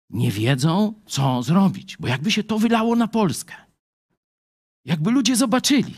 [0.10, 3.54] Nie wiedzą, co zrobić, bo jakby się to wylało na Polskę,
[4.86, 5.96] jakby ludzie zobaczyli,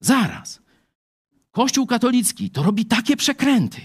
[0.00, 0.62] zaraz,
[1.50, 3.80] Kościół katolicki to robi takie przekręty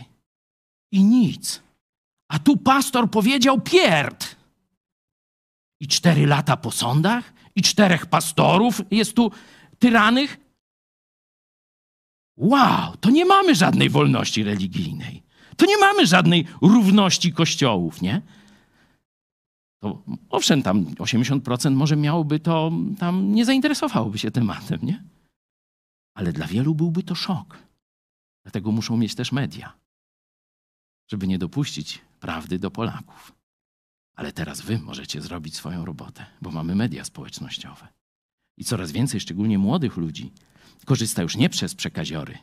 [0.92, 1.62] i nic.
[2.28, 4.27] A tu pastor powiedział pierd.
[5.80, 9.32] I cztery lata po sądach, i czterech pastorów jest tu
[9.80, 10.38] tyranych.
[12.38, 15.24] Wow, to nie mamy żadnej wolności religijnej.
[15.58, 18.22] To nie mamy żadnej równości kościołów, nie?
[19.82, 25.04] To owszem, tam 80% może miałoby to, tam nie zainteresowałoby się tematem, nie?
[26.16, 27.58] Ale dla wielu byłby to szok.
[28.44, 29.74] Dlatego muszą mieć też media,
[31.08, 33.37] żeby nie dopuścić prawdy do Polaków.
[34.18, 37.88] Ale teraz wy możecie zrobić swoją robotę, bo mamy media społecznościowe.
[38.58, 40.32] I coraz więcej, szczególnie młodych ludzi,
[40.86, 42.38] korzysta już nie przez przekaziory,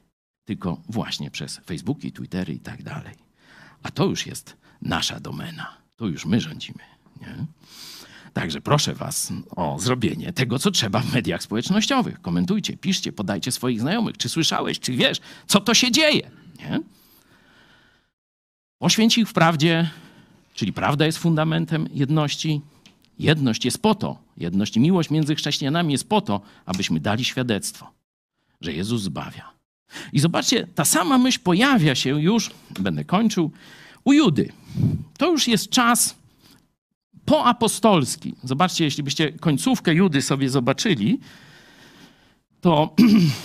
[0.45, 3.15] tylko właśnie przez Facebooki, Twittery i tak dalej.
[3.83, 5.77] A to już jest nasza domena.
[5.97, 6.79] To już my rządzimy.
[7.21, 7.47] Nie?
[8.33, 12.21] Także proszę Was o zrobienie tego, co trzeba w mediach społecznościowych.
[12.21, 14.19] Komentujcie, piszcie, podajcie swoich znajomych.
[14.19, 16.31] Czy słyszałeś, czy wiesz, co to się dzieje?
[16.59, 16.81] Nie?
[18.79, 19.91] Poświęć ich w prawdzie,
[20.55, 22.61] czyli prawda jest fundamentem jedności.
[23.19, 27.91] Jedność jest po to, jedność i miłość między chrześcijanami jest po to, abyśmy dali świadectwo,
[28.61, 29.51] że Jezus zbawia.
[30.13, 32.51] I zobaczcie, ta sama myśl pojawia się już,
[32.81, 33.51] będę kończył,
[34.05, 34.53] u Judy.
[35.19, 36.17] To już jest czas
[37.25, 38.35] poapostolski.
[38.45, 41.21] Zobaczcie, jeśli byście końcówkę Judy sobie zobaczyli,
[42.61, 42.95] to,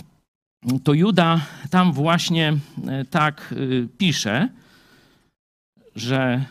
[0.84, 2.58] to Juda tam właśnie
[2.88, 4.50] e, tak e, pisze,
[5.96, 6.46] że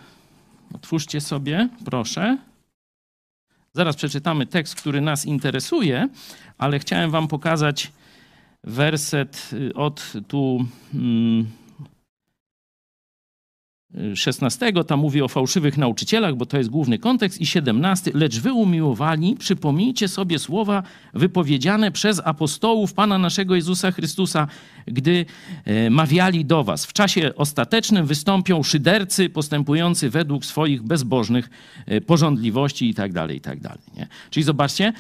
[0.74, 2.39] otwórzcie sobie, proszę.
[3.73, 6.09] Zaraz przeczytamy tekst, który nas interesuje,
[6.59, 7.93] ale chciałem Wam pokazać
[8.65, 10.65] werset y, od tu.
[10.93, 11.47] Hmm,
[14.15, 18.52] 16, tam mówi o fałszywych nauczycielach, bo to jest główny kontekst, i 17, lecz wy
[18.52, 20.82] umiłowani, przypomnijcie sobie słowa
[21.15, 24.48] wypowiedziane przez apostołów Pana naszego Jezusa Chrystusa,
[24.86, 25.27] gdy
[25.65, 26.86] e, mawiali do was.
[26.86, 31.51] W czasie ostatecznym wystąpią szydercy postępujący według swoich bezbożnych
[31.86, 33.59] e, porządliwości i tak dalej, i tak.
[33.97, 34.09] Nie?
[34.31, 34.93] Czyli zobaczcie,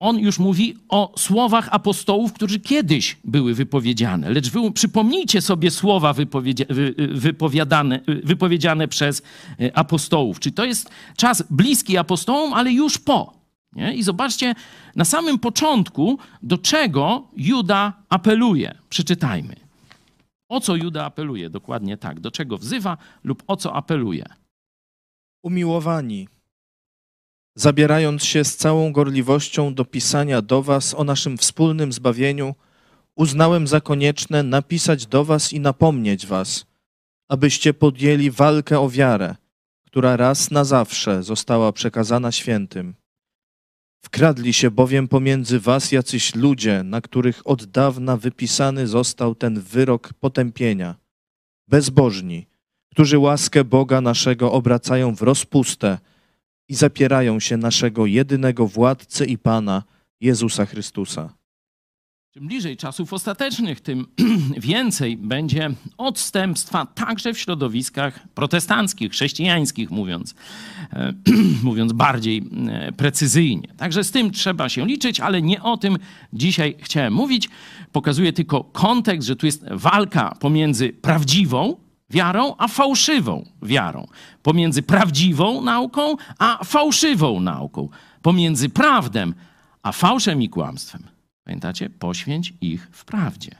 [0.00, 4.30] on już mówi o słowach apostołów, którzy kiedyś były wypowiedziane.
[4.30, 9.22] Lecz wy przypomnijcie sobie słowa wypowiedzia, wy, wypowiadane, wypowiedziane przez
[9.60, 10.40] e, apostołów.
[10.40, 13.36] Czy to jest czas bliski apostołom, ale już po.
[13.72, 13.94] Nie?
[13.94, 14.54] I zobaczcie
[14.96, 18.74] na samym początku, do czego Juda apeluje.
[18.88, 19.56] Przeczytajmy.
[20.48, 21.50] O co Juda apeluje?
[21.50, 22.20] Dokładnie tak.
[22.20, 24.24] Do czego wzywa lub o co apeluje?
[25.42, 26.28] Umiłowani,
[27.56, 32.54] zabierając się z całą gorliwością do pisania do Was o naszym wspólnym zbawieniu,
[33.16, 36.66] uznałem za konieczne napisać do Was i napomnieć Was,
[37.28, 39.34] abyście podjęli walkę o wiarę,
[39.86, 42.94] która raz na zawsze została przekazana świętym.
[44.04, 50.12] Wkradli się bowiem pomiędzy Was jacyś ludzie, na których od dawna wypisany został ten wyrok
[50.12, 50.94] potępienia,
[51.68, 52.46] bezbożni,
[52.90, 55.98] którzy łaskę Boga naszego obracają w rozpustę,
[56.68, 59.82] i zapierają się naszego jedynego władcy i Pana,
[60.20, 61.32] Jezusa Chrystusa.
[62.36, 64.06] Czym bliżej czasów ostatecznych, tym
[64.58, 70.34] więcej będzie odstępstwa także w środowiskach protestanckich, chrześcijańskich, mówiąc,
[70.92, 71.12] e,
[71.62, 73.68] mówiąc bardziej e, precyzyjnie.
[73.76, 75.98] Także z tym trzeba się liczyć, ale nie o tym
[76.32, 77.48] dzisiaj chciałem mówić.
[77.92, 81.76] Pokazuję tylko kontekst, że tu jest walka pomiędzy prawdziwą,
[82.10, 84.06] wiarą, a fałszywą wiarą.
[84.42, 87.88] Pomiędzy prawdziwą nauką, a fałszywą nauką.
[88.22, 89.34] Pomiędzy prawdem,
[89.82, 91.02] a fałszem i kłamstwem.
[91.44, 91.90] Pamiętacie?
[91.90, 93.50] Poświęć ich w prawdzie.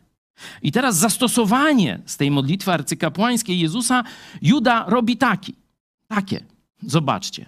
[0.62, 4.04] I teraz zastosowanie z tej modlitwy arcykapłańskiej Jezusa
[4.42, 5.54] Juda robi taki.
[6.08, 6.40] Takie.
[6.82, 7.46] Zobaczcie.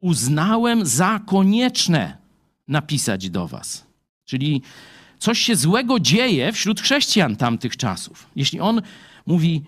[0.00, 2.16] Uznałem za konieczne
[2.68, 3.86] napisać do was.
[4.24, 4.62] Czyli
[5.18, 8.26] coś się złego dzieje wśród chrześcijan tamtych czasów.
[8.36, 8.82] Jeśli on
[9.26, 9.62] mówi,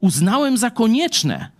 [0.00, 1.50] uznałem za konieczne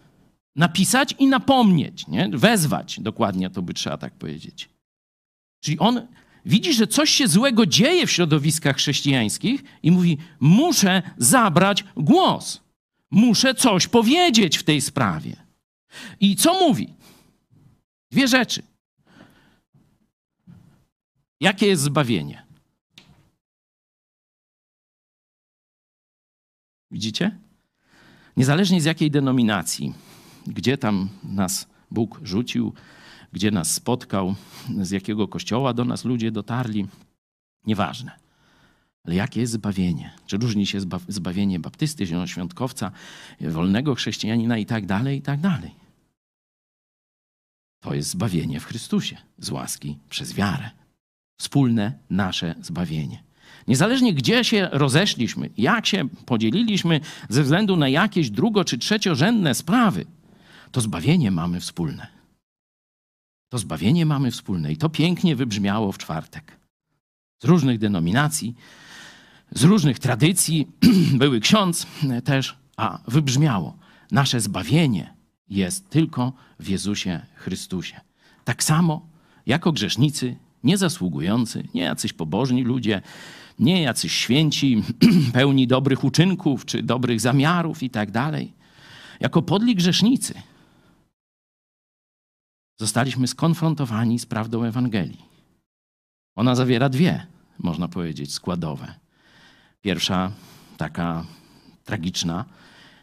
[0.56, 2.28] napisać i napomnieć, nie?
[2.28, 4.68] wezwać, dokładnie to by trzeba tak powiedzieć.
[5.60, 6.06] Czyli on
[6.44, 12.60] widzi, że coś się złego dzieje w środowiskach chrześcijańskich i mówi: Muszę zabrać głos,
[13.10, 15.36] muszę coś powiedzieć w tej sprawie.
[16.20, 16.94] I co mówi?
[18.10, 18.62] Dwie rzeczy.
[21.40, 22.46] Jakie jest zbawienie?
[26.90, 27.38] Widzicie?
[28.38, 29.94] Niezależnie z jakiej denominacji,
[30.46, 32.72] gdzie tam nas Bóg rzucił,
[33.32, 34.34] gdzie nas spotkał,
[34.82, 36.86] z jakiego kościoła do nas ludzie dotarli,
[37.66, 38.12] nieważne.
[39.04, 40.12] Ale jakie jest zbawienie?
[40.26, 40.78] Czy różni się
[41.08, 42.90] zbawienie baptysty, zielonoświątkowca,
[43.40, 45.74] wolnego chrześcijanina i tak dalej, i tak dalej?
[47.80, 50.70] To jest zbawienie w Chrystusie, z łaski przez wiarę.
[51.40, 53.27] Wspólne nasze zbawienie.
[53.68, 60.06] Niezależnie gdzie się rozeszliśmy, jak się podzieliliśmy ze względu na jakieś drugo czy trzeciorzędne sprawy,
[60.72, 62.06] to zbawienie mamy wspólne.
[63.48, 66.56] To zbawienie mamy wspólne i to pięknie wybrzmiało w czwartek.
[67.42, 68.54] Z różnych denominacji,
[69.50, 70.68] z różnych tradycji,
[71.22, 71.86] były ksiądz
[72.24, 73.78] też, a wybrzmiało:
[74.10, 75.14] nasze zbawienie
[75.48, 78.00] jest tylko w Jezusie Chrystusie.
[78.44, 79.08] Tak samo
[79.46, 83.02] jako grzesznicy, niezasługujący, nie jacyś pobożni ludzie,
[83.58, 84.82] nie jacyś święci,
[85.32, 88.52] pełni dobrych uczynków czy dobrych zamiarów i tak dalej.
[89.20, 90.34] Jako podli grzesznicy
[92.76, 95.24] zostaliśmy skonfrontowani z prawdą Ewangelii.
[96.36, 97.26] Ona zawiera dwie,
[97.58, 98.94] można powiedzieć, składowe.
[99.80, 100.32] Pierwsza,
[100.76, 101.24] taka
[101.84, 102.44] tragiczna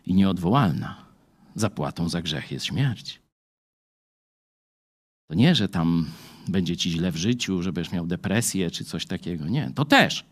[0.06, 1.06] i nieodwołalna.
[1.56, 3.22] Zapłatą za grzech jest śmierć.
[5.27, 6.06] To nie, że tam
[6.48, 9.48] będzie ci źle w życiu, żebyś miał depresję czy coś takiego.
[9.48, 10.26] Nie, to też.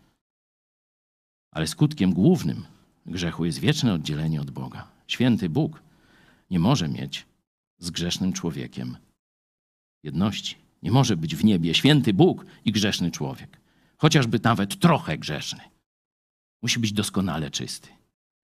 [1.54, 2.64] Ale skutkiem głównym
[3.06, 4.88] grzechu jest wieczne oddzielenie od Boga.
[5.06, 5.82] Święty Bóg
[6.50, 7.26] nie może mieć
[7.78, 8.96] z grzesznym człowiekiem
[10.02, 10.56] jedności.
[10.82, 13.60] Nie może być w niebie święty Bóg i grzeszny człowiek,
[13.96, 15.60] chociażby nawet trochę grzeszny.
[16.62, 17.88] Musi być doskonale czysty,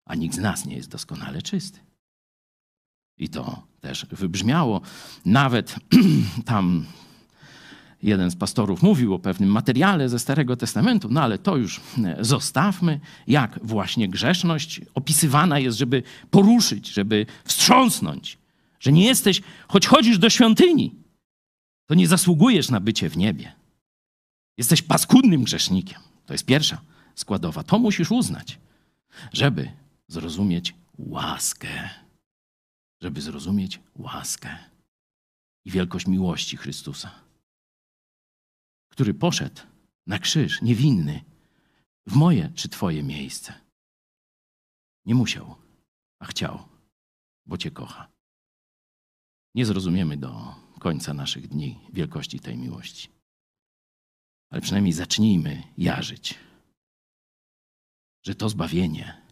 [0.05, 1.81] a nikt z nas nie jest doskonale czysty.
[3.19, 4.81] I to też wybrzmiało.
[5.25, 5.77] Nawet
[6.45, 6.87] tam
[8.03, 12.17] jeden z pastorów mówił o pewnym materiale ze Starego Testamentu, no ale to już e,
[12.21, 18.39] zostawmy, jak właśnie grzeszność opisywana jest, żeby poruszyć, żeby wstrząsnąć,
[18.81, 20.95] że nie jesteś, choć chodzisz do świątyni,
[21.87, 23.53] to nie zasługujesz na bycie w niebie.
[24.59, 26.01] Jesteś paskudnym grzesznikiem.
[26.27, 26.81] To jest pierwsza
[27.15, 27.63] składowa.
[27.63, 28.59] To musisz uznać,
[29.33, 29.71] żeby
[30.09, 31.91] zrozumieć łaskę.
[33.03, 34.57] żeby zrozumieć łaskę
[35.65, 37.11] i wielkość miłości Chrystusa,
[39.01, 39.63] który poszedł
[40.07, 41.25] na krzyż niewinny
[42.07, 43.55] w moje czy Twoje miejsce.
[45.07, 45.57] Nie musiał,
[46.19, 46.69] a chciał,
[47.47, 48.09] bo Cię kocha.
[49.55, 53.09] Nie zrozumiemy do końca naszych dni wielkości tej miłości.
[54.51, 56.39] Ale przynajmniej zacznijmy jarzyć,
[58.27, 59.23] że to zbawienie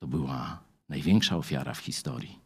[0.00, 2.40] to była największa ofiara w historii.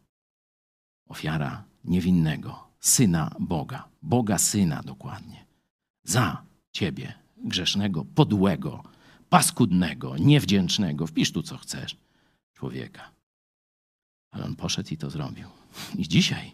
[1.08, 5.49] Ofiara niewinnego, syna Boga, Boga syna dokładnie,
[6.04, 8.82] za ciebie, grzesznego, podłego,
[9.28, 11.96] paskudnego, niewdzięcznego, wpisz tu co chcesz,
[12.54, 13.10] człowieka.
[14.30, 15.48] Ale on poszedł i to zrobił.
[15.94, 16.52] I dzisiaj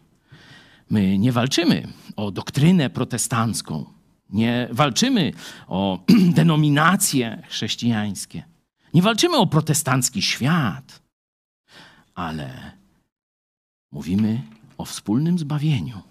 [0.90, 3.84] my nie walczymy o doktrynę protestancką,
[4.30, 5.32] nie walczymy
[5.66, 6.04] o
[6.38, 8.42] denominacje chrześcijańskie,
[8.94, 11.02] nie walczymy o protestancki świat,
[12.14, 12.72] ale
[13.92, 14.42] mówimy
[14.78, 16.02] o wspólnym zbawieniu.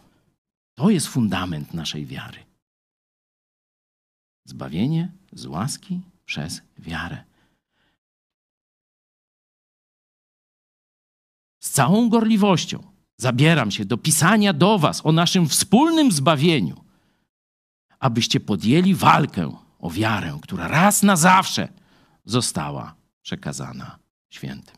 [0.76, 2.45] To jest fundament naszej wiary.
[4.46, 7.24] Zbawienie z łaski przez wiarę.
[11.60, 12.84] Z całą gorliwością
[13.18, 16.84] zabieram się do pisania do Was o naszym wspólnym zbawieniu,
[18.00, 21.68] abyście podjęli walkę o wiarę, która raz na zawsze
[22.26, 24.00] została przekazana
[24.30, 24.76] świętym.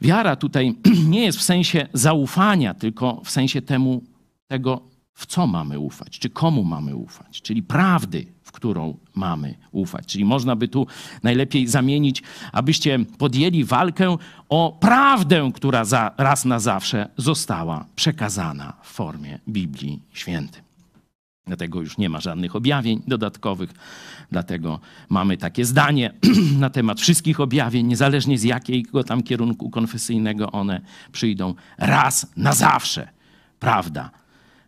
[0.00, 0.74] Wiara tutaj
[1.14, 4.04] nie jest w sensie zaufania, tylko w sensie temu,
[4.46, 4.82] tego,
[5.14, 10.06] w co mamy ufać, czy komu mamy ufać, czyli prawdy, w którą mamy ufać.
[10.06, 10.86] Czyli można by tu
[11.22, 12.22] najlepiej zamienić,
[12.52, 14.16] abyście podjęli walkę
[14.48, 20.64] o prawdę, która za, raz na zawsze została przekazana w formie Biblii Świętej.
[21.46, 23.74] Dlatego już nie ma żadnych objawień dodatkowych,
[24.30, 26.12] dlatego mamy takie zdanie
[26.58, 30.80] na temat wszystkich objawień, niezależnie z jakiego tam kierunku konfesyjnego one
[31.12, 33.08] przyjdą, raz na zawsze.
[33.60, 34.10] Prawda,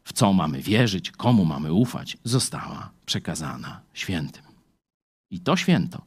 [0.07, 4.43] w co mamy wierzyć, komu mamy ufać, została przekazana świętym.
[5.31, 6.03] I to święto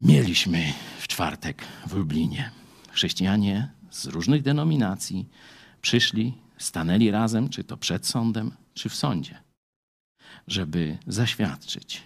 [0.00, 2.50] mieliśmy w czwartek w Lublinie.
[2.90, 5.28] Chrześcijanie z różnych denominacji
[5.82, 9.42] przyszli, stanęli razem, czy to przed sądem, czy w sądzie,
[10.46, 12.02] żeby zaświadczyć.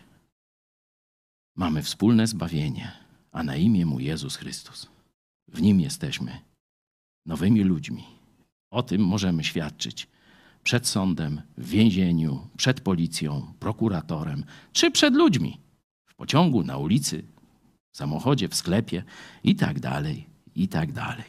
[1.56, 2.92] Mamy wspólne zbawienie,
[3.32, 4.86] a na imię mu Jezus Chrystus.
[5.48, 6.40] W nim jesteśmy
[7.26, 8.04] nowymi ludźmi.
[8.70, 10.11] O tym możemy świadczyć
[10.62, 15.60] przed sądem, w więzieniu, przed policją, prokuratorem, czy przed ludźmi,
[16.06, 17.24] w pociągu, na ulicy,
[17.92, 19.04] w samochodzie, w sklepie
[19.44, 21.24] i tak dalej, i tak dalej.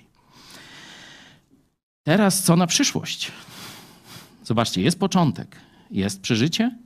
[2.04, 3.32] Teraz co na przyszłość?
[4.44, 5.58] Zobaczcie, jest początek,
[5.92, 6.78] jest przeżycie,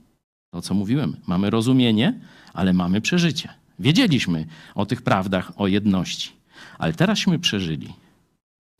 [0.50, 2.20] to co mówiłem, mamy rozumienie,
[2.52, 3.48] ale mamy przeżycie.
[3.78, 6.32] Wiedzieliśmy o tych prawdach, o jedności,
[6.78, 7.94] ale terazśmy przeżyli.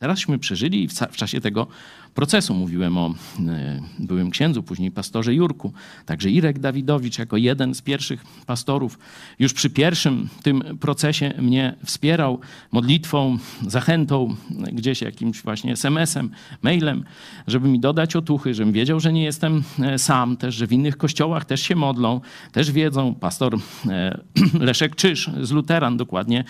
[0.01, 1.67] Terazśmy przeżyli i w, w czasie tego
[2.13, 2.53] procesu.
[2.53, 3.13] Mówiłem o
[3.47, 5.73] e, byłym księdzu, później pastorze Jurku,
[6.05, 8.99] także Irek Dawidowicz jako jeden z pierwszych pastorów
[9.39, 12.39] już przy pierwszym tym procesie mnie wspierał
[12.71, 13.37] modlitwą,
[13.67, 16.29] zachętą, gdzieś jakimś właśnie SMS-em,
[16.61, 17.03] mailem,
[17.47, 20.97] żeby mi dodać otuchy, żebym wiedział, że nie jestem e, sam, też, że w innych
[20.97, 22.21] kościołach też się modlą,
[22.51, 23.57] też wiedzą, pastor
[23.87, 24.19] e,
[24.59, 26.43] Leszek Czyż z Luteran dokładnie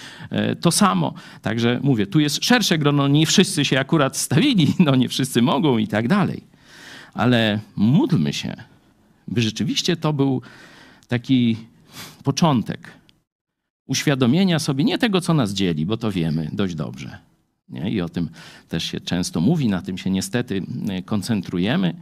[0.62, 1.14] to samo.
[1.42, 5.78] Także mówię, tu jest szersze grono, nie wszyscy się akurat stawili, no nie wszyscy mogą
[5.78, 6.44] i tak dalej.
[7.14, 8.54] Ale módlmy się,
[9.28, 10.42] by rzeczywiście to był
[11.08, 11.58] taki
[12.24, 12.92] początek
[13.88, 17.18] uświadomienia sobie nie tego, co nas dzieli, bo to wiemy dość dobrze.
[17.70, 17.92] Nie?
[17.92, 18.30] I o tym
[18.70, 20.62] też się często mówi, na tym się niestety
[21.06, 21.94] koncentrujemy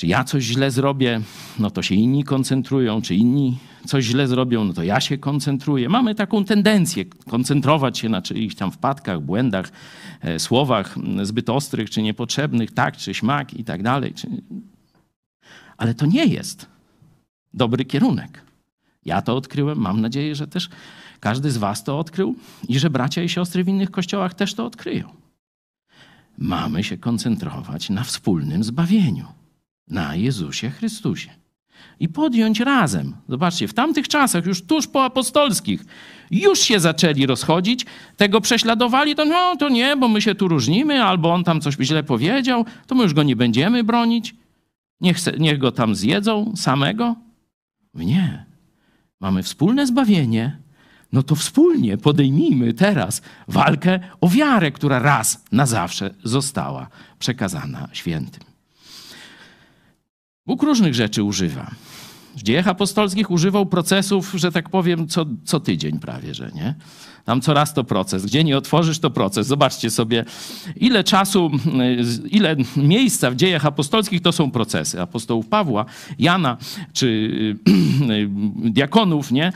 [0.00, 1.20] czy ja coś źle zrobię,
[1.58, 5.88] no to się inni koncentrują, czy inni coś źle zrobią, no to ja się koncentruję.
[5.88, 9.72] Mamy taką tendencję koncentrować się na czyichś tam wpadkach, błędach,
[10.20, 14.14] e, słowach zbyt ostrych, czy niepotrzebnych, tak, czy śmak i tak dalej.
[15.76, 16.66] Ale to nie jest
[17.54, 18.42] dobry kierunek.
[19.04, 20.68] Ja to odkryłem, mam nadzieję, że też
[21.20, 22.36] każdy z Was to odkrył
[22.68, 25.08] i że bracia i siostry w innych kościołach też to odkryją.
[26.38, 29.39] Mamy się koncentrować na wspólnym zbawieniu
[29.90, 31.30] na Jezusie Chrystusie.
[32.00, 33.16] I podjąć razem.
[33.28, 35.84] Zobaczcie, w tamtych czasach, już tuż po apostolskich,
[36.30, 37.86] już się zaczęli rozchodzić,
[38.16, 41.76] tego prześladowali, to no to nie, bo my się tu różnimy, albo on tam coś
[41.80, 44.34] źle powiedział, to my już go nie będziemy bronić.
[45.00, 47.16] Niech, niech go tam zjedzą samego.
[47.94, 48.44] Nie.
[49.20, 50.58] Mamy wspólne zbawienie,
[51.12, 56.88] no to wspólnie podejmijmy teraz walkę o wiarę, która raz na zawsze została
[57.18, 58.49] przekazana świętym.
[60.46, 61.70] Bóg różnych rzeczy używa.
[62.36, 66.74] w dziejach apostolskich używał procesów, że tak powiem, co, co tydzień prawie, że nie?
[67.30, 68.26] Tam coraz to proces.
[68.26, 69.46] Gdzie nie otworzysz, to proces.
[69.46, 70.24] Zobaczcie sobie,
[70.76, 71.50] ile czasu,
[72.24, 75.00] y, ile miejsca w dziejach apostolskich to są procesy.
[75.00, 75.84] Apostołów Pawła,
[76.18, 76.56] Jana,
[76.92, 77.06] czy
[78.10, 78.28] y,
[78.70, 79.52] diakonów, nie?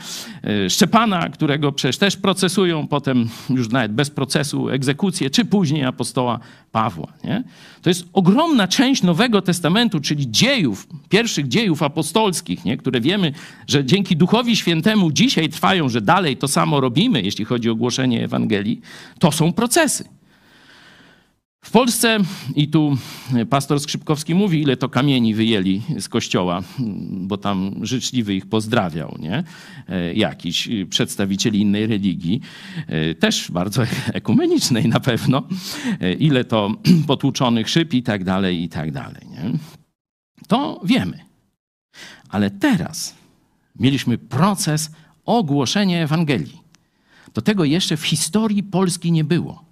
[0.65, 6.39] Y, Szczepana, którego przecież też procesują, potem już nawet bez procesu egzekucję, czy później apostoła
[6.71, 7.43] Pawła, nie?
[7.81, 12.77] To jest ogromna część Nowego Testamentu, czyli dziejów, pierwszych dziejów apostolskich, nie?
[12.77, 13.33] które wiemy,
[13.67, 18.23] że dzięki Duchowi Świętemu dzisiaj trwają, że dalej to samo robimy, jeśli chodzi o głoszenie
[18.23, 18.81] Ewangelii,
[19.19, 20.05] to są procesy.
[21.65, 22.17] W Polsce,
[22.55, 22.97] i tu
[23.49, 26.61] pastor Skrzypkowski mówi, ile to kamieni wyjęli z kościoła,
[27.11, 29.43] bo tam życzliwy ich pozdrawiał, nie?
[29.89, 32.41] E, Jakiś przedstawicieli innej religii,
[32.87, 33.83] e, też bardzo
[34.13, 35.43] ekumenicznej na pewno,
[36.01, 36.71] E, ile to
[37.07, 39.51] potłuczonych szyb i tak dalej, i tak dalej, nie?
[40.47, 41.19] To wiemy.
[42.29, 43.15] Ale teraz
[43.79, 44.91] mieliśmy proces
[45.25, 46.64] ogłoszenia Ewangelii.
[47.33, 49.65] Do tego jeszcze w historii Polski nie było.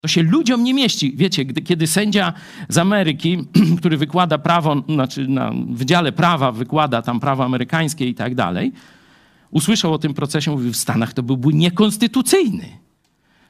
[0.00, 1.12] To się ludziom nie mieści.
[1.16, 2.32] Wiecie, gdy, kiedy sędzia
[2.68, 3.38] z Ameryki,
[3.78, 8.72] który wykłada prawo, znaczy na Wydziale Prawa wykłada tam prawo amerykańskie i tak dalej,
[9.50, 12.64] usłyszał o tym procesie, mówił, w Stanach to byłby niekonstytucyjny.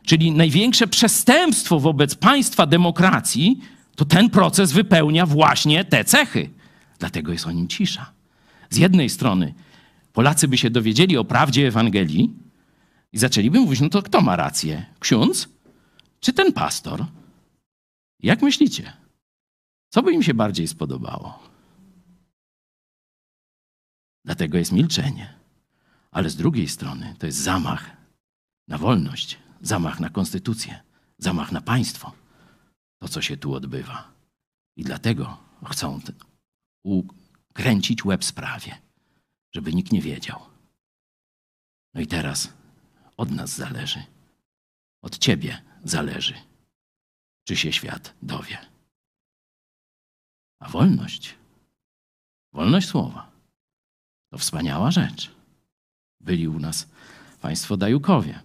[0.05, 3.61] Czyli największe przestępstwo wobec państwa demokracji,
[3.97, 6.51] to ten proces wypełnia właśnie te cechy.
[6.99, 8.11] Dlatego jest o nim cisza.
[8.71, 9.55] Z jednej strony
[10.13, 12.31] Polacy by się dowiedzieli o prawdzie Ewangelii
[13.13, 14.87] i zaczęliby mówić, no to kto ma rację?
[15.01, 15.49] Ksiądz
[16.21, 17.07] czy ten pastor?
[18.23, 18.93] Jak myślicie?
[19.89, 21.51] Co by im się bardziej spodobało?
[24.25, 25.35] Dlatego jest milczenie.
[26.11, 27.97] Ale z drugiej strony to jest zamach
[28.69, 30.81] na wolność, zamach na konstytucję,
[31.19, 32.13] zamach na państwo.
[32.99, 34.13] To, co się tu odbywa.
[34.77, 35.39] I dlatego
[35.71, 36.01] chcą
[36.85, 38.79] ukręcić łeb sprawie,
[39.55, 40.41] żeby nikt nie wiedział.
[41.95, 42.53] No i teraz
[43.21, 44.03] od nas zależy,
[45.03, 46.35] od ciebie zależy,
[47.45, 48.59] czy się świat dowie.
[50.61, 51.35] A wolność,
[52.53, 53.31] wolność słowa,
[54.31, 55.31] to wspaniała rzecz.
[56.21, 56.89] Byli u nas
[57.41, 58.41] państwo Dajukowie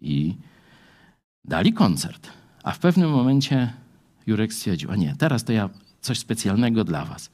[0.00, 0.36] i
[1.44, 2.30] dali koncert,
[2.62, 3.72] a w pewnym momencie
[4.26, 5.70] Jurek stwierdził, a nie, teraz to ja
[6.00, 7.30] coś specjalnego dla was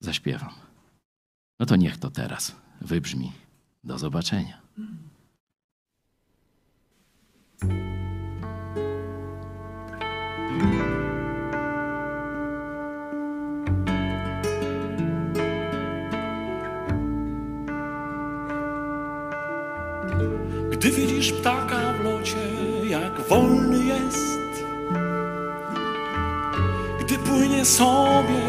[0.00, 0.54] zaśpiewam.
[1.60, 3.32] No to niech to teraz wybrzmi.
[3.84, 4.65] Do zobaczenia.
[4.76, 4.86] Gdy
[20.90, 22.36] widzisz ptaka w locie,
[22.88, 24.64] jak wolny jest,
[27.00, 28.42] gdy płynie sobie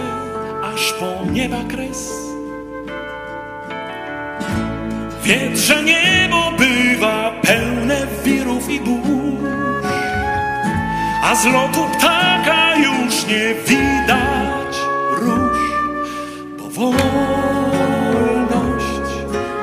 [0.64, 2.27] aż po nieba kres.
[5.28, 9.86] Wiedz, że niebo bywa pełne wirów i burz,
[11.24, 14.78] a z lotu ptaka już nie widać
[15.12, 15.58] róż,
[16.58, 17.12] bo wolność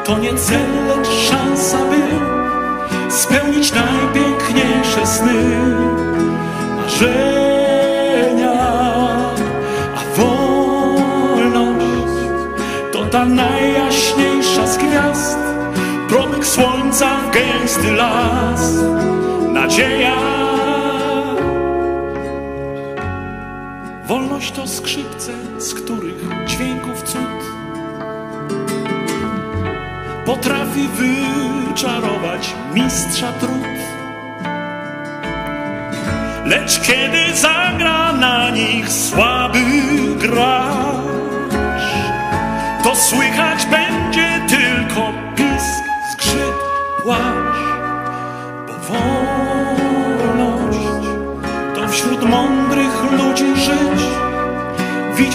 [0.05, 2.03] to nie cel, lecz szansa, by
[3.11, 5.35] spełnić najpiękniejsze sny,
[6.77, 8.53] marzenia,
[9.97, 11.55] a wolność
[12.93, 15.44] to ta najjaśniejsza z gwiazd,
[16.95, 18.73] słońca w gęsty las,
[19.53, 20.17] nadzieja.
[24.07, 27.21] Wolność to skrzypce, z których dźwięków cud
[30.27, 33.79] potrafi wyczarować mistrza trud.
[36.47, 39.61] Lecz kiedy zagra na nich słaby
[40.19, 41.55] gracz,
[42.85, 43.44] to słychać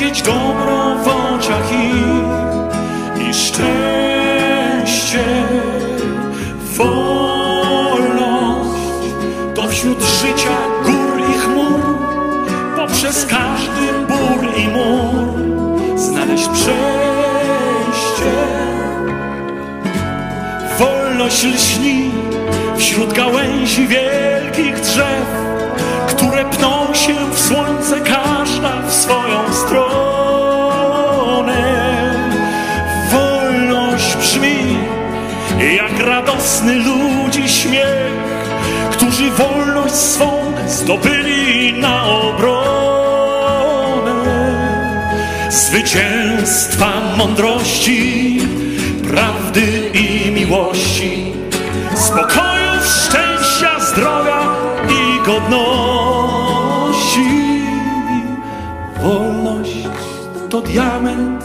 [0.10, 5.24] widzieć dobro w oczach ich i szczęście.
[6.78, 8.10] Wolność
[9.56, 11.82] to wśród życia gór i chmur,
[12.76, 15.40] poprzez każdy bór i mur
[16.00, 18.32] znaleźć przejście.
[20.80, 22.12] Wolność lśni
[22.78, 25.26] wśród gałęzi wielkich drzew,
[26.08, 29.79] które pną się w słońce, każda w swoją stronę.
[36.20, 38.12] Radosny ludzi śmiech,
[38.92, 40.32] którzy wolność swą
[40.68, 42.50] zdobyli na obronę.
[45.50, 48.38] zwycięstwa mądrości,
[49.10, 51.34] prawdy i miłości,
[51.96, 54.56] spokoju, szczęścia, zdrowia
[54.90, 56.00] i godności.
[59.04, 59.88] Wolność
[60.50, 61.44] to diament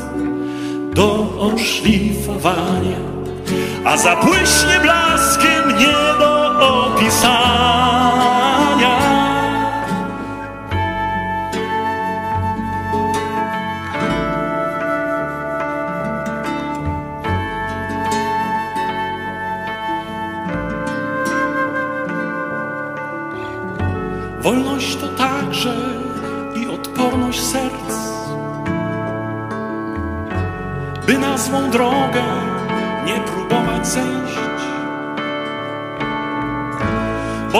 [0.95, 3.14] do oszlifowania,
[3.85, 6.95] a zabłyśnie blaskiem nie do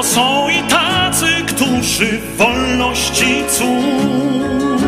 [0.05, 4.85] są i tacy, którzy wolności cud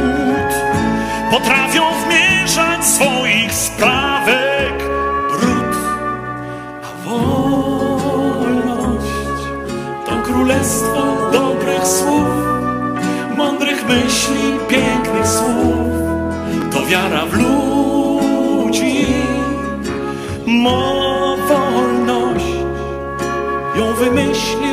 [1.31, 4.85] potrafią wmieszać swoich sprawek
[5.31, 5.77] brud.
[6.83, 7.97] A wolność
[10.07, 12.29] to królestwo dobrych słów,
[13.37, 15.87] mądrych myśli, pięknych słów.
[16.73, 19.07] To wiara w ludzi,
[20.47, 22.47] mo wolność
[23.79, 24.66] ją wymyślił